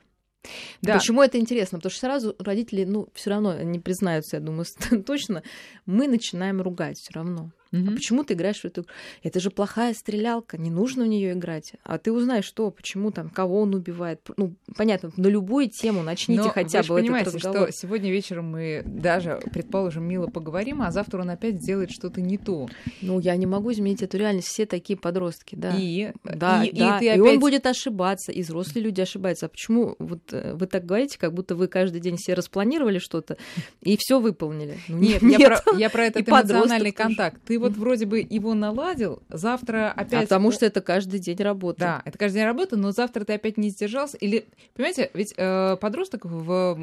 Да. 0.83 0.95
Почему 0.95 1.23
это 1.23 1.39
интересно? 1.39 1.79
Потому 1.79 1.91
что 1.91 2.01
сразу 2.01 2.37
родители, 2.39 2.85
ну, 2.85 3.09
все 3.15 3.31
равно 3.31 3.61
не 3.63 3.81
признаются, 3.81 4.37
я 4.37 4.41
думаю, 4.41 4.67
точно. 5.07 5.43
Мы 5.85 6.07
начинаем 6.07 6.63
ругать 6.63 6.99
все 6.99 7.13
равно. 7.13 7.51
Угу. 7.73 7.91
А 7.91 7.95
почему 7.95 8.25
ты 8.25 8.35
играешь 8.35 8.61
в 8.61 8.65
эту 8.65 8.83
игру? 8.83 8.91
Это 9.23 9.41
же 9.41 9.51
плохая 9.51 9.95
стрелялка, 9.95 10.57
не 10.57 10.71
нужно 10.71 11.05
в 11.05 11.07
нее 11.07 11.33
играть. 11.33 11.73
А 11.85 11.99
ты 11.99 12.13
узнаешь, 12.13 12.45
что, 12.45 12.71
почему 12.71 13.11
там, 13.11 13.29
кого 13.29 13.61
он 13.61 13.75
убивает. 13.75 14.21
Ну, 14.37 14.55
понятно, 14.77 15.11
на 15.17 15.27
любую 15.27 15.69
тему 15.69 16.03
начните 16.03 16.43
Но 16.43 16.49
хотя 16.51 16.83
вы 16.83 16.89
бы 16.89 17.01
понимаете, 17.01 17.31
этот 17.31 17.45
разговор. 17.45 17.69
что 17.69 17.79
сегодня 17.81 18.11
вечером 18.11 18.51
мы 18.51 18.83
даже, 18.87 19.41
предположим, 19.53 20.05
мило 20.05 20.29
поговорим, 20.29 20.83
а 20.83 20.91
завтра 20.91 21.21
он 21.21 21.31
опять 21.31 21.63
сделает 21.63 21.91
что-то 21.91 22.21
не 22.21 22.39
то. 22.39 22.69
Ну, 23.03 23.21
я 23.21 23.37
не 23.37 23.47
могу 23.47 23.73
изменить 23.73 24.03
эту 24.03 24.17
реальность. 24.17 24.49
Все 24.49 24.67
такие 24.67 24.99
подростки, 24.99 25.55
да. 25.55 25.75
И, 25.77 26.13
да, 26.25 26.65
и, 26.65 26.73
да. 26.73 26.97
и, 26.97 27.01
ты 27.01 27.11
опять... 27.11 27.17
и 27.17 27.21
он 27.21 27.39
будет 27.39 27.67
ошибаться, 27.67 28.33
и 28.33 28.43
взрослые 28.43 28.85
люди 28.85 29.01
ошибаются. 29.01 29.47
А 29.47 29.49
почему 29.49 29.97
вот 29.99 30.33
э, 30.33 30.55
вы 30.55 30.67
так 30.67 30.87
говорите, 30.87 31.19
как 31.19 31.35
будто 31.35 31.55
вы 31.55 31.69
каждый 31.69 32.01
день 32.01 32.17
себе 32.19 32.35
распланировали 32.35 32.99
что-то 32.99 33.37
и 33.83 33.97
все 33.99 34.21
выполнили? 34.21 34.79
Ну, 34.89 34.99
нет, 34.99 35.23
нет, 35.23 35.41
я 35.41 35.49
про, 35.49 35.77
я 35.77 35.91
про 35.91 36.05
этот 36.07 36.29
эмоциональный 36.29 36.93
контакт. 36.93 37.41
Ты 37.45 37.58
вот 37.59 37.73
вроде 37.73 38.07
бы 38.07 38.21
его 38.21 38.55
наладил, 38.55 39.23
завтра 39.29 39.93
опять... 39.93 40.21
А 40.21 40.23
потому 40.23 40.51
что 40.51 40.67
это 40.67 40.81
каждый 40.81 41.21
день 41.21 41.37
работа. 41.39 41.79
Да, 41.81 42.03
это 42.05 42.19
каждый 42.19 42.37
день 42.37 42.45
работа, 42.45 42.77
но 42.77 42.93
завтра 42.93 43.25
ты 43.25 43.35
опять 43.35 43.57
не 43.59 43.71
сдержался. 43.71 44.17
Или, 44.17 44.47
понимаете, 44.75 45.11
ведь 45.15 45.35
э, 45.37 45.77
подросток 45.81 46.25
в, 46.25 46.79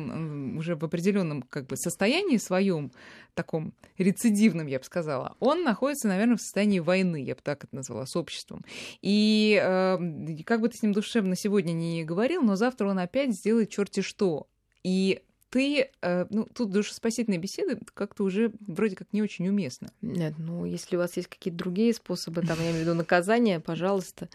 уже 0.58 0.76
в 0.76 0.84
определенном 0.84 1.42
как 1.44 1.68
бы 1.68 1.78
состоянии 1.78 2.38
своем, 2.38 2.92
таком 3.36 3.74
рецидивном, 3.98 4.68
я 4.68 4.80
бы 4.80 4.86
сказала, 4.86 5.36
он 5.40 5.64
находится, 5.64 6.08
наверное, 6.08 6.38
в 6.38 6.42
состоянии 6.42 6.80
войны, 6.80 7.22
я 7.22 7.36
бы 7.36 7.42
так 7.44 7.64
это 7.66 7.76
назвала, 7.76 8.06
с 8.06 8.16
обществом. 8.16 8.64
И 9.02 9.60
э, 9.62 10.44
как 10.46 10.62
бы 10.62 10.70
ты 10.70 10.78
с 10.78 10.82
ним 10.82 10.94
душевно 10.94 11.36
сегодня 11.36 11.74
не 11.74 12.04
говорил, 12.04 12.42
но 12.42 12.56
завтра 12.56 12.88
он 12.88 12.98
опять 12.98 13.34
сделает 13.34 13.70
черти 13.70 14.02
что. 14.02 14.48
И 14.84 15.22
ты, 15.50 15.92
э, 16.02 16.26
ну, 16.30 16.48
тут 16.54 16.72
душеспасительные 16.72 17.40
беседы 17.40 17.80
как-то 17.94 18.24
уже 18.24 18.52
вроде 18.68 18.96
как 18.96 19.12
не 19.14 19.22
очень 19.22 19.48
уместно. 19.48 19.92
Нет, 20.02 20.36
ну, 20.38 20.66
если 20.66 20.96
у 20.96 21.00
вас 21.00 21.16
есть 21.18 21.30
какие-то 21.30 21.58
другие 21.58 21.94
способы, 21.94 22.42
там, 22.42 22.58
я 22.60 22.72
имею 22.72 22.78
в 22.78 22.82
виду 22.82 22.94
наказания, 22.94 23.60
пожалуйста. 23.60 24.30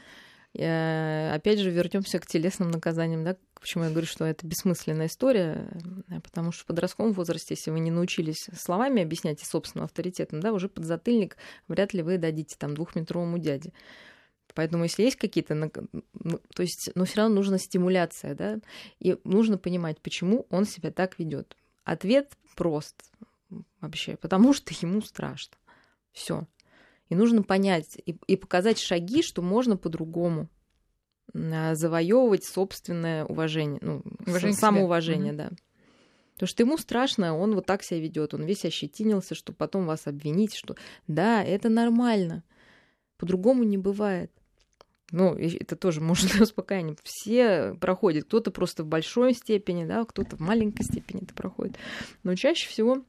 Я, 0.52 1.32
опять 1.32 1.60
же, 1.60 1.70
вернемся 1.70 2.18
к 2.18 2.26
телесным 2.26 2.72
наказаниям, 2.72 3.22
да, 3.22 3.36
почему 3.54 3.84
я 3.84 3.90
говорю, 3.90 4.06
что 4.06 4.24
это 4.24 4.44
бессмысленная 4.46 5.06
история, 5.06 5.68
э, 6.08 6.20
потому 6.20 6.50
что 6.50 6.64
в 6.64 6.66
подростковом 6.66 7.12
возрасте, 7.12 7.54
если 7.54 7.70
вы 7.70 7.78
не 7.78 7.92
научились 7.92 8.48
словами 8.56 9.02
объяснять 9.02 9.42
и 9.42 9.44
собственным 9.44 9.84
авторитетом, 9.84 10.40
да, 10.40 10.52
уже 10.52 10.68
подзатыльник 10.68 11.36
вряд 11.68 11.94
ли 11.94 12.02
вы 12.02 12.18
дадите 12.18 12.56
там 12.58 12.74
двухметровому 12.74 13.38
дяде. 13.38 13.72
Поэтому, 14.54 14.84
если 14.84 15.02
есть 15.02 15.16
какие-то, 15.16 15.54
ну, 15.54 15.70
то 16.54 16.62
есть, 16.62 16.90
но 16.94 17.04
все 17.04 17.18
равно 17.18 17.36
нужна 17.36 17.58
стимуляция, 17.58 18.34
да, 18.34 18.60
и 18.98 19.16
нужно 19.24 19.58
понимать, 19.58 20.00
почему 20.00 20.46
он 20.50 20.64
себя 20.64 20.90
так 20.90 21.18
ведет. 21.18 21.56
Ответ 21.84 22.32
прост 22.56 22.96
вообще, 23.80 24.16
потому 24.16 24.52
что 24.54 24.72
ему 24.80 25.02
страшно. 25.02 25.56
Все. 26.12 26.46
И 27.08 27.14
нужно 27.14 27.42
понять 27.42 27.98
и, 28.06 28.16
и 28.26 28.36
показать 28.36 28.78
шаги, 28.78 29.22
что 29.22 29.42
можно 29.42 29.76
по-другому 29.76 30.48
завоевывать 31.32 32.44
собственное 32.44 33.24
уважение, 33.24 33.78
ну, 33.82 34.02
уважение 34.26 34.56
самоуважение, 34.56 35.32
да. 35.32 35.50
Потому 36.34 36.48
что 36.48 36.62
ему 36.62 36.78
страшно, 36.78 37.36
он 37.36 37.54
вот 37.54 37.66
так 37.66 37.82
себя 37.82 38.00
ведет, 38.00 38.32
он 38.32 38.44
весь 38.44 38.64
ощетинился, 38.64 39.34
что 39.34 39.52
потом 39.52 39.86
вас 39.86 40.06
обвинить, 40.06 40.54
что 40.54 40.74
да, 41.06 41.44
это 41.44 41.68
нормально. 41.68 42.44
По-другому 43.18 43.62
не 43.62 43.76
бывает. 43.76 44.32
Ну, 45.10 45.34
это 45.34 45.76
тоже 45.76 46.00
может 46.00 46.30
для 46.32 46.42
успокоения. 46.42 46.96
Все 47.02 47.74
проходят. 47.80 48.24
Кто-то 48.24 48.50
просто 48.50 48.84
в 48.84 48.86
большой 48.86 49.34
степени, 49.34 49.84
да, 49.84 50.04
кто-то 50.04 50.36
в 50.36 50.40
маленькой 50.40 50.84
степени 50.84 51.22
это 51.22 51.34
проходит. 51.34 51.76
Но 52.22 52.34
чаще 52.34 52.68
всего 52.68 53.02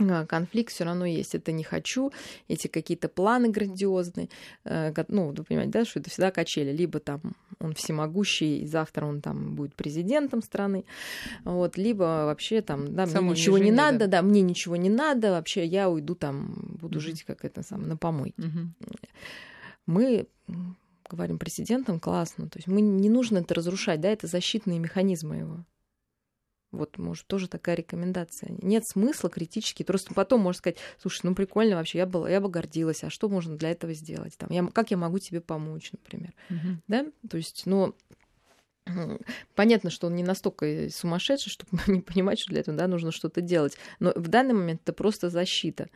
а, 0.00 0.26
конфликт 0.26 0.72
все 0.72 0.84
равно 0.84 1.06
есть. 1.06 1.34
Это 1.34 1.52
не 1.52 1.64
хочу, 1.64 2.12
эти 2.46 2.68
какие-то 2.68 3.08
планы 3.08 3.48
грандиозные. 3.48 4.28
Э, 4.64 4.92
ну, 5.08 5.32
вы 5.32 5.44
понимаете, 5.44 5.72
да, 5.72 5.84
что 5.84 5.98
это 5.98 6.10
всегда 6.10 6.30
качели. 6.30 6.70
Либо 6.70 7.00
там 7.00 7.20
он 7.58 7.74
всемогущий, 7.74 8.60
и 8.60 8.66
завтра 8.66 9.06
он 9.06 9.20
там 9.20 9.56
будет 9.56 9.74
президентом 9.74 10.42
страны, 10.42 10.84
вот, 11.44 11.76
либо 11.76 12.02
вообще 12.26 12.62
там, 12.62 12.94
да, 12.94 13.06
Само 13.06 13.30
мне 13.30 13.40
ничего 13.40 13.58
не 13.58 13.72
надо, 13.72 14.06
да. 14.06 14.06
да, 14.06 14.22
мне 14.22 14.42
ничего 14.42 14.76
не 14.76 14.90
надо, 14.90 15.32
вообще 15.32 15.64
я 15.64 15.90
уйду 15.90 16.14
там, 16.14 16.76
буду 16.80 17.00
жить 17.00 17.24
как 17.24 17.44
это 17.44 17.64
самое, 17.64 17.88
на 17.88 17.96
помойке. 17.96 18.42
Мы 19.86 20.28
говорим 21.10 21.38
президентом, 21.38 22.00
классно, 22.00 22.48
то 22.48 22.58
есть 22.58 22.68
мы 22.68 22.80
не 22.80 23.08
нужно 23.08 23.38
это 23.38 23.54
разрушать, 23.54 24.00
да, 24.00 24.08
это 24.08 24.26
защитные 24.26 24.78
механизмы 24.78 25.36
его. 25.36 25.64
Вот, 26.70 26.98
может, 26.98 27.26
тоже 27.26 27.48
такая 27.48 27.76
рекомендация. 27.76 28.54
Нет 28.60 28.86
смысла 28.86 29.30
критически. 29.30 29.84
Просто 29.84 30.12
потом 30.12 30.42
можно 30.42 30.58
сказать, 30.58 30.76
слушай, 31.00 31.20
ну 31.22 31.34
прикольно 31.34 31.76
вообще, 31.76 31.98
я, 31.98 32.06
была, 32.06 32.28
я 32.28 32.42
бы 32.42 32.50
гордилась, 32.50 33.02
а 33.04 33.10
что 33.10 33.30
можно 33.30 33.56
для 33.56 33.70
этого 33.70 33.94
сделать? 33.94 34.36
Там, 34.36 34.50
я, 34.50 34.66
как 34.66 34.90
я 34.90 34.98
могу 34.98 35.18
тебе 35.18 35.40
помочь, 35.40 35.92
например? 35.92 36.34
Угу. 36.50 36.82
Да? 36.88 37.06
То 37.30 37.38
есть, 37.38 37.62
ну, 37.64 37.94
Понятно, 39.54 39.90
что 39.90 40.06
он 40.06 40.16
не 40.16 40.22
настолько 40.22 40.88
сумасшедший, 40.90 41.50
чтобы 41.52 41.78
не 41.86 42.00
понимать, 42.00 42.38
что 42.38 42.50
для 42.50 42.60
этого 42.60 42.76
да, 42.76 42.86
нужно 42.86 43.12
что-то 43.12 43.40
делать. 43.40 43.76
Но 44.00 44.12
в 44.14 44.28
данный 44.28 44.54
момент 44.54 44.80
это 44.82 44.92
просто 44.92 45.30
защита. 45.30 45.88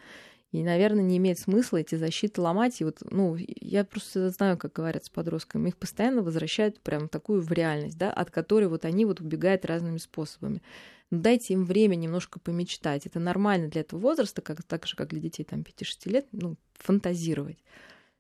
И, 0.52 0.62
наверное, 0.62 1.02
не 1.02 1.16
имеет 1.16 1.38
смысла 1.38 1.78
эти 1.78 1.94
защиты 1.94 2.42
ломать. 2.42 2.80
И 2.80 2.84
вот, 2.84 2.98
ну, 3.10 3.36
я 3.38 3.84
просто 3.84 4.28
знаю, 4.30 4.58
как 4.58 4.74
говорят 4.74 5.04
с 5.04 5.08
подростками, 5.08 5.70
их 5.70 5.78
постоянно 5.78 6.22
возвращают 6.22 6.78
прям 6.80 7.08
такую 7.08 7.40
в 7.40 7.50
реальность, 7.50 7.96
да, 7.96 8.12
от 8.12 8.30
которой 8.30 8.68
вот 8.68 8.84
они 8.84 9.06
вот 9.06 9.20
убегают 9.20 9.64
разными 9.64 9.96
способами. 9.96 10.62
Но 11.10 11.16
ну, 11.16 11.22
дайте 11.22 11.54
им 11.54 11.64
время 11.64 11.94
немножко 11.94 12.38
помечтать. 12.38 13.06
Это 13.06 13.18
нормально 13.18 13.68
для 13.68 13.80
этого 13.80 13.98
возраста, 14.00 14.42
как, 14.42 14.62
так 14.62 14.86
же, 14.86 14.94
как 14.94 15.08
для 15.08 15.20
детей 15.20 15.44
там 15.44 15.60
5-6 15.60 16.10
лет, 16.10 16.26
ну, 16.32 16.56
фантазировать 16.74 17.58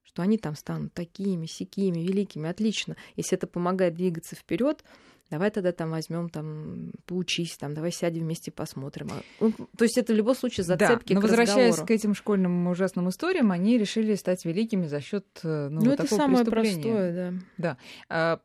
что 0.04 0.20
они 0.20 0.36
там 0.36 0.56
станут 0.56 0.92
такими, 0.92 1.46
сякими, 1.46 2.00
великими, 2.00 2.50
отлично. 2.50 2.96
Если 3.16 3.38
это 3.38 3.46
помогает 3.46 3.94
двигаться 3.94 4.36
вперед, 4.36 4.84
давай 5.32 5.50
тогда 5.50 5.72
там 5.72 5.90
возьмем, 5.90 6.28
там, 6.28 6.92
поучись, 7.06 7.56
там, 7.56 7.72
давай 7.72 7.90
сядем 7.90 8.24
вместе 8.24 8.50
посмотрим. 8.50 9.08
А, 9.10 9.22
ну, 9.40 9.52
то 9.78 9.84
есть 9.84 9.96
это 9.96 10.12
в 10.12 10.16
любом 10.16 10.34
случае 10.34 10.64
зацепки 10.64 11.14
да, 11.14 11.14
но 11.14 11.20
к 11.20 11.24
возвращаясь 11.24 11.70
разговору. 11.70 11.86
к 11.86 11.90
этим 11.90 12.14
школьным 12.14 12.66
ужасным 12.68 13.08
историям, 13.08 13.50
они 13.50 13.78
решили 13.78 14.14
стать 14.14 14.44
великими 14.44 14.86
за 14.86 15.00
счет 15.00 15.24
э, 15.42 15.68
ну, 15.70 15.80
ну 15.80 15.86
вот 15.86 15.94
это 15.94 16.02
такого 16.02 16.18
самое 16.18 16.44
простое, 16.44 17.12
да. 17.14 17.38
Да. 17.56 17.76
А, 18.10 18.40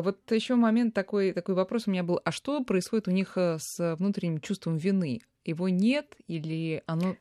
вот 0.00 0.18
еще 0.30 0.54
момент 0.54 0.94
такой, 0.94 1.32
такой 1.34 1.54
вопрос 1.54 1.86
у 1.86 1.90
меня 1.90 2.04
был. 2.04 2.20
А 2.24 2.32
что 2.32 2.64
происходит 2.64 3.06
у 3.08 3.10
них 3.10 3.36
э, 3.36 3.58
с 3.60 3.96
внутренним 3.96 4.40
чувством 4.40 4.78
вины? 4.78 5.20
Его 5.44 5.68
нет 5.68 6.16
или 6.26 6.82
оно 6.86 7.16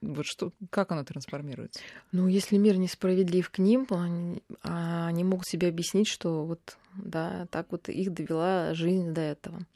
вот 0.00 0.26
что, 0.26 0.52
как 0.70 0.92
оно 0.92 1.04
трансформируется? 1.04 1.80
Ну, 2.12 2.28
если 2.28 2.56
мир 2.56 2.76
несправедлив 2.76 3.50
к 3.50 3.58
ним, 3.58 3.86
они, 3.90 4.42
а 4.62 5.08
они 5.08 5.24
могут 5.24 5.46
себе 5.46 5.68
объяснить, 5.68 6.06
что 6.06 6.44
вот, 6.44 6.76
да, 6.98 7.46
так 7.50 7.70
вот 7.70 7.88
их 7.88 8.12
довела 8.12 8.74
жизнь 8.74 9.12
до 9.12 9.20
этого. 9.20 9.66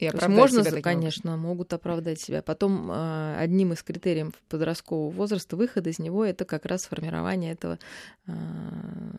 И 0.00 0.06
есть 0.06 0.28
можно, 0.28 0.64
себя 0.64 0.80
конечно, 0.80 1.32
образом. 1.32 1.40
могут 1.46 1.72
оправдать 1.74 2.18
себя. 2.18 2.40
Потом 2.40 2.90
э, 2.90 3.36
одним 3.36 3.74
из 3.74 3.82
критериев 3.82 4.32
подросткового 4.48 5.10
возраста 5.10 5.56
выхода 5.56 5.90
из 5.90 5.98
него 5.98 6.24
это 6.24 6.46
как 6.46 6.64
раз 6.64 6.86
формирование 6.86 7.52
этого 7.52 7.78
э, 8.26 8.32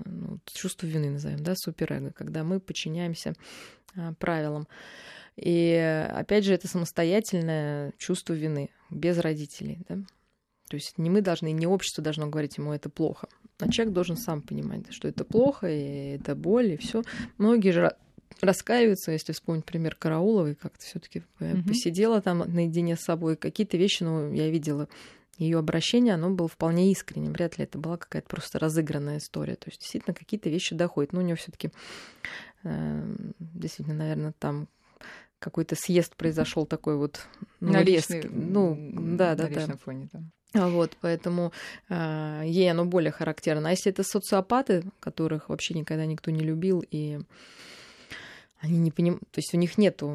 ну, 0.05 0.39
чувства 0.45 0.87
вины, 0.87 1.11
назовем, 1.11 1.43
да, 1.43 1.55
суперэго, 1.55 2.11
когда 2.13 2.43
мы 2.43 2.59
подчиняемся 2.59 3.35
э, 3.95 4.13
правилам. 4.17 4.67
И 5.35 6.07
опять 6.11 6.45
же, 6.45 6.53
это 6.55 6.67
самостоятельное 6.67 7.93
чувство 7.99 8.33
вины 8.33 8.71
без 8.89 9.19
родителей, 9.19 9.83
да. 9.87 9.97
То 10.67 10.75
есть 10.75 10.97
не 10.97 11.11
мы 11.11 11.21
должны, 11.21 11.51
не 11.51 11.67
общество 11.67 12.03
должно 12.03 12.27
говорить 12.27 12.57
ему 12.57 12.73
это 12.73 12.89
плохо. 12.89 13.27
А 13.61 13.69
человек 13.69 13.93
должен 13.93 14.17
сам 14.17 14.41
понимать, 14.41 14.91
что 14.91 15.07
это 15.07 15.23
плохо, 15.23 15.67
и 15.69 16.15
это 16.15 16.35
боль, 16.35 16.73
и 16.73 16.77
все. 16.77 17.03
Многие 17.37 17.71
же 17.71 17.95
раскаиваются, 18.41 19.11
если 19.11 19.33
вспомнить 19.33 19.65
пример 19.65 19.95
Карауловой, 19.95 20.55
как-то 20.55 20.83
все-таки 20.83 21.23
mm-hmm. 21.39 21.67
посидела 21.67 22.21
там 22.21 22.39
наедине 22.39 22.95
с 22.95 23.01
собой. 23.01 23.35
Какие-то 23.35 23.77
вещи, 23.77 24.03
ну, 24.03 24.33
я 24.33 24.49
видела 24.49 24.89
ее 25.37 25.59
обращение, 25.59 26.13
оно 26.13 26.29
было 26.29 26.47
вполне 26.47 26.91
искренним. 26.91 27.33
Вряд 27.33 27.57
ли 27.57 27.63
это 27.63 27.77
была 27.77 27.97
какая-то 27.97 28.27
просто 28.27 28.59
разыгранная 28.59 29.17
история. 29.17 29.55
То 29.55 29.69
есть 29.69 29.79
действительно 29.81 30.13
какие-то 30.13 30.49
вещи 30.49 30.75
доходят. 30.75 31.13
Но 31.13 31.19
у 31.19 31.23
нее 31.23 31.35
все-таки 31.35 31.71
э, 32.63 33.15
действительно, 33.39 33.97
наверное, 33.97 34.33
там 34.37 34.67
какой-то 35.39 35.75
съезд 35.75 36.15
произошел 36.15 36.67
такой 36.67 36.95
вот 36.97 37.25
ну, 37.59 37.73
на 37.73 37.83
резкий. 37.83 38.21
Ну, 38.29 38.77
да, 38.93 39.35
да, 39.35 39.47
да. 39.47 39.77
фоне, 39.77 40.09
да. 40.13 40.21
А 40.53 40.67
вот, 40.67 40.97
поэтому 40.99 41.53
э, 41.89 42.43
ей 42.45 42.69
оно 42.69 42.85
более 42.85 43.11
характерно. 43.11 43.69
А 43.69 43.71
если 43.71 43.91
это 43.91 44.03
социопаты, 44.03 44.83
которых 44.99 45.47
вообще 45.47 45.73
никогда 45.73 46.05
никто 46.05 46.29
не 46.29 46.41
любил, 46.41 46.83
и 46.91 47.19
они 48.59 48.77
не 48.79 48.91
понимают, 48.91 49.23
то 49.31 49.39
есть 49.39 49.53
у 49.53 49.57
них 49.57 49.77
нету, 49.77 50.13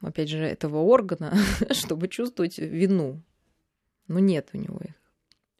опять 0.00 0.28
же, 0.28 0.38
этого 0.38 0.78
органа, 0.78 1.36
чтобы 1.70 2.08
чувствовать 2.08 2.58
вину. 2.58 3.22
Ну, 4.08 4.18
нет 4.18 4.48
у 4.52 4.58
него 4.58 4.80
их. 4.82 4.94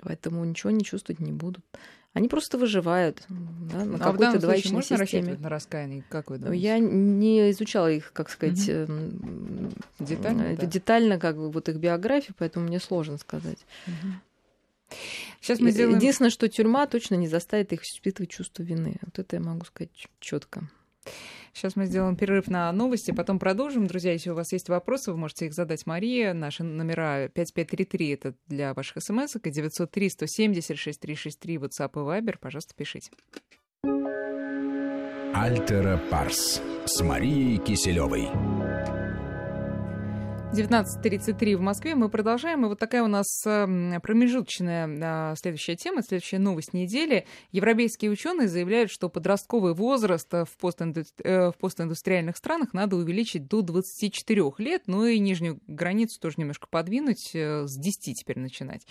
Поэтому 0.03 0.45
ничего 0.45 0.71
не 0.71 0.85
чувствовать 0.85 1.21
не 1.21 1.33
будут. 1.33 1.65
Они 2.13 2.29
просто 2.29 2.59
выживают 2.59 3.23
да, 3.29 3.85
на 3.85 3.97
а 3.97 3.99
какой-то 3.99 4.41
двоичной 4.41 4.73
можно 4.73 4.99
системе. 4.99 5.37
на 5.39 5.49
раскаяние? 5.49 6.05
Как 6.09 6.31
вы 6.31 6.39
думаете? 6.39 6.63
Я 6.63 6.79
не 6.81 7.51
изучала 7.51 7.91
их, 7.91 8.13
как 8.13 8.31
сказать, 8.31 8.69
угу. 8.69 9.73
детально, 10.01 10.43
э, 10.43 10.57
да. 10.57 10.67
детально 10.67 11.21
как 11.21 11.37
бы 11.37 11.51
вот 11.53 11.69
их 11.69 11.77
биографию, 11.77 12.35
поэтому 12.37 12.67
мне 12.67 12.81
сложно 12.81 13.17
сказать. 13.17 13.59
Угу. 13.87 14.97
Сейчас 15.41 15.61
мы 15.61 15.71
сделаем... 15.71 15.99
Единственное, 15.99 16.31
что 16.31 16.49
тюрьма 16.49 16.87
точно 16.89 17.15
не 17.15 17.29
заставит 17.29 17.73
их 17.73 17.85
испытывать 17.85 18.31
чувство 18.31 18.65
вины. 18.65 18.97
Вот 19.03 19.19
это 19.21 19.37
я 19.37 19.43
могу 19.43 19.65
сказать 19.65 19.91
четко. 20.19 20.69
Сейчас 21.53 21.77
мы 21.77 21.87
сделаем 21.87 22.17
перерыв 22.17 22.49
на 22.49 22.71
новости, 22.73 23.11
потом 23.11 23.39
продолжим. 23.39 23.87
Друзья, 23.87 24.13
если 24.13 24.31
у 24.31 24.35
вас 24.35 24.53
есть 24.53 24.69
вопросы, 24.69 25.11
вы 25.13 25.19
можете 25.19 25.47
их 25.47 25.55
задать 25.55 25.87
Марии. 25.87 26.33
Наши 26.33 26.63
номера 26.63 27.29
5533— 27.29 28.11
это 28.15 28.35
для 28.47 28.75
ваших 28.75 29.03
смс 29.03 29.37
и 29.37 29.51
903 29.51 30.11
170 30.11 30.79
6363 30.79 31.57
WhatsApp 31.57 31.91
и 31.95 31.99
Viber. 31.99 32.37
Пожалуйста, 32.41 32.75
пишите. 32.77 33.11
Альтера 35.35 36.01
Парс 36.11 36.61
с 36.85 37.01
Марией 37.03 37.59
Киселевой. 37.59 38.29
19.33 40.53 41.57
в 41.57 41.61
Москве. 41.61 41.95
Мы 41.95 42.09
продолжаем. 42.09 42.65
И 42.65 42.69
вот 42.69 42.77
такая 42.77 43.05
у 43.05 43.07
нас 43.07 43.27
эм, 43.47 44.01
промежуточная 44.03 44.89
а, 45.01 45.35
следующая 45.37 45.77
тема, 45.77 46.03
следующая 46.03 46.41
новость 46.41 46.73
недели. 46.73 47.25
Европейские 47.53 48.11
ученые 48.11 48.49
заявляют, 48.49 48.91
что 48.91 49.09
подростковый 49.09 49.75
возраст 49.75 50.29
в, 50.33 50.49
постинду... 50.61 51.05
Э, 51.23 51.51
в 51.51 51.55
постиндустриальных 51.57 52.37
странах 52.37 52.73
надо 52.73 52.97
увеличить 52.97 53.47
до 53.47 53.63
24 53.63 54.43
лет, 54.59 54.83
ну 54.87 55.07
и 55.07 55.21
нижнюю 55.21 55.61
границу 55.69 56.19
тоже 56.21 56.35
немножко 56.39 56.67
подвинуть, 56.69 57.31
э, 57.33 57.69
с 57.69 57.79
10 57.79 58.17
теперь 58.17 58.41
начинать. 58.41 58.85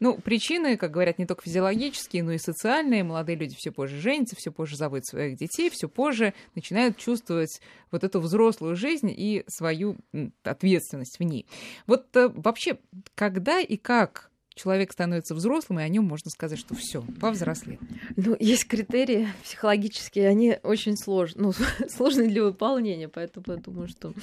Ну, 0.00 0.18
причины, 0.18 0.76
как 0.76 0.90
говорят, 0.90 1.20
не 1.20 1.26
только 1.26 1.42
физиологические, 1.42 2.24
но 2.24 2.32
и 2.32 2.38
социальные. 2.38 3.04
Молодые 3.04 3.36
люди 3.36 3.54
все 3.56 3.70
позже 3.70 4.00
женятся, 4.00 4.34
все 4.34 4.50
позже 4.50 4.76
заводят 4.76 5.06
своих 5.06 5.36
детей, 5.36 5.70
все 5.70 5.88
позже 5.88 6.34
начинают 6.56 6.96
чувствовать 6.96 7.60
вот 7.96 8.04
эту 8.04 8.20
взрослую 8.20 8.76
жизнь 8.76 9.10
и 9.10 9.44
свою 9.46 9.96
ответственность 10.42 11.18
в 11.18 11.22
ней. 11.22 11.46
Вот 11.86 12.14
э, 12.16 12.28
вообще, 12.28 12.78
когда 13.14 13.60
и 13.60 13.76
как 13.76 14.30
человек 14.56 14.90
становится 14.90 15.34
взрослым, 15.34 15.80
и 15.80 15.82
о 15.82 15.88
нем 15.88 16.04
можно 16.04 16.30
сказать, 16.30 16.58
что 16.58 16.74
все, 16.74 17.02
повзрослел. 17.20 17.78
Ну, 18.16 18.34
есть 18.40 18.66
критерии 18.66 19.28
психологические, 19.44 20.28
они 20.28 20.58
очень 20.62 20.96
сложны, 20.96 21.42
ну, 21.42 21.52
сложны 21.88 22.26
для 22.26 22.42
выполнения, 22.42 23.08
поэтому 23.08 23.44
я 23.48 23.56
думаю, 23.56 23.86
что... 23.86 24.14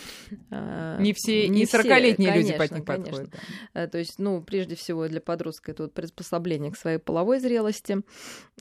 Э, 0.50 0.98
не 1.00 1.13
все, 1.13 1.48
не 1.48 1.63
40-летние 1.63 2.36
люди 2.36 2.58
под 2.58 2.72
них 2.72 2.84
подходят. 2.84 3.30
Да. 3.74 3.84
Э, 3.84 3.88
то 3.88 4.00
есть, 4.00 4.17
ну, 4.17 4.41
прежде 4.41 4.76
всего 4.76 5.08
для 5.08 5.22
подростка 5.22 5.72
это 5.72 5.84
вот 5.84 5.93
приспособление 5.93 6.72
к 6.72 6.78
своей 6.78 6.98
половой 6.98 7.39
зрелости. 7.39 8.02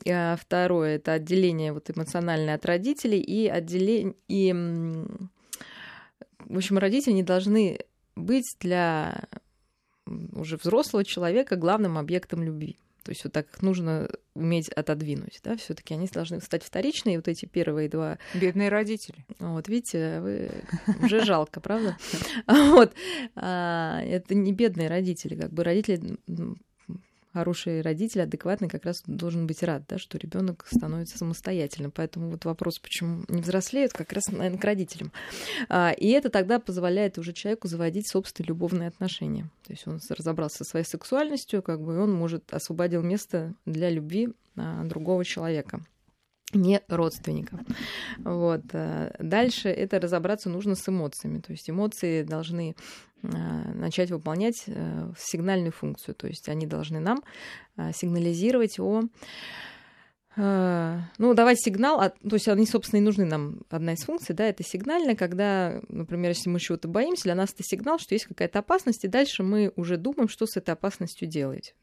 А 0.07 0.35
второе— 0.35 0.95
это 0.97 1.13
отделение 1.13 1.73
вот 1.73 1.89
эмоциональное 1.89 2.55
от 2.55 2.65
родителей 2.65 3.19
и 3.19 3.47
отделение... 3.47 4.13
И, 4.27 4.53
в 6.39 6.57
общем, 6.57 6.77
родители 6.77 7.13
не 7.13 7.23
должны 7.23 7.79
быть 8.15 8.55
для 8.59 9.27
уже 10.05 10.57
взрослого 10.57 11.03
человека 11.03 11.55
главным 11.55 11.97
объектом 11.97 12.43
любви. 12.43 12.77
То 13.03 13.11
есть 13.11 13.23
вот 13.25 13.33
так 13.33 13.49
их 13.53 13.61
нужно 13.61 14.09
уметь 14.33 14.69
отодвинуть, 14.69 15.41
да, 15.43 15.57
все 15.57 15.73
таки 15.73 15.93
они 15.93 16.07
должны 16.07 16.39
стать 16.39 16.63
вторичные, 16.63 17.17
вот 17.17 17.27
эти 17.27 17.45
первые 17.45 17.89
два. 17.89 18.17
Бедные 18.33 18.69
родители. 18.69 19.25
Вот, 19.39 19.67
видите, 19.67 20.21
вы 20.21 20.51
уже 21.03 21.23
жалко, 21.23 21.59
правда? 21.59 21.97
Вот. 22.47 22.93
А, 23.35 24.01
это 24.01 24.35
не 24.35 24.53
бедные 24.53 24.87
родители, 24.87 25.35
как 25.35 25.51
бы 25.51 25.63
родители 25.63 26.17
хороший 27.33 27.81
родитель, 27.81 28.21
адекватный, 28.21 28.69
как 28.69 28.85
раз 28.85 29.01
должен 29.05 29.47
быть 29.47 29.63
рад, 29.63 29.83
да, 29.87 29.97
что 29.97 30.17
ребенок 30.17 30.65
становится 30.71 31.17
самостоятельным. 31.17 31.91
Поэтому 31.91 32.29
вот 32.29 32.45
вопрос, 32.45 32.79
почему 32.79 33.23
не 33.27 33.41
взрослеют, 33.41 33.93
как 33.93 34.13
раз, 34.13 34.27
наверное, 34.27 34.59
к 34.59 34.63
родителям. 34.63 35.11
А, 35.69 35.91
и 35.91 36.09
это 36.09 36.29
тогда 36.29 36.59
позволяет 36.59 37.17
уже 37.17 37.33
человеку 37.33 37.67
заводить 37.67 38.09
собственные 38.09 38.49
любовные 38.49 38.87
отношения. 38.87 39.49
То 39.65 39.73
есть 39.73 39.87
он 39.87 39.99
разобрался 40.09 40.57
со 40.59 40.63
своей 40.65 40.85
сексуальностью, 40.85 41.61
как 41.61 41.81
бы 41.81 41.99
он 41.99 42.13
может 42.13 42.53
освободил 42.53 43.01
место 43.01 43.53
для 43.65 43.89
любви 43.89 44.29
а, 44.55 44.83
другого 44.83 45.25
человека 45.25 45.83
не 46.53 46.81
родственников. 46.87 47.59
Вот. 48.19 48.61
Э, 48.73 49.15
дальше 49.19 49.69
это 49.69 49.99
разобраться 49.99 50.49
нужно 50.49 50.75
с 50.75 50.87
эмоциями. 50.87 51.39
То 51.39 51.51
есть 51.51 51.69
эмоции 51.69 52.23
должны 52.23 52.75
э, 53.21 53.27
начать 53.27 54.11
выполнять 54.11 54.63
э, 54.67 55.11
сигнальную 55.17 55.71
функцию. 55.71 56.15
То 56.15 56.27
есть 56.27 56.49
они 56.49 56.67
должны 56.67 56.99
нам 56.99 57.23
сигнализировать 57.93 58.79
о 58.79 59.03
ну, 60.35 61.33
давать 61.35 61.59
сигнал, 61.59 61.99
то 61.99 62.35
есть 62.35 62.47
они, 62.47 62.65
собственно, 62.65 62.99
и 62.99 63.03
нужны 63.03 63.23
нам. 63.23 63.61
Одна 63.69 63.93
из 63.93 64.03
функций, 64.03 64.33
да, 64.33 64.45
это 64.45 64.63
сигнальная, 64.63 65.15
когда, 65.15 65.79
например, 65.89 66.29
если 66.29 66.49
мы 66.49 66.59
чего-то 66.59 66.87
боимся, 66.87 67.25
для 67.25 67.35
нас 67.35 67.53
это 67.53 67.61
сигнал, 67.63 67.99
что 67.99 68.15
есть 68.15 68.25
какая-то 68.25 68.57
опасность, 68.57 69.05
и 69.05 69.07
дальше 69.07 69.43
мы 69.43 69.71
уже 69.75 69.97
думаем, 69.97 70.27
что 70.27 70.47
с 70.47 70.57
этой 70.57 70.71
опасностью 70.71 71.27
делать. 71.27 71.75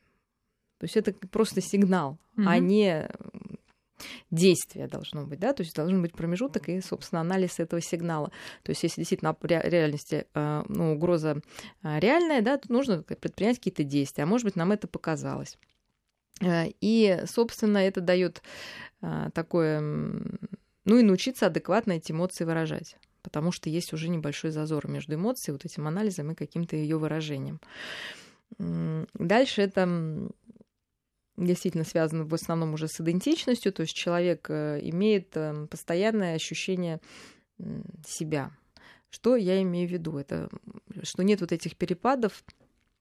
То 0.80 0.84
есть 0.84 0.96
это 0.96 1.12
просто 1.12 1.60
сигнал, 1.60 2.18
mm-hmm. 2.36 2.44
а 2.46 2.58
не 2.58 3.08
действие 4.30 4.88
должно 4.88 5.26
быть, 5.26 5.38
да, 5.38 5.52
то 5.52 5.62
есть 5.62 5.74
должен 5.74 6.02
быть 6.02 6.12
промежуток 6.12 6.68
и, 6.68 6.80
собственно, 6.80 7.20
анализ 7.20 7.58
этого 7.58 7.80
сигнала. 7.80 8.30
То 8.62 8.70
есть 8.70 8.82
если 8.82 9.00
действительно 9.00 9.36
реальности 9.42 10.26
э, 10.34 10.62
ну, 10.68 10.94
угроза 10.94 11.40
э, 11.82 11.98
реальная, 12.00 12.42
да, 12.42 12.58
то 12.58 12.72
нужно 12.72 13.02
предпринять 13.02 13.58
какие-то 13.58 13.84
действия, 13.84 14.24
а 14.24 14.26
может 14.26 14.44
быть, 14.44 14.56
нам 14.56 14.72
это 14.72 14.88
показалось. 14.88 15.58
Э, 16.40 16.66
и, 16.80 17.22
собственно, 17.26 17.78
это 17.78 18.00
дает 18.00 18.42
такое, 19.32 19.80
ну 19.80 20.98
и 20.98 21.02
научиться 21.02 21.46
адекватно 21.46 21.92
эти 21.92 22.12
эмоции 22.12 22.44
выражать 22.44 22.96
потому 23.22 23.52
что 23.52 23.68
есть 23.68 23.92
уже 23.92 24.08
небольшой 24.08 24.50
зазор 24.50 24.88
между 24.88 25.14
эмоцией, 25.14 25.52
вот 25.52 25.64
этим 25.64 25.86
анализом 25.86 26.32
и 26.32 26.34
каким-то 26.34 26.76
ее 26.76 26.98
выражением. 26.98 27.60
Дальше 28.58 29.62
это 29.62 30.28
действительно 31.36 31.84
связано 31.84 32.24
в 32.24 32.34
основном 32.34 32.74
уже 32.74 32.88
с 32.88 33.00
идентичностью, 33.00 33.72
то 33.72 33.82
есть 33.82 33.94
человек 33.94 34.46
э, 34.50 34.80
имеет 34.82 35.36
эм, 35.36 35.68
постоянное 35.68 36.34
ощущение 36.34 37.00
себя. 38.06 38.50
Что 39.10 39.36
я 39.36 39.60
имею 39.62 39.88
в 39.88 39.92
виду? 39.92 40.16
Это 40.18 40.48
что 41.02 41.22
нет 41.22 41.40
вот 41.40 41.52
этих 41.52 41.76
перепадов 41.76 42.44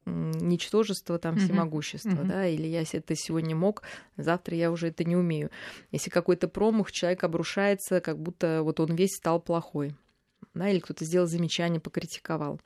ничтожества, 0.05 1.19
там, 1.19 1.37
всемогущества, 1.37 2.09
uh-huh. 2.09 2.27
да, 2.27 2.47
или 2.47 2.65
я 2.67 2.81
это 2.81 3.15
сегодня 3.15 3.55
мог, 3.55 3.83
завтра 4.17 4.55
я 4.55 4.71
уже 4.71 4.87
это 4.87 5.03
не 5.03 5.15
умею. 5.15 5.51
Если 5.91 6.09
какой-то 6.09 6.47
промах, 6.47 6.91
человек 6.91 7.23
обрушается, 7.23 8.01
как 8.01 8.19
будто 8.19 8.61
вот 8.63 8.79
он 8.79 8.95
весь 8.95 9.15
стал 9.15 9.39
плохой, 9.39 9.95
да, 10.53 10.69
или 10.69 10.79
кто-то 10.79 11.05
сделал 11.05 11.27
замечание, 11.27 11.79
покритиковал. 11.79 12.59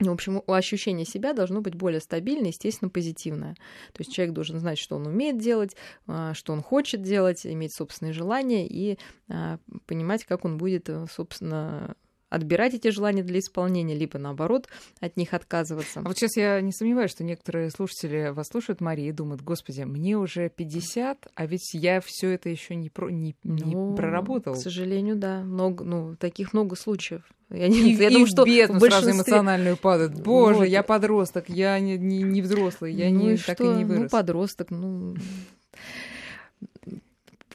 В 0.00 0.10
общем, 0.10 0.42
ощущение 0.46 1.04
себя 1.04 1.32
должно 1.32 1.60
быть 1.60 1.74
более 1.74 2.00
стабильное, 2.00 2.48
естественно, 2.48 2.88
позитивное. 2.88 3.54
То 3.92 4.00
есть 4.00 4.12
человек 4.12 4.34
должен 4.34 4.60
знать, 4.60 4.78
что 4.78 4.96
он 4.96 5.06
умеет 5.06 5.38
делать, 5.38 5.76
а, 6.06 6.34
что 6.34 6.52
он 6.52 6.62
хочет 6.62 7.02
делать, 7.02 7.44
иметь 7.44 7.72
собственные 7.72 8.12
желания 8.12 8.66
и 8.66 8.98
а, 9.28 9.58
понимать, 9.86 10.24
как 10.24 10.44
он 10.44 10.56
будет, 10.56 10.88
э, 10.88 11.06
собственно, 11.10 11.96
отбирать 12.28 12.74
эти 12.74 12.88
желания 12.88 13.22
для 13.22 13.38
исполнения, 13.38 13.94
либо 13.94 14.18
наоборот 14.18 14.68
от 15.00 15.16
них 15.16 15.34
отказываться. 15.34 16.00
А 16.00 16.02
вот 16.02 16.16
сейчас 16.16 16.36
я 16.36 16.60
не 16.60 16.72
сомневаюсь, 16.72 17.10
что 17.10 17.24
некоторые 17.24 17.70
слушатели 17.70 18.30
вас 18.30 18.48
слушают, 18.48 18.80
Мария, 18.80 19.08
и 19.08 19.12
думают, 19.12 19.42
господи, 19.42 19.82
мне 19.82 20.16
уже 20.16 20.48
50, 20.48 21.28
а 21.34 21.46
ведь 21.46 21.74
я 21.74 22.00
все 22.04 22.30
это 22.30 22.48
еще 22.48 22.74
не, 22.74 22.90
про, 22.90 23.10
не, 23.10 23.34
не 23.44 23.74
ну, 23.74 23.94
проработал. 23.94 24.54
К 24.54 24.58
сожалению, 24.58 25.16
да. 25.16 25.40
Много, 25.42 25.84
ну, 25.84 26.16
таких 26.16 26.52
много 26.52 26.76
случаев. 26.76 27.22
Я, 27.50 27.68
не, 27.68 27.92
и, 27.92 27.94
я 27.94 28.10
думаю, 28.10 28.26
что 28.26 28.44
бездну 28.44 28.78
большинстве... 28.78 29.12
сразу 29.12 29.16
эмоциональную 29.16 29.76
падает. 29.78 30.20
Боже, 30.22 30.58
вот. 30.58 30.64
я 30.64 30.82
подросток, 30.82 31.48
я 31.48 31.78
не, 31.80 31.96
не, 31.96 32.22
не 32.22 32.42
взрослый, 32.42 32.92
я 32.92 33.10
ну 33.10 33.20
не, 33.20 33.34
и 33.34 33.36
так 33.38 33.56
что? 33.56 33.72
и 33.72 33.76
не 33.76 33.84
вырос. 33.84 34.02
Ну, 34.02 34.08
подросток, 34.10 34.70
ну... 34.70 35.14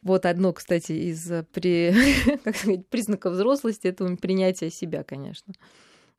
Вот 0.03 0.25
одно, 0.25 0.51
кстати, 0.51 0.91
из 0.91 1.31
э, 1.31 1.45
при, 1.53 1.93
как 2.43 2.57
сказать, 2.57 2.87
признаков 2.87 3.33
взрослости 3.33 3.87
это 3.87 4.05
принятие 4.17 4.69
себя, 4.69 5.03
конечно. 5.03 5.53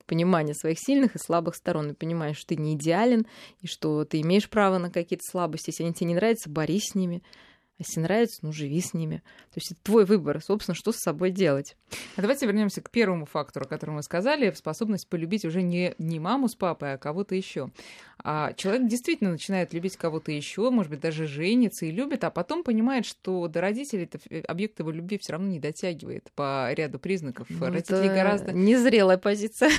Понимание 0.06 0.54
своих 0.54 0.78
сильных 0.78 1.16
и 1.16 1.18
слабых 1.18 1.54
сторон. 1.54 1.90
И 1.90 1.94
понимаешь, 1.94 2.38
что 2.38 2.48
ты 2.48 2.56
не 2.56 2.74
идеален, 2.74 3.26
и 3.60 3.66
что 3.66 4.04
ты 4.04 4.20
имеешь 4.20 4.48
право 4.48 4.78
на 4.78 4.90
какие-то 4.90 5.24
слабости. 5.30 5.70
Если 5.70 5.84
они 5.84 5.94
тебе 5.94 6.08
не 6.08 6.14
нравятся, 6.14 6.50
борись 6.50 6.90
с 6.92 6.94
ними. 6.94 7.22
А 7.76 7.82
если 7.82 8.00
нравится, 8.00 8.38
ну 8.42 8.52
живи 8.52 8.80
с 8.80 8.94
ними. 8.94 9.16
То 9.52 9.56
есть 9.56 9.72
это 9.72 9.80
твой 9.82 10.04
выбор, 10.04 10.40
собственно, 10.40 10.76
что 10.76 10.92
с 10.92 10.96
собой 10.96 11.30
делать. 11.30 11.76
А 12.16 12.20
давайте 12.20 12.46
вернемся 12.46 12.80
к 12.80 12.90
первому 12.90 13.26
фактору, 13.26 13.66
о 13.66 13.68
котором 13.68 13.94
мы 13.94 14.02
сказали, 14.04 14.52
способность 14.52 15.08
полюбить 15.08 15.44
уже 15.44 15.62
не, 15.62 15.94
не 15.98 16.20
маму 16.20 16.48
с 16.48 16.54
папой, 16.54 16.94
а 16.94 16.98
кого-то 16.98 17.34
еще. 17.34 17.70
А 18.26 18.52
человек 18.54 18.88
действительно 18.88 19.30
начинает 19.30 19.74
любить 19.74 19.96
кого-то 19.96 20.32
еще, 20.32 20.70
может 20.70 20.90
быть, 20.90 21.00
даже 21.00 21.26
женится 21.26 21.84
и 21.84 21.90
любит, 21.90 22.24
а 22.24 22.30
потом 22.30 22.62
понимает, 22.62 23.04
что 23.04 23.48
до 23.48 23.60
родителей 23.60 24.08
объект 24.46 24.78
его 24.78 24.90
любви 24.90 25.18
все 25.18 25.32
равно 25.32 25.48
не 25.48 25.58
дотягивает 25.58 26.30
по 26.34 26.72
ряду 26.72 26.98
признаков. 26.98 27.48
Ну, 27.50 27.66
Родители 27.66 28.06
гораздо... 28.06 28.52
Незрелая 28.52 29.18
позиция. 29.18 29.70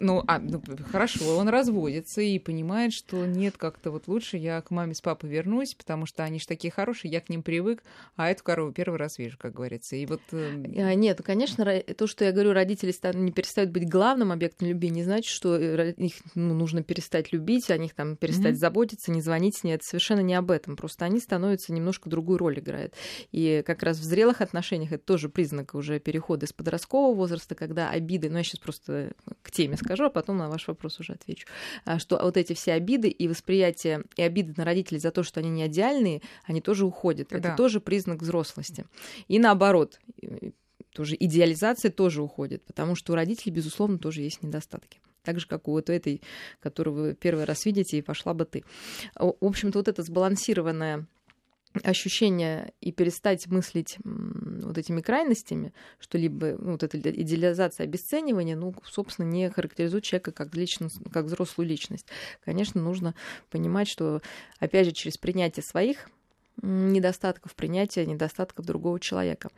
Ну, 0.00 0.22
а, 0.26 0.38
ну, 0.38 0.62
хорошо, 0.92 1.38
он 1.38 1.48
разводится 1.48 2.20
и 2.20 2.38
понимает, 2.38 2.92
что 2.92 3.24
нет, 3.26 3.56
как-то 3.56 3.90
вот 3.90 4.06
лучше 4.06 4.36
я 4.36 4.60
к 4.60 4.70
маме 4.70 4.94
с 4.94 5.00
папой 5.00 5.30
вернусь, 5.30 5.74
потому 5.74 6.06
что 6.06 6.22
они 6.24 6.38
же 6.38 6.46
такие 6.46 6.70
хорошие, 6.70 7.10
я 7.10 7.20
к 7.20 7.28
ним 7.28 7.37
привык, 7.42 7.82
а 8.16 8.30
эту 8.30 8.42
корову 8.44 8.72
первый 8.72 8.96
раз 8.96 9.18
вижу, 9.18 9.36
как 9.38 9.54
говорится. 9.54 9.96
И 9.96 10.06
вот... 10.06 10.20
Эм, 10.32 10.64
а, 10.76 10.94
нет, 10.94 11.20
конечно, 11.24 11.64
то, 11.96 12.06
что 12.06 12.24
я 12.24 12.32
говорю, 12.32 12.52
родители 12.52 12.94
не 13.16 13.32
перестают 13.32 13.70
быть 13.70 13.88
главным 13.88 14.32
объектом 14.32 14.68
любви, 14.68 14.90
не 14.90 15.04
значит, 15.04 15.30
что 15.30 15.56
э, 15.56 15.92
их 15.92 16.14
ну, 16.34 16.54
нужно 16.54 16.82
перестать 16.82 17.32
любить, 17.32 17.70
о 17.70 17.78
них 17.78 17.94
там 17.94 18.16
перестать 18.16 18.54
mm-hmm. 18.54 18.58
заботиться, 18.58 19.10
не 19.10 19.20
звонить. 19.20 19.60
Это 19.64 19.84
совершенно 19.84 20.20
не 20.20 20.34
об 20.34 20.50
этом. 20.50 20.76
Просто 20.76 21.04
они 21.04 21.20
становятся 21.20 21.72
немножко 21.72 22.08
другую 22.08 22.38
роль 22.38 22.58
играют. 22.58 22.94
И 23.32 23.62
как 23.66 23.82
раз 23.82 23.98
в 23.98 24.04
зрелых 24.04 24.40
отношениях 24.40 24.92
это 24.92 25.04
тоже 25.04 25.28
признак 25.28 25.74
уже 25.74 25.98
перехода 26.00 26.46
из 26.46 26.52
подросткового 26.52 27.14
возраста, 27.14 27.54
когда 27.54 27.90
обиды, 27.90 28.30
ну 28.30 28.38
я 28.38 28.44
сейчас 28.44 28.60
просто 28.60 29.12
к 29.42 29.50
теме 29.50 29.76
скажу, 29.76 30.04
а 30.04 30.10
потом 30.10 30.38
на 30.38 30.48
ваш 30.48 30.68
вопрос 30.68 31.00
уже 31.00 31.14
отвечу, 31.14 31.46
а, 31.84 31.98
что 31.98 32.18
вот 32.22 32.36
эти 32.36 32.52
все 32.52 32.72
обиды 32.72 33.08
и 33.08 33.28
восприятие 33.28 34.04
и 34.16 34.22
обиды 34.22 34.54
на 34.56 34.64
родителей 34.64 35.00
за 35.00 35.10
то, 35.10 35.22
что 35.22 35.40
они 35.40 35.50
не 35.50 35.66
идеальные, 35.66 36.22
они 36.44 36.60
тоже 36.60 36.84
уходят 36.84 37.27
уходит. 37.36 37.46
Это 37.46 37.56
тоже 37.56 37.80
признак 37.80 38.22
взрослости. 38.22 38.84
И 39.28 39.38
наоборот, 39.38 40.00
тоже 40.92 41.16
идеализация 41.18 41.90
тоже 41.90 42.22
уходит, 42.22 42.64
потому 42.64 42.94
что 42.94 43.12
у 43.12 43.16
родителей, 43.16 43.52
безусловно, 43.52 43.98
тоже 43.98 44.22
есть 44.22 44.42
недостатки. 44.42 45.00
Так 45.22 45.40
же, 45.40 45.46
как 45.46 45.68
у 45.68 45.72
вот 45.72 45.90
этой, 45.90 46.22
которую 46.60 46.96
вы 46.96 47.14
первый 47.14 47.44
раз 47.44 47.66
видите, 47.66 47.98
и 47.98 48.02
пошла 48.02 48.34
бы 48.34 48.44
ты. 48.44 48.64
В 49.14 49.36
общем-то, 49.40 49.78
вот 49.78 49.88
это 49.88 50.02
сбалансированное 50.02 51.06
ощущение 51.82 52.72
и 52.80 52.92
перестать 52.92 53.46
мыслить 53.46 53.98
вот 54.04 54.78
этими 54.78 55.00
крайностями, 55.00 55.72
что 55.98 56.16
либо 56.18 56.56
ну, 56.58 56.72
вот 56.72 56.82
эта 56.82 56.98
идеализация 56.98 57.84
обесценивания, 57.84 58.56
ну, 58.56 58.74
собственно, 58.84 59.26
не 59.26 59.50
характеризует 59.50 60.04
человека 60.04 60.32
как, 60.32 60.54
личность, 60.54 60.98
как 61.12 61.26
взрослую 61.26 61.68
личность. 61.68 62.06
Конечно, 62.44 62.80
нужно 62.80 63.14
понимать, 63.50 63.88
что, 63.88 64.22
опять 64.58 64.86
же, 64.86 64.92
через 64.92 65.18
принятие 65.18 65.62
своих 65.62 66.08
недостатков 66.62 67.54
принятия, 67.54 68.06
недостатков 68.06 68.66
другого 68.66 69.00
человека. 69.00 69.50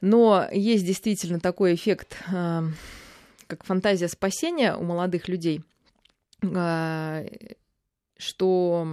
Но 0.00 0.46
есть 0.52 0.84
действительно 0.84 1.40
такой 1.40 1.74
эффект, 1.74 2.16
э, 2.32 2.62
как 3.46 3.64
фантазия 3.64 4.08
спасения 4.08 4.76
у 4.76 4.82
молодых 4.82 5.28
людей, 5.28 5.62
э, 6.42 7.26
что 8.16 8.86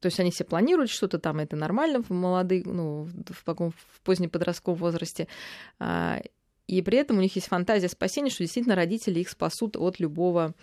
то 0.00 0.06
есть 0.06 0.20
они 0.20 0.30
все 0.30 0.44
планируют 0.44 0.90
что-то 0.90 1.18
там, 1.18 1.40
это 1.40 1.56
нормально 1.56 2.02
в 2.02 2.10
молодых, 2.10 2.66
ну, 2.66 3.08
в 3.28 3.44
таком 3.44 3.72
в 3.72 4.00
позднеподростковом 4.02 4.78
возрасте. 4.78 5.26
Э, 5.80 6.20
и 6.68 6.82
при 6.82 6.98
этом 6.98 7.18
у 7.18 7.20
них 7.20 7.34
есть 7.34 7.48
фантазия 7.48 7.88
спасения, 7.88 8.30
что 8.30 8.44
действительно 8.44 8.76
родители 8.76 9.20
их 9.20 9.30
спасут 9.30 9.76
от 9.76 9.98
любого 10.00 10.54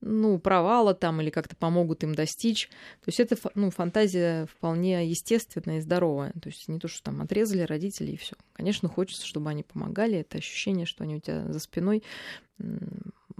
ну, 0.00 0.38
провала 0.38 0.94
там 0.94 1.20
или 1.20 1.30
как-то 1.30 1.56
помогут 1.56 2.02
им 2.04 2.14
достичь. 2.14 2.68
То 3.04 3.08
есть 3.08 3.20
это 3.20 3.36
ну, 3.54 3.70
фантазия 3.70 4.46
вполне 4.46 5.06
естественная 5.06 5.78
и 5.78 5.80
здоровая. 5.80 6.32
То 6.40 6.48
есть 6.48 6.68
не 6.68 6.78
то, 6.78 6.88
что 6.88 7.02
там 7.02 7.20
отрезали 7.20 7.62
родители 7.62 8.12
и 8.12 8.16
все. 8.16 8.36
Конечно, 8.54 8.88
хочется, 8.88 9.26
чтобы 9.26 9.50
они 9.50 9.62
помогали. 9.62 10.18
Это 10.18 10.38
ощущение, 10.38 10.86
что 10.86 11.04
они 11.04 11.16
у 11.16 11.20
тебя 11.20 11.44
за 11.52 11.58
спиной 11.60 12.02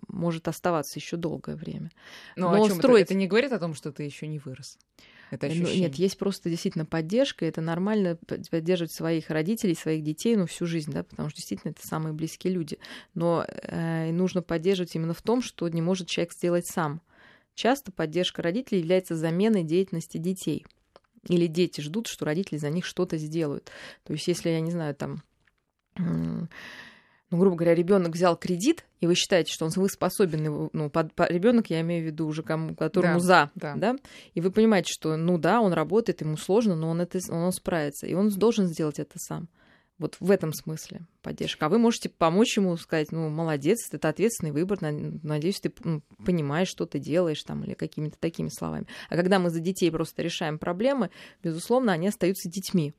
может 0.08 0.48
оставаться 0.48 0.98
еще 0.98 1.16
долгое 1.16 1.56
время. 1.56 1.90
Но, 2.36 2.50
ну, 2.50 2.56
Но 2.56 2.62
а 2.62 2.66
о 2.66 2.68
чем 2.68 2.78
строить... 2.78 3.04
это? 3.04 3.12
это 3.12 3.18
не 3.18 3.26
говорит 3.26 3.52
о 3.52 3.58
том, 3.58 3.74
что 3.74 3.92
ты 3.92 4.02
еще 4.02 4.26
не 4.26 4.38
вырос. 4.38 4.78
Это 5.32 5.46
Ну, 5.46 5.52
ощущение? 5.52 5.88
Нет, 5.88 5.94
есть 5.96 6.18
просто 6.18 6.50
действительно 6.50 6.84
поддержка, 6.84 7.44
это 7.44 7.60
нормально 7.60 8.18
поддерживать 8.50 8.92
своих 8.92 9.30
родителей, 9.30 9.74
своих 9.74 10.02
детей, 10.02 10.36
ну, 10.36 10.46
всю 10.46 10.66
жизнь, 10.66 10.92
да, 10.92 11.04
потому 11.04 11.28
что 11.28 11.36
действительно 11.36 11.72
это 11.72 11.86
самые 11.86 12.12
близкие 12.12 12.52
люди. 12.52 12.78
Но 13.14 13.44
э, 13.46 14.10
нужно 14.12 14.42
поддерживать 14.42 14.94
именно 14.94 15.14
в 15.14 15.22
том, 15.22 15.42
что 15.42 15.68
не 15.68 15.82
может 15.82 16.08
человек 16.08 16.32
сделать 16.32 16.66
сам. 16.66 17.00
Часто 17.54 17.92
поддержка 17.92 18.42
родителей 18.42 18.80
является 18.80 19.16
заменой 19.16 19.64
деятельности 19.64 20.18
детей. 20.18 20.64
Или 21.28 21.46
дети 21.46 21.80
ждут, 21.82 22.06
что 22.06 22.24
родители 22.24 22.56
за 22.56 22.70
них 22.70 22.86
что-то 22.86 23.18
сделают. 23.18 23.70
То 24.04 24.14
есть, 24.14 24.26
если, 24.26 24.48
я 24.48 24.60
не 24.60 24.70
знаю, 24.70 24.94
там, 24.94 25.22
ну, 27.30 27.38
грубо 27.38 27.56
говоря, 27.56 27.74
ребенок 27.74 28.14
взял 28.14 28.36
кредит, 28.36 28.84
и 29.00 29.06
вы 29.06 29.14
считаете, 29.14 29.52
что 29.52 29.64
он 29.64 29.70
вы 29.76 29.88
способен 29.88 30.70
ну, 30.72 30.90
под, 30.90 31.12
ребенок, 31.30 31.70
я 31.70 31.80
имею 31.80 32.02
в 32.02 32.06
виду 32.06 32.26
уже 32.26 32.42
кому, 32.42 32.74
которому 32.74 33.14
Да, 33.14 33.20
за, 33.20 33.50
да. 33.54 33.74
да. 33.76 33.96
и 34.34 34.40
вы 34.40 34.50
понимаете, 34.50 34.92
что, 34.92 35.16
ну 35.16 35.38
да, 35.38 35.60
он 35.60 35.72
работает, 35.72 36.20
ему 36.22 36.36
сложно, 36.36 36.74
но 36.74 36.90
он 36.90 37.00
это, 37.00 37.20
он 37.32 37.52
справится, 37.52 38.06
и 38.06 38.14
он 38.14 38.30
должен 38.30 38.66
сделать 38.66 38.98
это 38.98 39.18
сам. 39.18 39.48
Вот 39.98 40.16
в 40.18 40.30
этом 40.30 40.54
смысле 40.54 41.02
поддержка. 41.20 41.66
А 41.66 41.68
вы 41.68 41.78
можете 41.78 42.08
помочь 42.08 42.56
ему 42.56 42.74
сказать, 42.78 43.12
ну, 43.12 43.28
молодец, 43.28 43.78
это 43.92 44.08
ответственный 44.08 44.50
выбор, 44.50 44.80
на- 44.80 44.92
надеюсь, 45.22 45.60
ты 45.60 45.70
ну, 45.84 46.02
понимаешь, 46.24 46.68
что 46.68 46.86
ты 46.86 46.98
делаешь, 46.98 47.42
там, 47.44 47.64
или 47.64 47.74
какими-то 47.74 48.16
такими 48.18 48.48
словами. 48.48 48.86
А 49.10 49.16
когда 49.16 49.38
мы 49.38 49.50
за 49.50 49.60
детей 49.60 49.90
просто 49.90 50.22
решаем 50.22 50.58
проблемы, 50.58 51.10
безусловно, 51.42 51.92
они 51.92 52.08
остаются 52.08 52.48
детьми, 52.48 52.94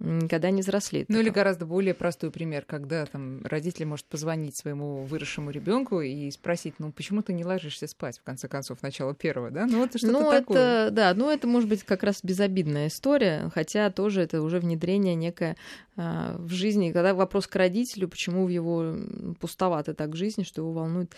никогда 0.00 0.50
не 0.50 0.62
взрослеют. 0.62 1.08
Ну 1.08 1.20
или 1.20 1.28
гораздо 1.28 1.66
более 1.66 1.94
простой 1.94 2.30
пример, 2.30 2.64
когда 2.66 3.04
там 3.06 3.44
родитель 3.44 3.84
может 3.84 4.06
позвонить 4.06 4.56
своему 4.56 5.04
выросшему 5.04 5.50
ребенку 5.50 6.00
и 6.00 6.30
спросить, 6.30 6.74
ну 6.78 6.90
почему 6.90 7.22
ты 7.22 7.32
не 7.32 7.44
ложишься 7.44 7.86
спать, 7.86 8.18
в 8.18 8.22
конце 8.22 8.48
концов, 8.48 8.82
начало 8.82 9.14
первого, 9.14 9.50
да? 9.50 9.66
Ну 9.66 9.84
это 9.84 9.98
что-то 9.98 10.12
ну, 10.12 10.30
такое. 10.30 10.86
это, 10.86 10.90
да, 10.90 11.14
ну, 11.14 11.30
это 11.30 11.46
может 11.46 11.68
быть 11.68 11.84
как 11.84 12.02
раз 12.02 12.20
безобидная 12.22 12.88
история, 12.88 13.50
хотя 13.54 13.90
тоже 13.90 14.22
это 14.22 14.42
уже 14.42 14.58
внедрение 14.58 15.14
некое 15.14 15.56
а, 15.96 16.36
в 16.38 16.50
жизни. 16.50 16.92
Когда 16.92 17.14
вопрос 17.14 17.46
к 17.46 17.54
родителю, 17.56 18.08
почему 18.08 18.46
в 18.46 18.48
его 18.48 18.96
пустовато 19.38 19.94
так 19.94 20.10
в 20.10 20.16
жизни, 20.16 20.42
что 20.42 20.62
его 20.62 20.72
волнует. 20.72 21.12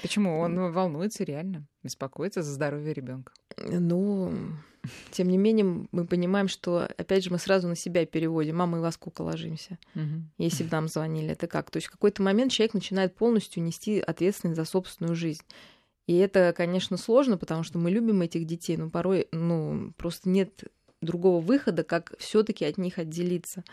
Почему? 0.00 0.38
Он 0.38 0.72
волнуется 0.72 1.22
реально, 1.22 1.66
беспокоится 1.82 2.42
за 2.42 2.52
здоровье 2.52 2.92
ребенка. 2.92 3.32
Ну, 3.58 4.32
тем 5.10 5.28
не 5.28 5.38
менее, 5.38 5.86
мы 5.92 6.06
понимаем, 6.06 6.48
что, 6.48 6.88
опять 6.96 7.24
же, 7.24 7.30
мы 7.30 7.38
сразу 7.38 7.68
на 7.68 7.76
себя 7.76 8.04
переводим. 8.06 8.56
Мама, 8.56 8.78
и 8.78 8.80
во 8.80 8.92
сколько 8.92 9.22
ложимся? 9.22 9.78
Если 10.38 10.64
бы 10.64 10.70
нам 10.72 10.88
звонили, 10.88 11.30
это 11.30 11.46
как? 11.46 11.70
То 11.70 11.78
есть 11.78 11.88
в 11.88 11.92
какой-то 11.92 12.22
момент 12.22 12.52
человек 12.52 12.74
начинает 12.74 13.14
полностью 13.14 13.62
нести 13.62 14.00
ответственность 14.00 14.56
за 14.56 14.64
собственную 14.64 15.14
жизнь. 15.14 15.42
И 16.08 16.16
это, 16.16 16.52
конечно, 16.56 16.96
сложно, 16.96 17.38
потому 17.38 17.62
что 17.62 17.78
мы 17.78 17.90
любим 17.90 18.22
этих 18.22 18.44
детей, 18.44 18.76
но 18.76 18.90
порой, 18.90 19.28
ну, 19.30 19.92
просто 19.96 20.28
нет 20.28 20.64
другого 21.02 21.40
выхода, 21.40 21.84
как 21.84 22.14
все-таки 22.18 22.64
от 22.64 22.78
них 22.78 22.98
отделиться. 22.98 23.64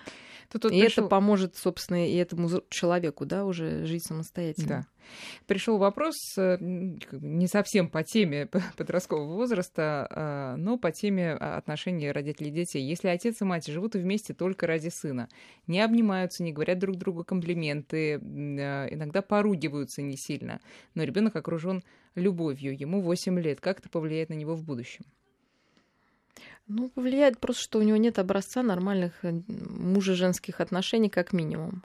Тут 0.52 0.64
вот 0.64 0.74
и 0.74 0.82
пришёл- 0.82 1.04
это 1.06 1.08
поможет, 1.08 1.56
собственно, 1.56 2.08
и 2.08 2.16
этому 2.16 2.50
человеку, 2.70 3.26
да, 3.26 3.46
уже 3.46 3.86
жить 3.86 4.04
самостоятельно. 4.06 4.68
Да. 4.68 4.86
Пришел 5.48 5.78
вопрос 5.78 6.16
э, 6.38 6.58
не 6.60 7.48
совсем 7.48 7.90
по 7.90 8.04
теме 8.04 8.48
подросткового 8.78 9.34
возраста, 9.34 10.08
а, 10.10 10.56
но 10.58 10.78
по 10.78 10.92
теме 10.92 11.34
а, 11.34 11.58
отношений 11.58 12.12
родителей 12.12 12.50
и 12.50 12.54
детей. 12.54 12.84
Если 12.84 13.08
отец 13.08 13.42
и 13.42 13.46
мать 13.46 13.68
живут 13.68 13.96
вместе 13.96 14.34
только 14.34 14.68
ради 14.68 14.90
сына, 14.90 15.28
не 15.68 15.82
обнимаются, 15.82 16.44
не 16.44 16.52
говорят 16.52 16.80
друг 16.80 16.98
другу 16.98 17.24
комплименты, 17.24 18.20
а, 18.20 18.88
иногда 18.88 19.22
поругиваются 19.22 20.02
не 20.02 20.18
сильно, 20.18 20.60
но 20.96 21.04
ребенок 21.04 21.36
окружен 21.36 21.84
любовью, 22.16 22.78
ему 22.78 23.02
8 23.02 23.40
лет, 23.40 23.60
как 23.62 23.80
это 23.80 23.90
повлияет 23.90 24.30
на 24.30 24.34
него 24.34 24.56
в 24.56 24.64
будущем? 24.64 25.06
Ну, 26.68 26.90
повлияет 26.90 27.40
просто, 27.40 27.64
что 27.64 27.80
у 27.80 27.82
него 27.82 27.98
нет 27.98 28.20
образца 28.20 28.62
нормальных 28.64 29.26
э, 29.26 29.42
мужа-женских 29.48 30.62
отношений, 30.62 31.10
как 31.10 31.34
минимум. 31.34 31.84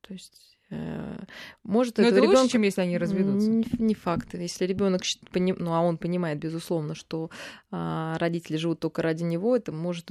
То 0.00 0.14
есть, 0.14 0.56
э, 0.70 1.18
может, 1.64 1.98
Но 1.98 2.04
это 2.04 2.16
лучше, 2.16 2.30
ребёнка- 2.32 2.52
чем 2.52 2.62
если 2.62 2.80
они 2.80 2.96
разведутся. 2.98 3.50
Не, 3.50 3.64
не 3.78 3.94
факт. 3.94 4.34
Если 4.34 4.64
ребенок, 4.64 5.02
ну 5.34 5.72
а 5.74 5.80
он 5.82 5.98
понимает, 5.98 6.38
безусловно, 6.38 6.94
что 6.94 7.30
а, 7.70 8.16
родители 8.18 8.56
живут 8.56 8.80
только 8.80 9.02
ради 9.02 9.22
него, 9.22 9.54
это 9.54 9.70
может 9.70 10.10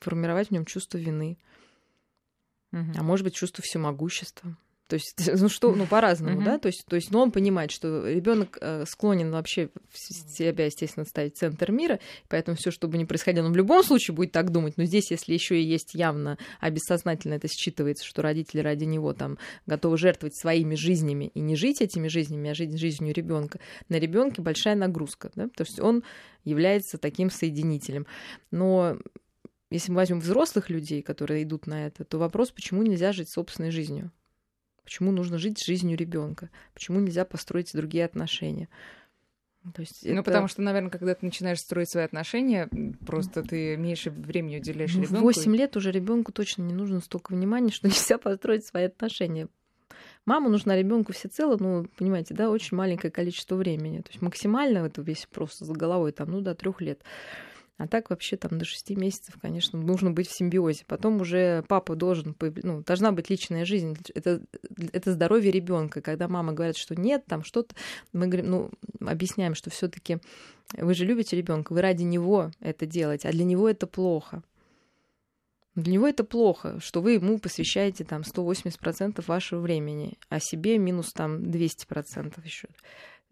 формировать 0.00 0.48
в 0.48 0.50
нем 0.50 0.64
чувство 0.64 0.98
вины, 0.98 1.38
Мгм. 2.72 2.92
а 2.98 3.02
может 3.02 3.24
быть 3.24 3.34
чувство 3.34 3.62
всемогущества. 3.62 4.56
То 4.88 4.94
есть, 4.94 5.14
ну 5.40 5.48
что, 5.48 5.74
ну 5.74 5.86
по-разному, 5.86 6.36
Мгм. 6.36 6.44
да, 6.44 6.58
то 6.58 6.66
есть, 6.68 6.84
то 6.86 6.96
есть, 6.96 7.10
но 7.10 7.22
он 7.22 7.30
понимает, 7.30 7.70
что 7.70 8.08
ребенок 8.08 8.58
э, 8.60 8.84
склонен 8.86 9.30
вообще 9.30 9.68
себя, 9.92 10.64
естественно, 10.64 11.04
ставить 11.04 11.36
в 11.36 11.38
центр 11.38 11.70
мира, 11.70 12.00
поэтому 12.28 12.56
все, 12.56 12.70
что 12.70 12.88
бы 12.88 12.96
ни 12.98 13.04
происходило, 13.04 13.46
он 13.46 13.52
в 13.52 13.56
любом 13.56 13.84
случае 13.84 14.14
будет 14.14 14.32
так 14.32 14.50
думать. 14.50 14.76
Но 14.76 14.84
здесь, 14.84 15.10
если 15.10 15.34
еще 15.34 15.60
и 15.60 15.64
есть 15.64 15.94
явно, 15.94 16.38
а 16.60 16.70
бессознательно 16.70 17.34
это 17.34 17.48
считывается, 17.48 18.04
что 18.04 18.22
родители 18.22 18.60
ради 18.60 18.84
него 18.84 19.12
там 19.12 19.38
готовы 19.66 19.98
жертвовать 19.98 20.36
своими 20.36 20.74
жизнями 20.74 21.30
и 21.34 21.40
не 21.40 21.54
жить 21.54 21.82
этими 21.82 22.08
жизнями, 22.08 22.50
а 22.50 22.54
жить 22.54 22.76
жизнью 22.78 23.14
ребенка, 23.14 23.60
на 23.88 23.96
ребенке 23.96 24.40
большая 24.40 24.74
нагрузка, 24.74 25.30
да, 25.34 25.48
то 25.48 25.64
есть 25.64 25.78
он 25.80 26.02
является 26.44 26.96
таким 26.96 27.30
соединителем. 27.30 28.06
Но 28.50 28.96
если 29.70 29.90
мы 29.90 29.96
возьмем 29.96 30.20
взрослых 30.20 30.70
людей, 30.70 31.02
которые 31.02 31.42
идут 31.42 31.66
на 31.66 31.86
это, 31.86 32.04
то 32.04 32.18
вопрос, 32.18 32.50
почему 32.50 32.82
нельзя 32.82 33.12
жить 33.12 33.30
собственной 33.30 33.70
жизнью? 33.70 34.10
Почему 34.88 35.12
нужно 35.12 35.36
жить 35.36 35.62
жизнью 35.62 35.98
ребенка? 35.98 36.48
Почему 36.72 36.98
нельзя 36.98 37.26
построить 37.26 37.70
другие 37.74 38.06
отношения? 38.06 38.70
То 39.74 39.82
есть 39.82 40.02
Ну, 40.02 40.12
это- 40.12 40.22
потому 40.22 40.48
что, 40.48 40.62
наверное, 40.62 40.88
когда 40.88 41.14
ты 41.14 41.26
начинаешь 41.26 41.58
строить 41.58 41.90
свои 41.90 42.04
отношения, 42.04 42.70
просто 43.04 43.42
ты 43.42 43.76
меньше 43.76 44.08
времени 44.10 44.56
уделяешь 44.56 44.94
Ну, 44.94 45.00
в 45.00 45.02
ребенку. 45.02 45.24
8 45.24 45.54
лет 45.54 45.76
уже 45.76 45.90
ребенку 45.92 46.32
точно 46.32 46.62
не 46.62 46.72
нужно 46.72 47.00
столько 47.02 47.32
внимания, 47.34 47.68
что 47.70 47.86
нельзя 47.88 48.16
построить 48.16 48.64
свои 48.64 48.84
отношения. 48.84 49.48
Мама 50.24 50.48
нужна 50.48 50.74
ребенку 50.74 51.12
всецело, 51.12 51.58
ну, 51.60 51.86
понимаете, 51.98 52.32
да, 52.32 52.48
очень 52.48 52.74
маленькое 52.74 53.10
количество 53.10 53.56
времени. 53.56 53.98
То 54.00 54.08
есть 54.08 54.22
максимально 54.22 54.78
это 54.86 55.02
весь 55.02 55.26
просто 55.30 55.66
за 55.66 55.74
головой, 55.74 56.12
там, 56.12 56.30
ну, 56.30 56.40
до 56.40 56.54
трех 56.54 56.80
лет. 56.80 57.02
А 57.78 57.86
так 57.86 58.10
вообще 58.10 58.36
там 58.36 58.58
до 58.58 58.64
шести 58.64 58.96
месяцев, 58.96 59.36
конечно, 59.40 59.78
нужно 59.78 60.10
быть 60.10 60.28
в 60.28 60.36
симбиозе. 60.36 60.84
Потом 60.86 61.20
уже 61.20 61.62
папа 61.68 61.94
должен, 61.94 62.36
ну, 62.40 62.82
должна 62.82 63.12
быть 63.12 63.30
личная 63.30 63.64
жизнь. 63.64 63.96
Это, 64.14 64.42
это 64.92 65.12
здоровье 65.12 65.52
ребенка. 65.52 66.00
Когда 66.00 66.26
мама 66.26 66.52
говорит, 66.52 66.76
что 66.76 66.96
нет, 66.96 67.24
там 67.26 67.44
что-то, 67.44 67.76
мы 68.12 68.26
говорим, 68.26 68.50
ну, 68.50 68.70
объясняем, 69.00 69.54
что 69.54 69.70
все-таки 69.70 70.18
вы 70.76 70.92
же 70.94 71.04
любите 71.04 71.36
ребенка, 71.36 71.72
вы 71.72 71.80
ради 71.80 72.02
него 72.02 72.50
это 72.58 72.84
делаете, 72.84 73.28
а 73.28 73.32
для 73.32 73.44
него 73.44 73.68
это 73.68 73.86
плохо. 73.86 74.42
Для 75.76 75.92
него 75.92 76.08
это 76.08 76.24
плохо, 76.24 76.80
что 76.80 77.00
вы 77.00 77.12
ему 77.12 77.38
посвящаете 77.38 78.04
там 78.04 78.22
180% 78.22 79.24
вашего 79.24 79.60
времени, 79.60 80.18
а 80.28 80.40
себе 80.40 80.78
минус 80.78 81.12
там 81.12 81.42
200% 81.42 82.44
еще. 82.44 82.68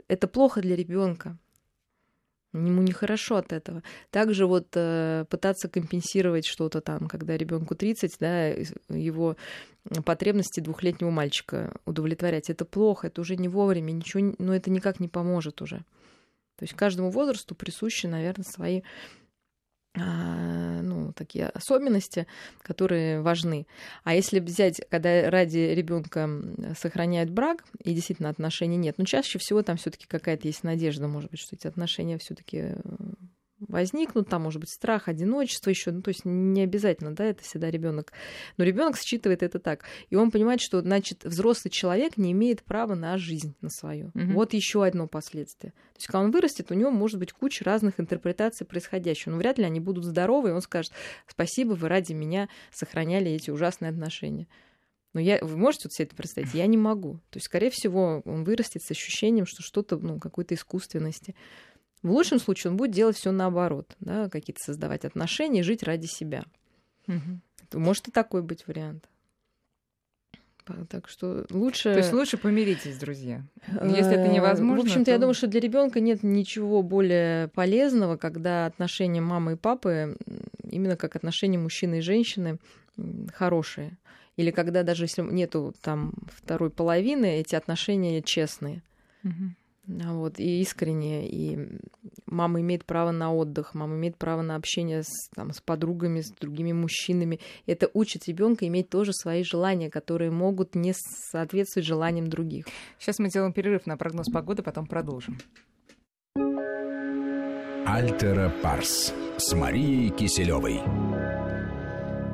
Это 0.07 0.29
плохо 0.29 0.61
для 0.61 0.77
ребенка. 0.77 1.37
Ему 2.65 2.83
нехорошо 2.83 3.37
от 3.37 3.53
этого. 3.53 3.83
Также 4.11 4.47
вот 4.47 4.69
э, 4.75 5.25
пытаться 5.29 5.69
компенсировать 5.69 6.47
что-то 6.47 6.81
там, 6.81 7.09
когда 7.09 7.37
ребенку 7.37 7.75
30, 7.75 8.17
да, 8.21 8.49
его 8.89 9.37
потребности 10.05 10.61
двухлетнего 10.61 11.11
мальчика 11.11 11.77
удовлетворять, 11.85 12.51
это 12.51 12.65
плохо, 12.65 13.09
это 13.09 13.21
уже 13.21 13.37
не 13.37 13.49
вовремя, 13.49 13.93
ничего, 13.93 14.35
но 14.39 14.55
это 14.55 14.71
никак 14.71 15.01
не 15.01 15.09
поможет 15.09 15.63
уже. 15.63 15.79
То 16.57 16.63
есть 16.63 16.75
каждому 16.75 17.11
возрасту 17.11 17.55
присущи, 17.55 18.07
наверное, 18.07 18.45
свои 18.45 18.83
ну, 19.97 21.13
такие 21.13 21.49
особенности, 21.49 22.27
которые 22.63 23.21
важны. 23.21 23.67
А 24.05 24.15
если 24.15 24.41
взять, 24.41 24.81
когда 24.91 25.31
ради 25.31 25.59
ребенка 25.59 26.29
сохраняют 26.79 27.31
брак, 27.31 27.65
и 27.83 27.95
действительно 27.95 28.29
отношений 28.29 28.77
нет, 28.77 28.97
ну, 28.99 29.05
чаще 29.05 29.39
всего 29.39 29.63
там 29.63 29.77
все 29.77 29.91
таки 29.91 30.07
какая-то 30.07 30.47
есть 30.47 30.65
надежда, 30.65 31.09
может 31.09 31.31
быть, 31.31 31.41
что 31.41 31.57
эти 31.57 31.67
отношения 31.67 32.19
все 32.19 32.35
таки 32.35 32.75
возникнут, 33.61 34.29
там 34.29 34.43
может 34.43 34.61
быть 34.61 34.71
страх, 34.71 35.09
одиночество 35.09 35.71
еще, 35.71 35.91
ну 35.91 36.03
то 36.03 36.09
есть 36.09 36.25
не 36.25 36.63
обязательно, 36.63 37.15
да, 37.15 37.25
это 37.25 37.43
всегда 37.43 37.71
ребенок, 37.71 38.13
но 38.57 38.65
ребенок 38.65 38.99
считывает 38.99 39.43
это 39.43 39.59
так, 39.59 39.85
и 40.11 40.17
он 40.17 40.31
понимает, 40.31 40.61
что 40.61 40.81
значит 40.81 41.25
взрослый 41.25 41.71
человек 41.71 42.17
не 42.17 42.33
имеет 42.33 42.63
права 42.63 42.95
на 42.95 43.17
жизнь 43.17 43.55
на 43.61 43.71
свою. 43.71 44.11
Мгм. 44.15 44.35
Вот 44.35 44.53
еще 44.53 44.85
одно 44.85 45.07
последствие. 45.07 45.73
То 45.73 45.99
есть 45.99 46.07
когда 46.07 46.21
он 46.21 46.31
вырастет, 46.31 46.71
у 46.71 46.75
него 46.75 46.91
может 46.91 47.19
быть 47.19 47.33
куча 47.33 47.65
разных 47.65 47.99
интерпретаций 47.99 48.67
происходящего, 48.67 49.33
но 49.33 49.39
вряд 49.39 49.59
ли 49.59 49.65
они 49.65 49.81
будут 49.81 50.05
здоровы, 50.05 50.51
и 50.51 50.53
он 50.53 50.61
скажет: 50.61 50.93
спасибо, 51.27 51.73
вы 51.73 51.89
ради 51.89 52.13
меня 52.13 52.49
сохраняли 52.73 53.31
эти 53.31 53.51
ужасные 53.51 53.91
отношения. 53.91 54.47
Но 55.17 55.21
я, 55.21 55.39
вы 55.41 55.57
можете 55.57 55.85
вот 55.89 55.95
себе 55.95 56.05
это 56.05 56.15
представить? 56.15 56.53
Я 56.53 56.67
не 56.67 56.77
могу. 56.77 57.15
То 57.31 57.39
есть, 57.39 57.47
скорее 57.47 57.71
всего, 57.71 58.21
он 58.27 58.45
вырастет 58.45 58.83
с 58.83 58.91
ощущением, 58.91 59.47
что 59.47 59.63
что-то, 59.63 59.97
ну, 59.97 60.21
какой-то 60.21 60.55
искусственности. 60.55 61.35
В 62.03 62.11
лучшем 62.11 62.39
случае 62.39 62.71
он 62.71 62.77
будет 62.77 62.93
делать 62.93 63.17
все 63.17 63.33
наоборот, 63.33 63.97
да, 64.01 64.29
какие-то 64.29 64.63
создавать 64.63 65.05
отношения, 65.05 65.63
жить 65.63 65.83
ради 65.83 66.07
себя. 66.07 66.45
То 67.07 67.79
Может 67.79 68.09
и 68.09 68.11
такой 68.11 68.43
быть 68.43 68.67
вариант. 68.67 69.09
Так 70.89 71.09
что 71.09 71.47
лучше... 71.51 71.93
То 71.93 71.99
есть 71.99 72.13
лучше 72.13 72.39
помиритесь, 72.39 72.99
друзья. 72.99 73.45
Если 73.69 74.21
это 74.21 74.29
невозможно. 74.29 74.83
В 74.83 74.85
общем-то, 74.85 75.05
то... 75.05 75.11
я 75.13 75.19
думаю, 75.19 75.35
что 75.35 75.47
для 75.47 75.61
ребенка 75.61 76.01
нет 76.01 76.25
ничего 76.25 76.83
более 76.83 77.49
полезного, 77.49 78.17
когда 78.17 78.67
отношения 78.67 79.21
мамы 79.21 79.53
и 79.53 79.57
папы 79.57 80.17
именно 80.69 80.97
как 80.97 81.15
отношения 81.15 81.59
мужчины 81.59 81.99
и 81.99 82.01
женщины 82.01 82.59
хорошие. 83.33 83.97
Или 84.37 84.51
когда 84.51 84.83
даже 84.83 85.05
если 85.05 85.23
нету 85.23 85.73
там 85.83 86.13
второй 86.33 86.71
половины, 86.71 87.39
эти 87.39 87.55
отношения 87.55 88.21
честные. 88.21 88.83
Угу. 89.23 89.33
Вот, 89.87 90.41
и 90.41 90.61
искренне, 90.63 91.29
и 91.29 91.59
мама 92.27 92.61
имеет 92.61 92.85
право 92.85 93.13
на 93.13 93.33
отдых, 93.33 93.75
мама 93.75 93.95
имеет 93.95 94.17
право 94.17 94.43
на 94.43 94.57
общение 94.57 95.05
с, 95.05 95.29
там, 95.35 95.53
с 95.53 95.61
подругами, 95.61 96.21
с 96.21 96.31
другими 96.31 96.73
мужчинами. 96.73 97.39
Это 97.67 97.89
учит 97.95 98.27
ребенка 98.27 98.67
иметь 98.67 98.89
тоже 98.89 99.13
свои 99.13 99.45
желания, 99.45 99.89
которые 99.89 100.31
могут 100.31 100.75
не 100.75 100.93
соответствовать 101.31 101.87
желаниям 101.87 102.27
других. 102.27 102.67
Сейчас 102.99 103.21
мы 103.21 103.29
делаем 103.29 103.53
перерыв 103.53 103.87
на 103.87 103.97
прогноз 103.97 104.27
погоды, 104.33 104.63
потом 104.63 104.87
продолжим. 104.87 105.39
Альтера 107.87 108.53
Парс 108.63 109.15
с 109.37 109.55
Марией 109.55 110.11
Киселевой. 110.11 111.16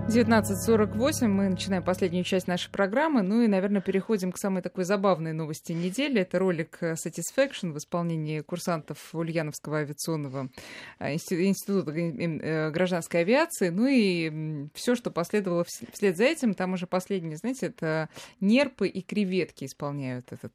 19.48, 0.08 1.28
мы 1.28 1.48
начинаем 1.48 1.82
последнюю 1.84 2.24
часть 2.24 2.48
нашей 2.48 2.70
программы, 2.70 3.22
ну 3.22 3.40
и, 3.40 3.46
наверное, 3.46 3.80
переходим 3.80 4.32
к 4.32 4.36
самой 4.36 4.60
такой 4.60 4.84
забавной 4.84 5.32
новости 5.32 5.72
недели. 5.72 6.20
Это 6.20 6.40
ролик 6.40 6.78
Satisfaction 6.82 7.72
в 7.72 7.78
исполнении 7.78 8.40
курсантов 8.40 9.14
Ульяновского 9.14 9.78
авиационного 9.78 10.50
э, 10.98 11.14
института 11.14 11.92
э, 11.92 12.70
гражданской 12.70 13.20
авиации. 13.20 13.68
Ну 13.68 13.86
и 13.86 14.68
все, 14.74 14.96
что 14.96 15.12
последовало 15.12 15.64
вслед 15.64 16.16
за 16.16 16.24
этим, 16.24 16.54
там 16.54 16.72
уже 16.72 16.88
последнее, 16.88 17.36
знаете, 17.36 17.66
это 17.66 18.08
нерпы 18.40 18.88
и 18.88 19.02
креветки 19.02 19.64
исполняют 19.64 20.32
этот, 20.32 20.52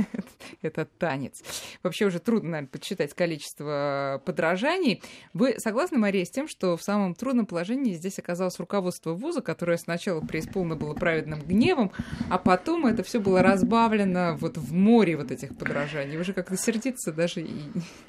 этот 0.62 0.96
танец. 0.98 1.42
Вообще 1.82 2.04
уже 2.04 2.20
трудно, 2.20 2.50
наверное, 2.50 2.68
подсчитать 2.68 3.14
количество 3.14 4.22
подражаний. 4.26 5.02
Вы 5.32 5.58
согласны, 5.58 5.98
Мария, 5.98 6.26
с 6.26 6.30
тем, 6.30 6.46
что 6.46 6.76
в 6.76 6.82
самом 6.82 7.14
трудном 7.14 7.46
положении 7.46 7.94
здесь 7.94 8.18
оказалась 8.18 8.58
рука 8.58 8.73
руководство 8.74 9.12
вуза, 9.14 9.40
которое 9.40 9.78
сначала 9.78 10.20
преисполнено 10.20 10.74
было 10.74 10.94
праведным 10.94 11.40
гневом, 11.40 11.92
а 12.28 12.38
потом 12.38 12.86
это 12.86 13.04
все 13.04 13.20
было 13.20 13.40
разбавлено 13.40 14.36
вот 14.40 14.56
в 14.58 14.72
море 14.72 15.16
вот 15.16 15.30
этих 15.30 15.56
подражаний. 15.56 16.16
Вы 16.16 16.24
же 16.24 16.32
как-то 16.32 16.56
сердиться 16.56 17.12
даже 17.12 17.42
и, 17.42 17.52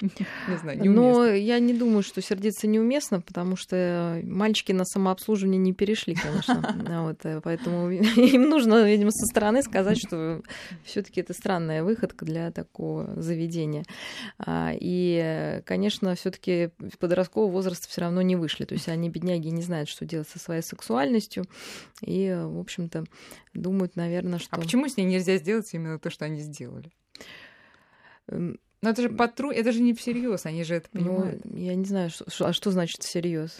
не 0.00 0.56
знаю, 0.60 0.80
неуместно. 0.80 0.90
Но 0.90 1.26
я 1.26 1.60
не 1.60 1.72
думаю, 1.72 2.02
что 2.02 2.20
сердиться 2.20 2.66
неуместно, 2.66 3.20
потому 3.20 3.54
что 3.54 4.20
мальчики 4.24 4.72
на 4.72 4.84
самообслуживание 4.84 5.58
не 5.58 5.72
перешли, 5.72 6.14
конечно. 6.14 6.74
Вот, 7.06 7.24
э, 7.24 7.40
поэтому 7.42 7.90
им 7.90 8.48
нужно, 8.48 8.82
видимо, 8.84 9.10
со 9.10 9.26
стороны 9.26 9.62
сказать, 9.62 9.98
что 9.98 10.40
все 10.84 11.02
таки 11.02 11.20
это 11.20 11.32
странная 11.32 11.84
выходка 11.84 12.24
для 12.24 12.50
такого 12.50 13.20
заведения. 13.20 13.84
А, 14.38 14.72
и, 14.74 15.62
конечно, 15.64 16.14
все 16.14 16.30
таки 16.30 16.70
подросткового 16.98 17.50
возраста 17.50 17.88
все 17.88 18.00
равно 18.00 18.22
не 18.22 18.34
вышли. 18.34 18.64
То 18.64 18.74
есть 18.74 18.88
они, 18.88 19.10
бедняги, 19.10 19.48
не 19.48 19.62
знают, 19.62 19.88
что 19.88 20.04
делать 20.04 20.28
со 20.28 20.38
своей 20.38 20.55
своей 20.62 20.76
сексуальностью. 20.76 21.44
И, 22.00 22.30
в 22.30 22.58
общем-то, 22.58 23.04
думают, 23.54 23.96
наверное, 23.96 24.38
что... 24.38 24.56
А 24.56 24.60
почему 24.60 24.88
с 24.88 24.96
ней 24.96 25.04
нельзя 25.04 25.36
сделать 25.36 25.72
именно 25.72 25.98
то, 25.98 26.10
что 26.10 26.24
они 26.24 26.40
сделали? 26.40 26.90
Но 28.82 28.90
это 28.90 29.02
же 29.02 29.08
потру... 29.08 29.50
это 29.50 29.72
же 29.72 29.80
не 29.80 29.94
всерьез, 29.94 30.46
они 30.46 30.64
же 30.64 30.76
это 30.76 30.88
ну, 30.92 31.00
понимают. 31.00 31.44
Ну, 31.44 31.56
я 31.56 31.74
не 31.74 31.84
знаю, 31.84 32.10
что, 32.10 32.46
а 32.46 32.52
что 32.52 32.70
значит 32.70 33.02
всерьез? 33.02 33.58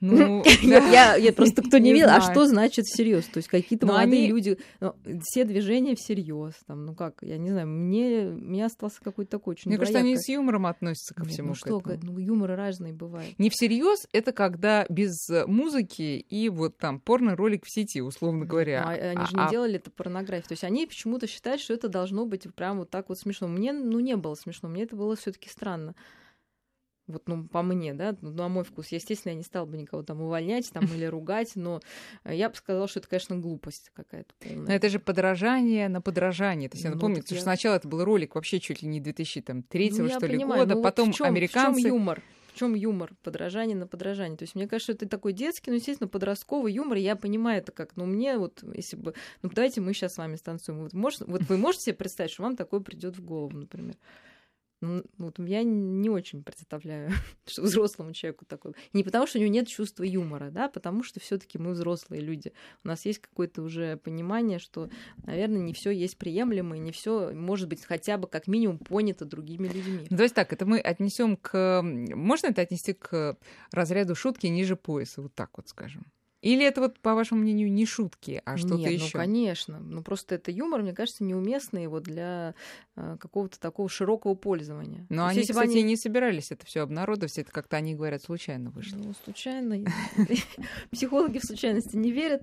Ну, 0.00 0.42
я, 0.62 1.16
я 1.16 1.32
просто 1.32 1.62
кто 1.62 1.78
не 1.78 1.92
видел, 1.92 2.08
а 2.10 2.20
что 2.20 2.46
значит 2.46 2.86
всерьез? 2.86 3.24
То 3.26 3.38
есть 3.38 3.48
какие-то 3.48 3.86
молодые 3.86 4.28
люди, 4.28 4.58
ну, 4.80 4.94
все 5.22 5.44
движения 5.44 5.94
всерьез, 5.96 6.54
там, 6.66 6.86
ну 6.86 6.94
как, 6.94 7.18
я 7.22 7.38
не 7.38 7.50
знаю, 7.50 7.66
мне, 7.66 8.24
мне 8.24 8.64
остался 8.64 9.00
какой-то 9.02 9.32
такой 9.32 9.52
очень 9.52 9.70
Мне 9.70 9.78
кажется, 9.78 9.98
они 9.98 10.16
с 10.16 10.28
юмором 10.28 10.66
относятся 10.66 11.14
ко 11.14 11.24
всему. 11.24 11.48
Ну 11.48 11.54
что, 11.54 11.82
ну 12.02 12.18
юморы 12.18 12.56
разные 12.56 12.92
бывают. 12.92 13.38
Не 13.38 13.50
всерьез, 13.50 14.06
это 14.12 14.32
когда 14.32 14.86
без 14.88 15.28
музыки 15.46 16.24
и 16.28 16.48
вот 16.48 16.78
там 16.78 17.00
порно 17.00 17.36
ролик 17.36 17.64
в 17.64 17.72
сети, 17.72 18.00
условно 18.00 18.46
говоря. 18.46 18.86
они 18.86 19.26
же 19.26 19.36
не 19.36 19.50
делали 19.50 19.76
это 19.76 19.90
порнографией. 19.90 20.48
То 20.48 20.52
есть 20.52 20.64
они 20.64 20.86
почему-то 20.86 21.26
считают, 21.26 21.60
что 21.60 21.74
это 21.74 21.88
должно 21.88 22.26
быть 22.26 22.42
прям 22.54 22.78
вот 22.78 22.90
так 22.90 23.08
вот 23.08 23.18
смешно. 23.18 23.48
Мне, 23.48 23.72
ну, 23.72 24.00
не 24.00 24.16
было 24.16 24.34
смешно, 24.34 24.51
мне 24.60 24.82
это 24.82 24.96
было 24.96 25.16
все 25.16 25.32
таки 25.32 25.48
странно. 25.48 25.94
Вот, 27.08 27.22
ну, 27.26 27.48
по 27.48 27.62
мне, 27.62 27.94
да, 27.94 28.16
ну, 28.20 28.30
на 28.30 28.48
мой 28.48 28.64
вкус. 28.64 28.88
Естественно, 28.88 29.32
я 29.32 29.36
не 29.36 29.42
стала 29.42 29.66
бы 29.66 29.76
никого 29.76 30.02
там 30.02 30.22
увольнять 30.22 30.70
там, 30.72 30.84
или 30.94 31.04
ругать, 31.04 31.52
но 31.56 31.80
я 32.24 32.48
бы 32.48 32.54
сказала, 32.54 32.86
что 32.86 33.00
это, 33.00 33.08
конечно, 33.08 33.36
глупость 33.36 33.90
какая-то 33.94 34.32
полная. 34.38 34.66
Но 34.66 34.72
это 34.72 34.88
же 34.88 34.98
подражание 34.98 35.88
на 35.88 36.00
подражание. 36.00 36.68
То 36.68 36.76
есть, 36.76 36.84
я 36.84 36.90
напомню, 36.90 37.22
что 37.22 37.34
я... 37.34 37.40
сначала 37.40 37.76
это 37.76 37.88
был 37.88 38.04
ролик 38.04 38.34
вообще 38.34 38.60
чуть 38.60 38.82
ли 38.82 38.88
не 38.88 39.00
2003 39.00 39.90
ну, 39.90 40.08
что 40.08 40.26
ли, 40.26 40.36
понимаю, 40.36 40.66
года, 40.66 40.80
потом 40.80 41.08
вот 41.08 41.14
в 41.14 41.18
чём, 41.18 41.26
американцы... 41.26 41.80
В 41.80 41.82
чём 41.82 41.92
юмор? 41.92 42.22
В 42.52 42.58
чем 42.58 42.74
юмор? 42.74 43.12
Подражание 43.22 43.76
на 43.76 43.86
подражание. 43.86 44.38
То 44.38 44.44
есть, 44.44 44.54
мне 44.54 44.68
кажется, 44.68 44.92
это 44.92 45.08
такой 45.08 45.32
детский, 45.32 45.70
ну, 45.70 45.78
естественно, 45.78 46.06
подростковый 46.06 46.72
юмор. 46.72 46.98
Я 46.98 47.16
понимаю 47.16 47.58
это 47.58 47.72
как, 47.72 47.96
ну, 47.96 48.06
мне 48.06 48.38
вот, 48.38 48.62
если 48.74 48.96
бы, 48.96 49.14
ну, 49.42 49.50
давайте 49.52 49.80
мы 49.80 49.92
сейчас 49.92 50.14
с 50.14 50.18
вами 50.18 50.36
станцуем. 50.36 50.80
Вот, 50.80 50.92
может, 50.92 51.22
вот 51.22 51.42
вы 51.42 51.56
можете 51.56 51.86
себе 51.86 51.96
представить, 51.96 52.30
что 52.30 52.44
вам 52.44 52.56
такое 52.56 52.80
придет 52.80 53.16
в 53.16 53.24
голову, 53.24 53.56
например? 53.56 53.96
Ну, 54.82 55.04
вот 55.16 55.38
я 55.38 55.62
не 55.62 56.10
очень 56.10 56.42
представляю, 56.42 57.10
что 57.46 57.62
взрослому 57.62 58.12
человеку 58.12 58.44
такое. 58.44 58.74
Не 58.92 59.04
потому, 59.04 59.28
что 59.28 59.38
у 59.38 59.40
него 59.40 59.50
нет 59.50 59.68
чувства 59.68 60.02
юмора, 60.02 60.50
да, 60.50 60.68
потому 60.68 61.04
что 61.04 61.20
все-таки 61.20 61.56
мы 61.56 61.70
взрослые 61.70 62.20
люди. 62.20 62.52
У 62.82 62.88
нас 62.88 63.06
есть 63.06 63.20
какое-то 63.20 63.62
уже 63.62 63.96
понимание, 63.96 64.58
что, 64.58 64.90
наверное, 65.24 65.60
не 65.60 65.72
все 65.72 65.90
есть 65.90 66.18
приемлемо, 66.18 66.76
и 66.76 66.80
не 66.80 66.90
все 66.90 67.32
может 67.32 67.68
быть 67.68 67.84
хотя 67.84 68.18
бы 68.18 68.26
как 68.26 68.48
минимум 68.48 68.78
понято 68.78 69.24
другими 69.24 69.68
людьми. 69.68 70.06
Ну, 70.10 70.16
то 70.16 70.24
есть 70.24 70.34
так, 70.34 70.52
это 70.52 70.66
мы 70.66 70.80
отнесем 70.80 71.36
к. 71.36 71.80
Можно 71.82 72.48
это 72.48 72.62
отнести 72.62 72.92
к 72.92 73.38
разряду 73.70 74.16
шутки 74.16 74.48
ниже 74.48 74.74
пояса, 74.74 75.22
вот 75.22 75.32
так 75.34 75.56
вот 75.56 75.68
скажем? 75.68 76.04
Или 76.42 76.64
это 76.66 76.80
вот, 76.80 76.98
по 76.98 77.14
вашему 77.14 77.40
мнению, 77.40 77.72
не 77.72 77.86
шутки, 77.86 78.42
а 78.44 78.56
что-то 78.56 78.90
еще? 78.90 79.04
ну, 79.04 79.20
конечно. 79.20 79.78
Ну, 79.78 80.02
просто 80.02 80.34
это 80.34 80.50
юмор, 80.50 80.82
мне 80.82 80.92
кажется, 80.92 81.22
неуместный 81.22 81.86
вот 81.86 82.02
для 82.02 82.54
э, 82.96 83.16
какого-то 83.20 83.60
такого 83.60 83.88
широкого 83.88 84.34
пользования. 84.34 85.06
Но 85.08 85.26
они, 85.26 85.42
кстати, 85.42 85.70
они... 85.70 85.82
не 85.84 85.96
собирались 85.96 86.50
это 86.50 86.66
все 86.66 86.80
обнародовать, 86.80 87.38
это 87.38 87.52
как-то 87.52 87.76
они 87.76 87.94
говорят, 87.94 88.24
случайно 88.24 88.70
вышло. 88.70 88.96
Ну, 88.96 89.14
случайно. 89.24 89.84
Психологи 90.90 91.38
в 91.38 91.44
случайности 91.44 91.94
не 91.94 92.10
верят. 92.10 92.42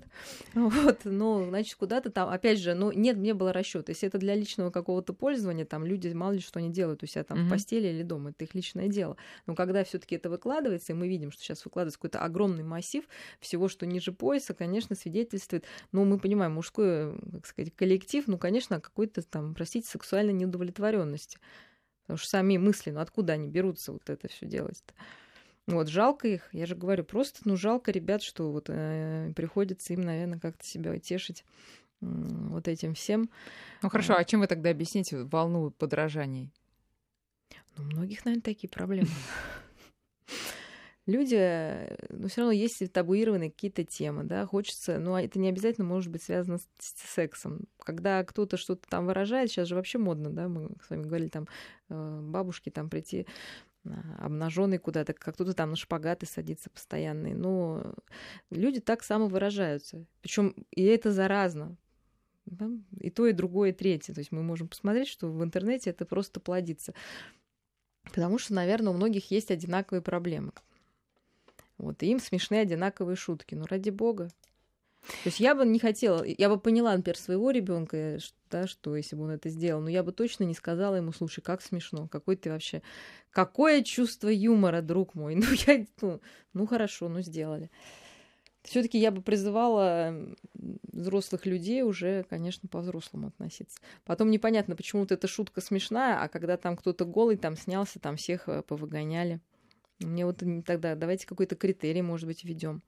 Вот, 0.53 1.01
но, 1.03 1.45
значит, 1.49 1.75
куда-то 1.75 2.09
там, 2.09 2.29
опять 2.29 2.59
же, 2.59 2.75
ну, 2.75 2.93
нет, 2.93 3.17
не 3.17 3.33
было 3.33 3.51
расчета. 3.51 3.91
Если 3.91 4.07
это 4.07 4.17
для 4.17 4.33
личного 4.33 4.71
какого-то 4.71 5.11
пользования, 5.11 5.65
там 5.65 5.85
люди 5.85 6.07
мало 6.07 6.31
ли 6.31 6.39
что 6.39 6.59
они 6.59 6.69
делают 6.69 7.03
у 7.03 7.05
себя 7.05 7.25
там 7.25 7.47
в 7.47 7.49
постели 7.49 7.89
или 7.89 8.03
дома, 8.03 8.29
это 8.29 8.45
их 8.45 8.55
личное 8.55 8.87
дело. 8.87 9.17
Но 9.45 9.55
когда 9.55 9.83
все-таки 9.83 10.15
это 10.15 10.29
выкладывается, 10.29 10.93
и 10.93 10.95
мы 10.95 11.09
видим, 11.09 11.31
что 11.31 11.43
сейчас 11.43 11.65
выкладывается 11.65 11.99
какой-то 11.99 12.19
огромный 12.19 12.63
массив 12.63 13.03
всего, 13.41 13.67
что 13.67 13.88
ниже 13.89 14.11
пояса, 14.11 14.53
конечно, 14.53 14.95
свидетельствует, 14.95 15.65
ну, 15.91 16.05
мы 16.05 16.19
понимаем, 16.19 16.53
мужской, 16.53 17.17
как 17.31 17.45
сказать, 17.45 17.75
коллектив, 17.75 18.25
ну, 18.27 18.37
конечно, 18.37 18.77
о 18.77 18.81
какой-то 18.81 19.21
там, 19.21 19.53
простите, 19.53 19.87
сексуальной 19.87 20.33
неудовлетворенности. 20.33 21.39
Потому 22.03 22.17
что 22.17 22.29
сами 22.29 22.57
мысли, 22.57 22.91
ну, 22.91 23.01
откуда 23.01 23.33
они 23.33 23.47
берутся 23.47 23.91
вот 23.91 24.09
это 24.09 24.27
все 24.27 24.45
делать-то? 24.45 24.93
Вот, 25.67 25.87
жалко 25.87 26.27
их, 26.27 26.49
я 26.51 26.65
же 26.65 26.75
говорю, 26.75 27.03
просто, 27.03 27.41
ну, 27.45 27.55
жалко 27.55 27.91
ребят, 27.91 28.23
что 28.23 28.51
вот 28.51 28.65
э, 28.69 29.31
приходится 29.35 29.93
им, 29.93 30.01
наверное, 30.01 30.39
как-то 30.39 30.65
себя 30.65 30.97
тешить 30.97 31.45
э, 32.01 32.05
вот 32.05 32.67
этим 32.67 32.95
всем. 32.95 33.29
Ну, 33.83 33.89
хорошо, 33.89 34.15
а 34.17 34.23
чем 34.23 34.39
вы 34.39 34.47
тогда 34.47 34.71
объясните 34.71 35.23
волну 35.25 35.69
подражаний? 35.69 36.51
Ну, 37.77 37.83
у 37.83 37.85
многих, 37.85 38.25
наверное, 38.25 38.41
такие 38.41 38.69
проблемы. 38.69 39.09
люди, 41.09 41.35
э, 41.37 41.97
ну, 42.09 42.27
все 42.27 42.41
равно 42.41 42.51
есть 42.51 42.91
табуированные 42.93 43.51
какие-то 43.51 43.83
темы, 43.83 44.23
да, 44.23 44.45
хочется, 44.45 44.99
ну, 44.99 45.15
а 45.15 45.21
это 45.21 45.39
не 45.39 45.49
обязательно 45.49 45.85
может 45.85 46.11
быть 46.11 46.23
связано 46.23 46.57
с, 46.57 46.67
с 46.79 47.13
сексом. 47.13 47.67
Когда 47.79 48.23
кто-то 48.23 48.57
что-то 48.57 48.87
там 48.87 49.05
выражает, 49.05 49.49
сейчас 49.49 49.67
же 49.67 49.75
вообще 49.75 49.97
модно, 49.97 50.29
да, 50.29 50.47
мы 50.47 50.69
с 50.85 50.89
вами 50.89 51.03
говорили, 51.03 51.29
там, 51.29 51.47
э, 51.89 52.19
бабушки 52.21 52.69
там 52.69 52.89
прийти 52.89 53.25
а, 53.85 54.25
обнаженный 54.25 54.77
куда-то, 54.77 55.13
как 55.13 55.35
кто-то 55.35 55.53
там 55.53 55.71
на 55.71 55.75
шпагаты 55.75 56.25
садится 56.25 56.69
постоянный. 56.69 57.33
Но 57.33 57.95
люди 58.49 58.79
так 58.79 59.03
само 59.03 59.27
выражаются. 59.27 60.05
Причем 60.21 60.53
и 60.71 60.83
это 60.83 61.11
заразно. 61.11 61.75
Да? 62.45 62.69
И 62.99 63.09
то, 63.09 63.27
и 63.27 63.33
другое, 63.33 63.69
и 63.69 63.73
третье. 63.73 64.13
То 64.13 64.19
есть 64.19 64.31
мы 64.31 64.43
можем 64.43 64.67
посмотреть, 64.67 65.07
что 65.07 65.27
в 65.27 65.43
интернете 65.43 65.91
это 65.91 66.05
просто 66.05 66.39
плодится. 66.39 66.93
Потому 68.03 68.37
что, 68.37 68.53
наверное, 68.53 68.91
у 68.91 68.95
многих 68.95 69.31
есть 69.31 69.51
одинаковые 69.51 70.01
проблемы. 70.01 70.51
Вот, 71.79 72.03
и 72.03 72.07
им 72.07 72.19
смешны 72.19 72.55
одинаковые 72.55 73.15
шутки. 73.15 73.55
Ну, 73.55 73.65
ради 73.65 73.89
бога. 73.89 74.29
То 75.01 75.27
есть 75.27 75.39
я 75.39 75.55
бы 75.55 75.65
не 75.65 75.79
хотела, 75.79 76.23
я 76.23 76.49
бы 76.49 76.59
поняла, 76.59 76.95
например, 76.95 77.17
своего 77.17 77.51
ребенка, 77.51 78.19
да, 78.51 78.67
что 78.67 78.97
если 78.97 79.15
бы 79.15 79.23
он 79.23 79.31
это 79.31 79.49
сделал, 79.49 79.81
но 79.81 79.89
я 79.89 80.03
бы 80.03 80.11
точно 80.11 80.43
не 80.43 80.53
сказала 80.53 80.95
ему, 80.95 81.13
слушай, 81.13 81.41
как 81.41 81.61
смешно, 81.61 82.09
какой 82.09 82.35
ты 82.35 82.51
вообще, 82.51 82.81
какое 83.31 83.81
чувство 83.81 84.27
юмора, 84.27 84.81
друг 84.81 85.15
мой. 85.15 85.35
Ну, 85.39 85.45
я, 85.67 85.85
ну, 86.01 86.21
ну 86.53 86.67
хорошо, 86.67 87.07
ну 87.07 87.21
сделали. 87.21 87.71
Все-таки 88.61 88.99
я 88.99 89.11
бы 89.11 89.21
призывала 89.21 90.13
взрослых 90.53 91.45
людей 91.45 91.81
уже, 91.81 92.23
конечно, 92.29 92.67
по-взрослому 92.67 93.27
относиться. 93.27 93.79
Потом 94.03 94.29
непонятно, 94.29 94.75
почему 94.75 95.03
вот 95.03 95.13
эта 95.13 95.27
шутка 95.27 95.61
смешная, 95.61 96.21
а 96.21 96.27
когда 96.27 96.57
там 96.57 96.75
кто-то 96.75 97.05
голый 97.05 97.37
там 97.37 97.55
снялся, 97.55 97.99
там 97.99 98.17
всех 98.17 98.49
э, 98.49 98.61
повыгоняли. 98.63 99.39
Мне 99.99 100.25
вот 100.25 100.41
тогда 100.65 100.95
давайте 100.95 101.27
какой-то 101.27 101.55
критерий, 101.55 102.01
может 102.01 102.27
быть, 102.27 102.43
введем 102.43 102.81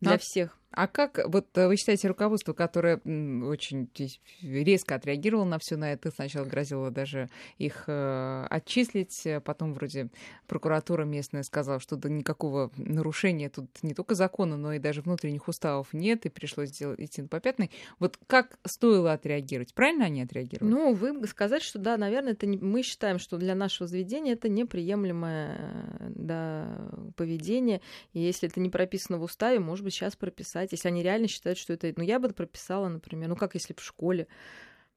для 0.00 0.14
а, 0.14 0.18
всех. 0.18 0.58
А 0.76 0.88
как, 0.88 1.20
вот 1.26 1.46
э, 1.56 1.68
вы 1.68 1.76
считаете, 1.76 2.08
руководство, 2.08 2.52
которое 2.52 2.96
очень 2.96 3.88
резко 4.42 4.96
отреагировало 4.96 5.44
на 5.44 5.58
все 5.58 5.76
на 5.76 5.92
это, 5.92 6.10
сначала 6.10 6.44
грозило 6.44 6.90
даже 6.90 7.30
их 7.58 7.84
э, 7.86 8.46
отчислить, 8.50 9.24
э, 9.24 9.40
потом 9.40 9.72
вроде 9.72 10.08
прокуратура 10.48 11.04
местная 11.04 11.44
сказала, 11.44 11.78
что 11.78 11.96
да 11.96 12.08
никакого 12.08 12.72
нарушения 12.76 13.48
тут 13.50 13.68
не 13.82 13.94
только 13.94 14.16
закона, 14.16 14.56
но 14.56 14.72
и 14.72 14.80
даже 14.80 15.00
внутренних 15.00 15.46
уставов 15.46 15.92
нет, 15.92 16.26
и 16.26 16.28
пришлось 16.28 16.70
сделать, 16.70 16.98
идти 17.00 17.22
на 17.22 17.28
попятный. 17.28 17.70
Вот 18.00 18.18
как 18.26 18.58
стоило 18.66 19.12
отреагировать? 19.12 19.74
Правильно 19.74 20.06
они 20.06 20.22
отреагировали? 20.22 20.70
Ну, 20.70 20.92
вы 20.94 21.24
сказать, 21.28 21.62
что 21.62 21.78
да, 21.78 21.96
наверное, 21.96 22.32
это 22.32 22.46
не, 22.46 22.58
мы 22.58 22.82
считаем, 22.82 23.20
что 23.20 23.36
для 23.36 23.54
нашего 23.54 23.86
заведения 23.86 24.32
это 24.32 24.48
неприемлемое 24.48 26.10
да, 26.10 26.90
поведение, 27.16 27.80
и 28.12 28.20
если 28.20 28.48
это 28.48 28.58
не 28.58 28.70
прописано 28.70 29.18
в 29.18 29.22
уставе, 29.22 29.60
может 29.60 29.84
быть, 29.84 29.94
сейчас 29.94 30.16
прописать 30.16 30.63
написать, 30.64 30.72
если 30.72 30.88
они 30.88 31.02
реально 31.02 31.28
считают, 31.28 31.58
что 31.58 31.72
это... 31.72 31.92
Ну, 31.96 32.02
я 32.02 32.18
бы 32.18 32.28
прописала, 32.30 32.88
например, 32.88 33.28
ну, 33.28 33.36
как 33.36 33.54
если 33.54 33.74
в 33.74 33.82
школе, 33.82 34.26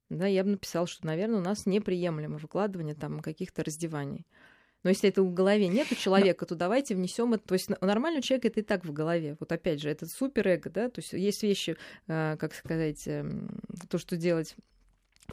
да, 0.10 0.26
я 0.26 0.44
бы 0.44 0.52
написала, 0.52 0.88
что, 0.88 1.06
наверное, 1.06 1.40
у 1.40 1.44
нас 1.44 1.66
неприемлемо 1.66 2.38
выкладывание 2.38 2.96
там 2.96 3.20
каких-то 3.20 3.64
раздеваний. 3.64 4.26
Но 4.84 4.90
если 4.90 5.10
это 5.10 5.22
в 5.22 5.34
голове 5.34 5.68
нет 5.68 5.92
у 5.92 5.96
человека, 5.96 6.46
то 6.46 6.56
давайте 6.56 6.96
внесем 6.96 7.34
это. 7.34 7.46
То 7.46 7.54
есть 7.54 7.70
у 7.70 7.86
нормального 7.86 8.22
человека 8.22 8.48
это 8.48 8.60
и 8.62 8.64
так 8.64 8.86
в 8.86 8.94
голове. 8.94 9.36
Вот 9.40 9.52
опять 9.52 9.82
же, 9.82 9.90
это 9.90 10.06
суперэго, 10.06 10.70
да, 10.70 10.90
то 10.90 11.02
есть 11.02 11.14
есть 11.14 11.44
вещи, 11.44 11.76
э, 12.08 12.38
как 12.40 12.54
сказать, 12.54 13.06
эм, 13.08 13.60
то, 13.90 13.98
что 13.98 14.16
делать 14.16 14.56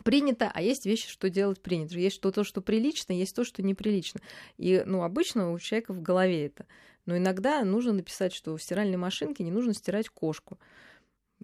принято, 0.02 0.50
а 0.52 0.60
есть 0.60 0.86
вещи, 0.86 1.08
что 1.08 1.30
делать 1.30 1.60
принято. 1.60 1.96
Есть 1.96 2.20
то, 2.20 2.32
то, 2.32 2.42
что 2.42 2.62
прилично, 2.62 3.12
есть 3.12 3.36
то, 3.36 3.44
что 3.44 3.62
неприлично. 3.62 4.20
И, 4.56 4.82
ну, 4.84 5.02
обычно 5.02 5.52
у 5.52 5.58
человека 5.60 5.92
в 5.92 6.02
голове 6.02 6.46
это. 6.46 6.66
Но 7.06 7.16
иногда 7.16 7.62
нужно 7.64 7.92
написать, 7.92 8.32
что 8.32 8.56
в 8.56 8.62
стиральной 8.62 8.96
машинке 8.96 9.44
не 9.44 9.50
нужно 9.50 9.74
стирать 9.74 10.08
кошку. 10.08 10.58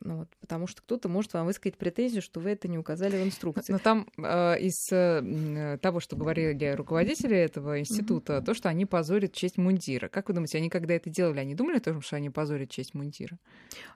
Ну, 0.02 0.18
вот, 0.18 0.28
потому 0.40 0.66
что 0.66 0.80
кто-то 0.80 1.10
может 1.10 1.34
вам 1.34 1.44
высказать 1.44 1.76
претензию, 1.76 2.22
что 2.22 2.40
вы 2.40 2.50
это 2.50 2.68
не 2.68 2.78
указали 2.78 3.22
в 3.22 3.26
инструкции. 3.26 3.72
Но 3.72 3.78
там 3.78 4.08
э, 4.16 4.58
из 4.60 4.88
э, 4.90 5.78
того, 5.82 6.00
что 6.00 6.16
говорили 6.16 6.72
руководители 6.72 7.36
этого 7.36 7.80
института, 7.80 8.34
mm-hmm. 8.34 8.44
то, 8.44 8.54
что 8.54 8.70
они 8.70 8.86
позорят 8.86 9.34
честь 9.34 9.58
мундира. 9.58 10.08
Как 10.08 10.28
вы 10.28 10.34
думаете, 10.34 10.56
они 10.56 10.70
когда 10.70 10.94
это 10.94 11.10
делали, 11.10 11.40
они 11.40 11.54
думали 11.54 11.76
о 11.76 11.80
том, 11.80 12.00
что 12.00 12.16
они 12.16 12.30
позорят 12.30 12.70
честь 12.70 12.94
мундира? 12.94 13.38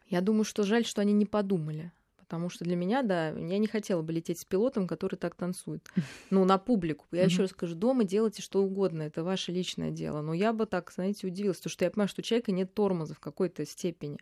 Я 0.09 0.21
думаю, 0.21 0.45
что 0.45 0.65
жаль, 0.65 0.85
что 0.85 1.01
они 1.01 1.15
не 1.15 1.25
подумали. 1.25 1.91
Потому 2.25 2.49
что 2.49 2.65
для 2.65 2.77
меня, 2.77 3.03
да, 3.03 3.29
я 3.29 3.59
не 3.59 3.67
хотела 3.67 4.03
бы 4.03 4.13
лететь 4.13 4.41
с 4.41 4.45
пилотом, 4.45 4.87
который 4.87 5.17
так 5.17 5.35
танцует. 5.35 5.89
Ну, 6.31 6.45
на 6.45 6.59
публику. 6.59 7.07
Я 7.13 7.25
еще 7.25 7.43
раз 7.43 7.51
скажу, 7.51 7.75
дома 7.75 8.05
делайте 8.05 8.43
что 8.43 8.63
угодно, 8.63 9.03
это 9.03 9.23
ваше 9.23 9.53
личное 9.53 9.91
дело. 9.91 10.21
Но 10.21 10.33
я 10.33 10.53
бы 10.53 10.67
так, 10.67 10.91
знаете, 10.91 11.27
удивилась, 11.27 11.59
потому 11.59 11.71
что 11.71 11.85
я 11.85 11.91
понимаю, 11.91 12.09
что 12.09 12.21
у 12.21 12.25
человека 12.25 12.53
нет 12.53 12.75
тормоза 12.75 13.15
в 13.15 13.21
какой-то 13.21 13.65
степени. 13.67 14.19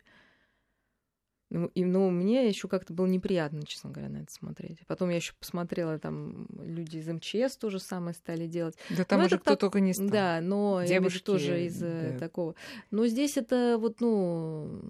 Ну, 1.49 1.67
и, 1.75 1.85
ну, 1.85 2.09
мне 2.09 2.47
еще 2.47 2.67
как-то 2.67 2.93
было 2.93 3.05
неприятно, 3.05 3.63
честно 3.63 3.91
говоря, 3.91 4.09
на 4.09 4.17
это 4.17 4.33
смотреть. 4.33 4.79
Потом 4.87 5.09
я 5.09 5.17
еще 5.17 5.33
посмотрела, 5.39 5.99
там 5.99 6.47
люди 6.59 6.97
из 6.97 7.07
МЧС 7.07 7.57
тоже 7.57 7.79
самое 7.79 8.15
стали 8.15 8.47
делать. 8.47 8.75
Да 8.89 9.05
там 9.05 9.19
но 9.19 9.27
уже 9.27 9.37
кто 9.37 9.51
так... 9.51 9.59
только 9.59 9.79
не 9.79 9.93
стал. 9.93 10.09
Да, 10.09 10.39
но 10.41 10.83
Девушки, 10.83 11.19
я 11.19 11.23
тоже 11.23 11.65
из 11.65 11.81
э, 11.83 12.13
да. 12.13 12.19
такого. 12.19 12.55
Но 12.89 13.05
здесь 13.05 13.37
это 13.37 13.77
вот, 13.79 14.01
ну, 14.01 14.81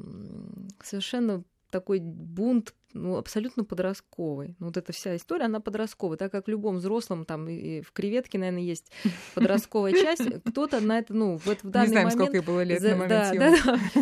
совершенно 0.81 1.43
такой 1.69 1.99
бунт 1.99 2.73
ну, 2.93 3.17
абсолютно 3.17 3.63
подростковый. 3.63 4.55
Ну, 4.59 4.67
вот 4.67 4.77
эта 4.77 4.93
вся 4.93 5.15
история, 5.15 5.45
она 5.45 5.59
подростковая. 5.59 6.17
Так 6.17 6.31
как 6.31 6.45
в 6.45 6.49
любом 6.49 6.77
взрослом, 6.77 7.25
там, 7.25 7.47
и 7.49 7.81
в 7.81 7.91
креветке, 7.91 8.37
наверное, 8.37 8.61
есть 8.61 8.91
подростковая 9.35 9.93
часть, 9.93 10.23
кто-то 10.45 10.79
на 10.79 10.99
это, 10.99 11.13
ну, 11.13 11.37
в, 11.37 11.45
в 11.45 11.61
данный 11.63 11.87
Не 11.87 11.91
знаем, 11.91 12.07
момент... 12.07 12.13
сколько 12.13 12.37
ей 12.37 12.43
было 12.43 12.63
лет 12.63 12.81
за... 12.81 12.89
на 12.89 12.95
момент 12.97 13.39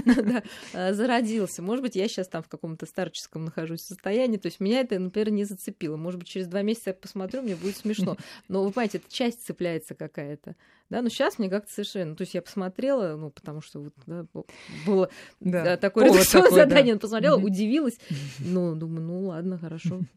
да, 0.06 0.22
да, 0.22 0.44
а, 0.74 0.94
зародился. 0.94 1.62
Может 1.62 1.84
быть, 1.84 1.96
я 1.96 2.08
сейчас 2.08 2.28
там 2.28 2.44
в 2.44 2.48
каком-то 2.48 2.86
старческом 2.86 3.46
нахожусь 3.46 3.82
состоянии, 3.82 4.38
то 4.38 4.48
есть 4.48 4.60
меня 4.60 4.82
это, 4.82 5.00
например, 5.00 5.32
не 5.32 5.46
зацепило. 5.46 5.98
Может 5.98 6.20
быть, 6.20 6.28
через 6.28 6.48
два 6.48 6.62
месяца 6.62 6.92
я 6.92 6.94
посмотрю, 6.94 7.42
мне 7.42 7.56
будет 7.56 7.78
смешно. 7.78 8.18
Но, 8.48 8.64
вы 8.64 8.72
понимаете, 8.72 8.98
эта 9.00 9.12
часть 9.12 9.46
цепляется 9.46 9.96
какая-то. 9.96 10.56
Да, 10.92 11.02
но 11.02 11.08
сейчас 11.08 11.39
мне 11.39 11.50
как-то 11.50 11.72
совершенно... 11.72 12.18
То 12.18 12.24
есть 12.24 12.34
я 12.34 12.42
посмотрела, 12.42 13.16
ну, 13.16 13.30
потому 13.30 13.62
что 13.62 13.80
вот, 13.80 13.94
да, 14.06 14.26
было 14.86 15.10
да. 15.39 15.78
Такое 15.78 16.12
редакционное 16.12 16.52
задание, 16.52 16.96
да. 16.96 17.00
посмотрела, 17.00 17.38
удивилась. 17.38 17.98
Ну, 18.39 18.76
думаю, 18.82 19.06
ну 19.06 19.28
ладно, 19.28 19.58
хорошо. 19.58 20.02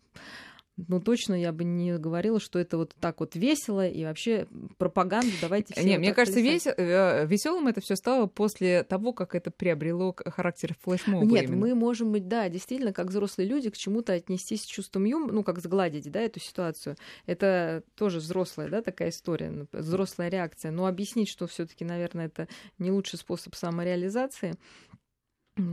Ну, 0.77 1.01
точно 1.01 1.35
я 1.35 1.53
бы 1.53 1.62
не 1.62 1.97
говорила, 1.99 2.41
что 2.41 2.59
это 2.59 2.77
вот 2.77 2.97
так 3.01 3.21
вот 3.21 3.37
весело 3.37 3.87
и 3.87 4.05
вообще 4.05 4.49
пропаганда. 4.77 5.31
Давайте 5.41 5.73
все. 5.73 5.85
Не, 5.85 5.93
вот 5.93 5.99
мне 6.01 6.12
кажется, 6.12 6.41
вес... 6.41 6.67
Э, 6.67 7.27
веселым 7.27 7.69
это 7.69 7.81
все 7.81 7.95
стало 7.95 8.27
после 8.27 8.83
того, 8.83 9.12
как 9.12 9.37
это 9.37 9.53
приобрело 9.53 10.15
характер 10.17 10.75
флешмоба. 10.81 11.25
Нет, 11.25 11.45
именно. 11.45 11.59
мы 11.59 11.75
можем 11.77 12.11
быть, 12.11 12.27
да, 12.27 12.49
действительно, 12.49 12.93
как 12.93 13.07
взрослые 13.07 13.49
люди, 13.49 13.71
к 13.71 13.77
чему-то 13.77 14.15
отнестись 14.15 14.62
с 14.62 14.67
чувством 14.67 15.05
юмора, 15.05 15.33
ну, 15.33 15.45
как 15.45 15.61
сгладить, 15.61 16.11
да, 16.11 16.21
эту 16.21 16.41
ситуацию. 16.41 16.97
Это 17.27 17.85
тоже 17.95 18.19
взрослая, 18.19 18.69
да, 18.69 18.83
такая 18.83 19.11
история, 19.11 19.69
взрослая 19.71 20.29
реакция. 20.29 20.73
Но 20.73 20.87
объяснить, 20.87 21.29
что 21.29 21.47
все-таки, 21.47 21.85
наверное, 21.85 22.27
это 22.27 22.49
не 22.79 22.91
лучший 22.91 23.21
способ 23.21 23.55
самореализации. 23.55 24.55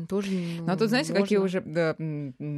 Тоже 0.08 0.30
ну, 0.32 0.66
Ну, 0.66 0.72
а 0.72 0.78
тут, 0.78 0.90
знаете, 0.90 1.12
можно. 1.12 1.24
какие 1.24 1.40
уже 1.40 1.62
да, 1.62 1.96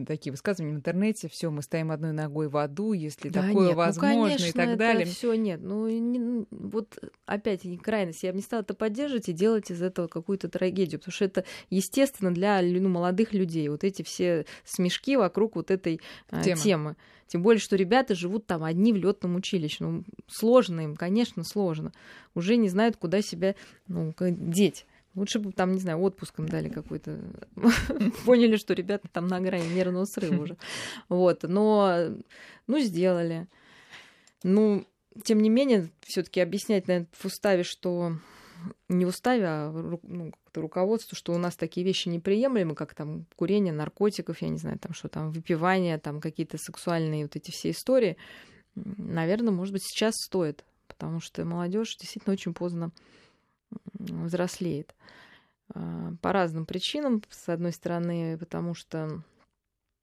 такие 0.05 0.31
высказывания 0.31 0.73
в 0.73 0.75
интернете, 0.75 1.29
все, 1.29 1.49
мы 1.51 1.61
стоим 1.61 1.91
одной 1.91 2.11
ногой 2.11 2.49
в 2.49 2.57
аду, 2.57 2.91
если 2.91 3.29
да 3.29 3.43
такое 3.43 3.67
нет, 3.67 3.71
ну, 3.71 3.77
возможно 3.77 4.15
ну, 4.15 4.23
конечно, 4.25 4.45
и 4.45 4.51
так 4.51 4.77
далее. 4.77 5.05
Все 5.05 5.33
нет. 5.33 5.61
Ну, 5.63 5.87
не, 5.87 6.45
вот 6.51 6.99
опять 7.25 7.63
не 7.63 7.77
крайность. 7.77 8.23
Я 8.23 8.31
бы 8.31 8.37
не 8.37 8.43
стала 8.43 8.61
это 8.61 8.73
поддерживать 8.73 9.29
и 9.29 9.33
делать 9.33 9.71
из 9.71 9.81
этого 9.81 10.07
какую-то 10.07 10.49
трагедию, 10.49 10.99
потому 10.99 11.13
что 11.13 11.23
это 11.23 11.45
естественно 11.69 12.33
для 12.33 12.61
ну, 12.61 12.89
молодых 12.89 13.33
людей. 13.33 13.69
Вот 13.69 13.85
эти 13.85 14.01
все 14.01 14.45
смешки 14.65 15.15
вокруг 15.15 15.55
вот 15.55 15.71
этой 15.71 16.01
а, 16.29 16.43
темы. 16.43 16.61
темы. 16.61 16.95
Тем 17.27 17.41
более, 17.41 17.61
что 17.61 17.77
ребята 17.77 18.15
живут 18.15 18.45
там 18.47 18.65
одни 18.65 18.91
в 18.91 18.97
летном 18.97 19.35
училище. 19.35 19.77
Ну, 19.79 20.03
сложно 20.27 20.81
им, 20.81 20.97
конечно, 20.97 21.45
сложно. 21.45 21.93
Уже 22.35 22.57
не 22.57 22.67
знают, 22.67 22.97
куда 22.97 23.21
себя 23.21 23.55
ну, 23.87 24.13
деть. 24.19 24.85
Лучше 25.15 25.39
бы 25.39 25.51
там, 25.51 25.73
не 25.73 25.79
знаю, 25.79 25.99
отпуском 26.01 26.47
дали 26.47 26.69
какой-то. 26.69 27.19
Поняли, 28.25 28.57
что 28.57 28.73
ребята 28.73 29.07
там 29.11 29.27
на 29.27 29.39
грани 29.39 29.67
нервного 29.73 30.05
срыва 30.05 30.43
уже. 30.43 30.57
Вот. 31.07 31.43
Но, 31.43 32.09
ну, 32.65 32.79
сделали. 32.79 33.47
Ну, 34.43 34.85
тем 35.23 35.41
не 35.41 35.49
менее, 35.49 35.89
все 36.01 36.23
таки 36.23 36.39
объяснять, 36.39 36.87
наверное, 36.87 37.09
в 37.11 37.25
уставе, 37.25 37.63
что 37.63 38.17
не 38.89 39.05
уставе, 39.05 39.45
а 39.45 39.71
ну, 40.03 40.31
как-то 40.31 40.61
руководству, 40.61 41.15
что 41.15 41.33
у 41.33 41.37
нас 41.37 41.55
такие 41.55 41.85
вещи 41.85 42.09
неприемлемы, 42.09 42.75
как 42.75 42.95
там 42.95 43.25
курение 43.35 43.73
наркотиков, 43.73 44.41
я 44.41 44.49
не 44.49 44.57
знаю, 44.57 44.79
там 44.79 44.93
что 44.93 45.09
там, 45.09 45.31
выпивание, 45.31 45.97
там 45.97 46.21
какие-то 46.21 46.57
сексуальные 46.57 47.23
вот 47.23 47.35
эти 47.35 47.51
все 47.51 47.71
истории, 47.71 48.17
наверное, 48.75 49.51
может 49.51 49.73
быть, 49.73 49.83
сейчас 49.83 50.13
стоит, 50.15 50.63
потому 50.87 51.19
что 51.19 51.43
молодежь 51.45 51.95
действительно 51.97 52.33
очень 52.33 52.53
поздно 52.53 52.91
взрослеет. 53.93 54.95
А, 55.73 56.13
по 56.21 56.31
разным 56.31 56.65
причинам. 56.65 57.21
С 57.29 57.49
одной 57.49 57.71
стороны, 57.71 58.37
потому 58.37 58.73
что 58.73 59.23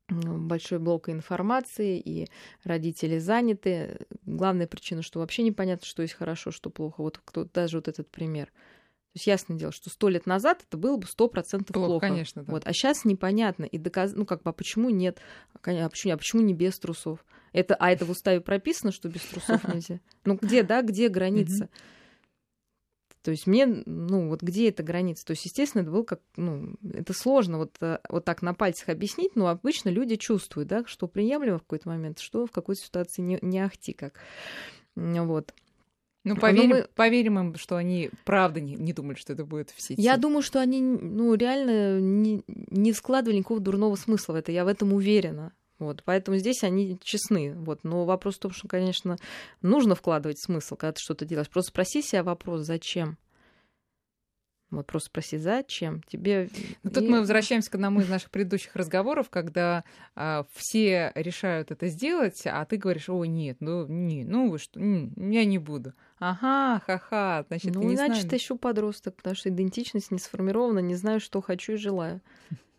большой 0.08 0.80
блок 0.80 1.08
информации, 1.08 2.00
и 2.00 2.28
родители 2.64 3.18
заняты. 3.18 3.98
Главная 4.24 4.66
причина, 4.66 5.02
что 5.02 5.20
вообще 5.20 5.42
непонятно, 5.42 5.86
что 5.86 6.02
есть 6.02 6.14
хорошо, 6.14 6.50
что 6.50 6.70
плохо. 6.70 7.00
Вот 7.02 7.20
кто, 7.24 7.44
даже 7.44 7.78
вот 7.78 7.88
этот 7.88 8.10
пример. 8.10 8.46
То 8.46 9.16
есть 9.16 9.26
ясное 9.26 9.58
дело, 9.58 9.72
что 9.72 9.90
сто 9.90 10.08
лет 10.08 10.26
назад 10.26 10.64
это 10.66 10.76
было 10.76 10.96
бы 10.96 11.04
сто 11.06 11.26
процентов 11.26 11.74
плохо, 11.74 11.88
плохо. 11.88 12.06
Конечно, 12.06 12.44
да. 12.44 12.52
Вот, 12.52 12.62
а 12.64 12.72
сейчас 12.72 13.04
непонятно 13.04 13.64
и 13.64 13.76
доказ... 13.76 14.12
ну 14.14 14.24
как 14.24 14.44
бы, 14.44 14.50
а 14.50 14.52
почему 14.52 14.88
нет, 14.88 15.18
а 15.52 15.88
почему, 15.88 16.14
а 16.14 16.16
почему 16.16 16.42
не 16.42 16.54
без 16.54 16.78
трусов? 16.78 17.24
Это, 17.52 17.74
а 17.74 17.90
это 17.90 18.04
в 18.04 18.10
уставе 18.10 18.40
прописано, 18.40 18.92
что 18.92 19.08
без 19.08 19.22
трусов 19.22 19.66
нельзя? 19.74 19.98
Ну 20.24 20.38
где, 20.40 20.62
да, 20.62 20.82
где 20.82 21.08
граница? 21.08 21.68
То 23.22 23.30
есть 23.30 23.46
мне, 23.46 23.66
ну, 23.66 24.28
вот 24.28 24.42
где 24.42 24.68
эта 24.70 24.82
граница? 24.82 25.26
То 25.26 25.32
есть, 25.32 25.44
естественно, 25.44 25.82
это 25.82 25.90
было 25.90 26.04
как, 26.04 26.20
ну, 26.36 26.74
это 26.82 27.12
сложно 27.12 27.58
вот, 27.58 27.76
э, 27.80 27.98
вот 28.08 28.24
так 28.24 28.40
на 28.40 28.54
пальцах 28.54 28.88
объяснить, 28.88 29.36
но 29.36 29.48
обычно 29.48 29.90
люди 29.90 30.16
чувствуют, 30.16 30.68
да, 30.68 30.84
что 30.86 31.06
приемлемо 31.06 31.58
в 31.58 31.62
какой-то 31.62 31.88
момент, 31.88 32.18
что 32.18 32.46
в 32.46 32.50
какой-то 32.50 32.82
ситуации 32.82 33.20
не, 33.20 33.38
не 33.42 33.60
ахти 33.60 33.92
как. 33.92 34.14
Вот. 34.96 35.54
Ну, 36.24 36.36
поверим, 36.36 36.70
мы... 36.70 36.88
поверим 36.94 37.38
им, 37.38 37.54
что 37.56 37.76
они 37.76 38.10
правда 38.24 38.60
не, 38.60 38.74
не 38.74 38.92
думали, 38.92 39.16
что 39.16 39.32
это 39.32 39.44
будет 39.44 39.70
в 39.70 39.80
сети. 39.80 40.00
Я 40.00 40.16
думаю, 40.16 40.42
что 40.42 40.60
они 40.60 40.80
ну, 40.82 41.34
реально 41.34 42.00
не, 42.00 42.42
не 42.46 42.92
складывали 42.92 43.38
никакого 43.38 43.60
дурного 43.60 43.96
смысла 43.96 44.34
в 44.34 44.36
это. 44.36 44.52
Я 44.52 44.64
в 44.64 44.68
этом 44.68 44.92
уверена. 44.92 45.52
Вот, 45.80 46.02
поэтому 46.04 46.36
здесь 46.36 46.62
они 46.62 46.98
честны. 47.02 47.54
Вот. 47.54 47.84
Но 47.84 48.04
вопрос 48.04 48.36
в 48.36 48.40
том, 48.40 48.52
что, 48.52 48.68
конечно, 48.68 49.16
нужно 49.62 49.94
вкладывать 49.94 50.38
смысл, 50.38 50.76
когда 50.76 50.92
ты 50.92 51.00
что-то 51.00 51.24
делаешь. 51.24 51.48
Просто 51.48 51.70
спроси 51.70 52.02
себя 52.02 52.22
вопрос, 52.22 52.62
зачем? 52.62 53.18
Вот 54.70 54.86
просто 54.86 55.06
спроси, 55.06 55.36
зачем 55.36 56.02
тебе... 56.04 56.48
Но 56.84 56.90
тут 56.90 57.02
и... 57.02 57.08
мы 57.08 57.20
возвращаемся 57.20 57.70
к 57.70 57.74
одному 57.74 58.00
из 58.00 58.08
наших 58.08 58.30
предыдущих 58.30 58.76
разговоров, 58.76 59.28
когда 59.28 59.84
а, 60.14 60.46
все 60.52 61.10
решают 61.16 61.72
это 61.72 61.88
сделать, 61.88 62.40
а 62.44 62.64
ты 62.66 62.76
говоришь, 62.76 63.08
о, 63.08 63.24
нет, 63.24 63.56
ну, 63.58 63.86
не, 63.88 64.24
ну 64.24 64.48
вы 64.48 64.58
что, 64.58 64.78
я 64.78 65.44
не 65.44 65.58
буду. 65.58 65.92
Ага, 66.20 66.82
ха-ха, 66.86 67.44
значит, 67.48 67.74
ну, 67.74 67.80
ты 67.80 67.86
не 67.86 67.94
иначе 67.94 68.28
ты 68.28 68.36
еще 68.36 68.54
подросток, 68.54 69.16
потому 69.16 69.34
что 69.34 69.48
идентичность 69.48 70.10
не 70.10 70.18
сформирована, 70.18 70.80
не 70.80 70.94
знаю, 70.94 71.18
что 71.18 71.40
хочу 71.40 71.72
и 71.72 71.76
желаю. 71.76 72.20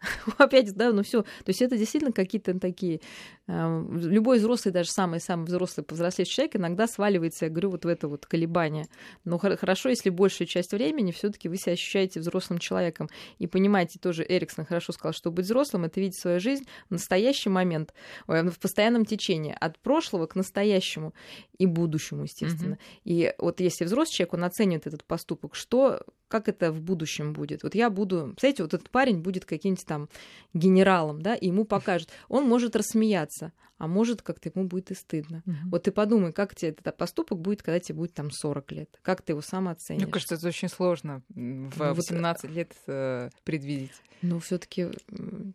Опять, 0.38 0.74
да, 0.74 0.92
ну 0.92 1.04
все. 1.04 1.22
То 1.22 1.50
есть 1.50 1.62
это 1.62 1.78
действительно 1.78 2.12
какие-то 2.12 2.60
такие... 2.60 3.02
Э, 3.48 3.84
любой 3.94 4.40
взрослый, 4.40 4.74
даже 4.74 4.90
самый-самый 4.90 5.46
взрослый, 5.46 5.84
повзрослевший 5.84 6.34
человек 6.34 6.56
иногда 6.56 6.88
сваливается, 6.88 7.46
я 7.46 7.52
говорю, 7.52 7.72
вот 7.72 7.86
в 7.86 7.88
это 7.88 8.08
вот 8.08 8.26
колебание. 8.26 8.88
Но 9.26 9.38
хорошо, 9.38 9.90
если 9.90 10.10
большую 10.10 10.48
часть 10.48 10.72
времени 10.72 11.12
все 11.12 11.30
таки 11.30 11.50
вы 11.50 11.58
себя 11.58 11.74
ощущаете 11.74 12.20
взрослым 12.20 12.60
человеком. 12.60 13.10
И 13.38 13.48
понимаете, 13.48 14.00
тоже 14.00 14.26
Эриксон 14.28 14.66
хорошо 14.66 14.94
сказал, 14.94 15.14
что 15.14 15.32
быть 15.32 15.46
взрослым— 15.46 15.84
это 15.86 16.00
видеть 16.00 16.18
свою 16.18 16.40
жизнь 16.40 16.66
в 16.90 16.92
настоящий 16.92 17.50
момент, 17.50 17.94
в 18.28 18.60
постоянном 18.60 19.06
течении, 19.06 19.56
от 19.60 19.78
прошлого 19.80 20.26
к 20.26 20.36
настоящему 20.36 21.14
и 21.58 21.66
будущему, 21.66 22.24
естественно. 22.24 22.74
Mm-hmm. 22.74 23.02
И 23.06 23.31
вот 23.38 23.60
если 23.60 23.86
взрослый 23.86 24.14
человек, 24.16 24.34
он 24.34 24.44
оценивает 24.44 24.88
этот 24.88 25.04
поступок, 25.04 25.56
что 25.56 26.02
как 26.32 26.48
это 26.48 26.72
в 26.72 26.82
будущем 26.82 27.34
будет. 27.34 27.64
Вот 27.64 27.76
я 27.76 27.90
буду, 27.90 28.34
знаете, 28.40 28.64
вот 28.64 28.74
этот 28.74 28.90
парень 28.90 29.22
будет 29.22 29.46
каким-нибудь 29.46 29.86
там 29.86 30.10
генералом, 30.54 31.22
да, 31.22 31.36
и 31.36 31.48
ему 31.48 31.66
покажут. 31.66 32.10
Он 32.30 32.48
может 32.48 32.76
рассмеяться, 32.76 33.52
а 33.82 33.88
может 33.88 34.22
как-то 34.22 34.52
ему 34.54 34.68
будет 34.68 34.92
и 34.92 34.94
стыдно. 34.94 35.42
Угу. 35.44 35.56
Вот 35.72 35.84
ты 35.84 35.92
подумай, 35.92 36.32
как 36.32 36.54
тебе 36.54 36.70
этот 36.70 36.96
поступок 36.98 37.40
будет, 37.40 37.64
когда 37.64 37.80
тебе 37.80 37.96
будет 37.96 38.14
там 38.14 38.30
40 38.30 38.72
лет. 38.74 39.00
Как 39.02 39.24
ты 39.24 39.32
его 39.32 39.42
сам 39.42 39.68
оценишь? 39.68 40.04
Мне 40.04 40.12
кажется, 40.12 40.36
это 40.36 40.48
очень 40.48 40.70
сложно 40.70 41.24
в 41.30 41.36
ну, 41.36 41.94
18 41.96 42.44
вот, 42.44 42.52
лет 42.52 42.76
э, 42.86 43.32
предвидеть. 43.44 44.04
Но 44.22 44.38
все 44.40 44.60
таки 44.60 44.90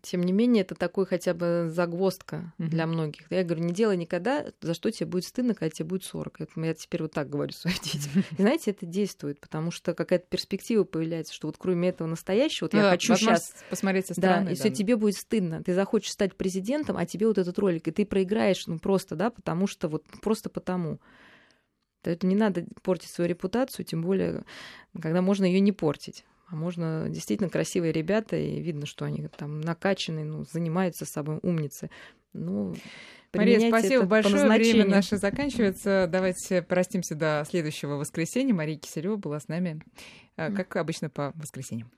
тем 0.03 0.25
не 0.25 0.33
менее, 0.33 0.63
это 0.63 0.75
такой 0.75 1.07
хотя 1.07 1.35
бы 1.35 1.71
загвоздка 1.73 2.53
угу. 2.59 2.69
для 2.69 2.89
многих. 2.89 3.31
Я 3.31 3.45
говорю, 3.45 3.63
не 3.63 3.73
делай 3.73 3.97
никогда, 3.97 4.45
за 4.61 4.75
что 4.75 4.91
тебе 4.91 5.07
будет 5.07 5.23
стыдно, 5.23 5.55
когда 5.55 5.71
тебе 5.71 5.85
будет 5.85 6.03
40. 6.03 6.41
Это 6.41 6.61
я 6.63 6.75
теперь 6.75 7.03
вот 7.03 7.13
так 7.13 7.31
говорю 7.31 7.53
своим 7.57 7.79
детям. 7.81 8.25
И 8.39 8.43
знаете, 8.43 8.73
это 8.73 8.87
действует, 8.87 9.39
потому 9.39 9.71
что 9.71 9.95
какая-то 9.95 10.27
перспектива 10.29 10.66
появляется, 10.85 11.35
что 11.35 11.49
вот 11.49 11.57
кроме 11.59 11.89
этого 11.91 12.09
настоящего, 12.09 12.67
вот 12.67 12.73
ну, 12.73 12.81
я 12.81 12.91
хочу 12.91 13.17
сейчас 13.17 13.55
посмотреть 13.71 14.07
со 14.07 14.15
стороны. 14.15 14.45
Да, 14.45 14.51
если 14.51 14.71
тебе 14.71 14.97
будет 14.97 15.15
стыдно, 15.15 15.63
ты 15.63 15.75
захочешь 15.75 16.13
стать 16.13 16.37
президентом, 16.37 16.97
а 16.97 17.07
тебе 17.07 17.27
вот 17.27 17.39
этот 17.39 17.59
ролик, 17.59 17.89
и 17.89 17.91
ты 17.91 18.05
проиграешь, 18.05 18.67
ну 18.67 18.79
просто, 18.79 19.17
да, 19.17 19.31
потому 19.31 19.67
что 19.67 19.89
вот 19.89 20.05
просто 20.23 20.51
потому. 20.51 20.99
Это 22.03 22.27
не 22.27 22.37
надо 22.37 22.67
портить 22.83 23.11
свою 23.11 23.29
репутацию, 23.29 23.85
тем 23.85 24.03
более, 24.03 24.45
когда 25.01 25.23
можно 25.23 25.45
ее 25.45 25.61
не 25.61 25.73
портить. 25.73 26.25
А 26.49 26.55
можно 26.55 27.07
действительно 27.09 27.51
красивые 27.51 27.93
ребята, 27.93 28.37
и 28.37 28.61
видно, 28.61 28.87
что 28.87 29.05
они 29.05 29.27
там 29.37 29.61
накачаны, 29.61 30.25
ну, 30.25 30.45
занимаются 30.45 31.05
собой, 31.05 31.41
умницы. 31.43 31.91
Ну, 32.33 32.75
Мария, 33.35 33.69
спасибо 33.69 34.05
большое. 34.05 34.47
Время 34.49 34.87
наше 34.87 35.17
заканчивается. 35.17 36.07
Давайте 36.11 36.63
простимся 36.63 37.15
до 37.15 37.45
следующего 37.49 37.95
воскресенья. 37.95 38.55
Мария 38.55 38.79
Киселева 38.79 39.17
была 39.17 39.41
с 39.41 39.49
нами, 39.49 39.83
э, 40.37 40.53
как 40.53 40.77
обычно, 40.77 41.11
по 41.11 41.33
воскресеньям. 41.37 41.91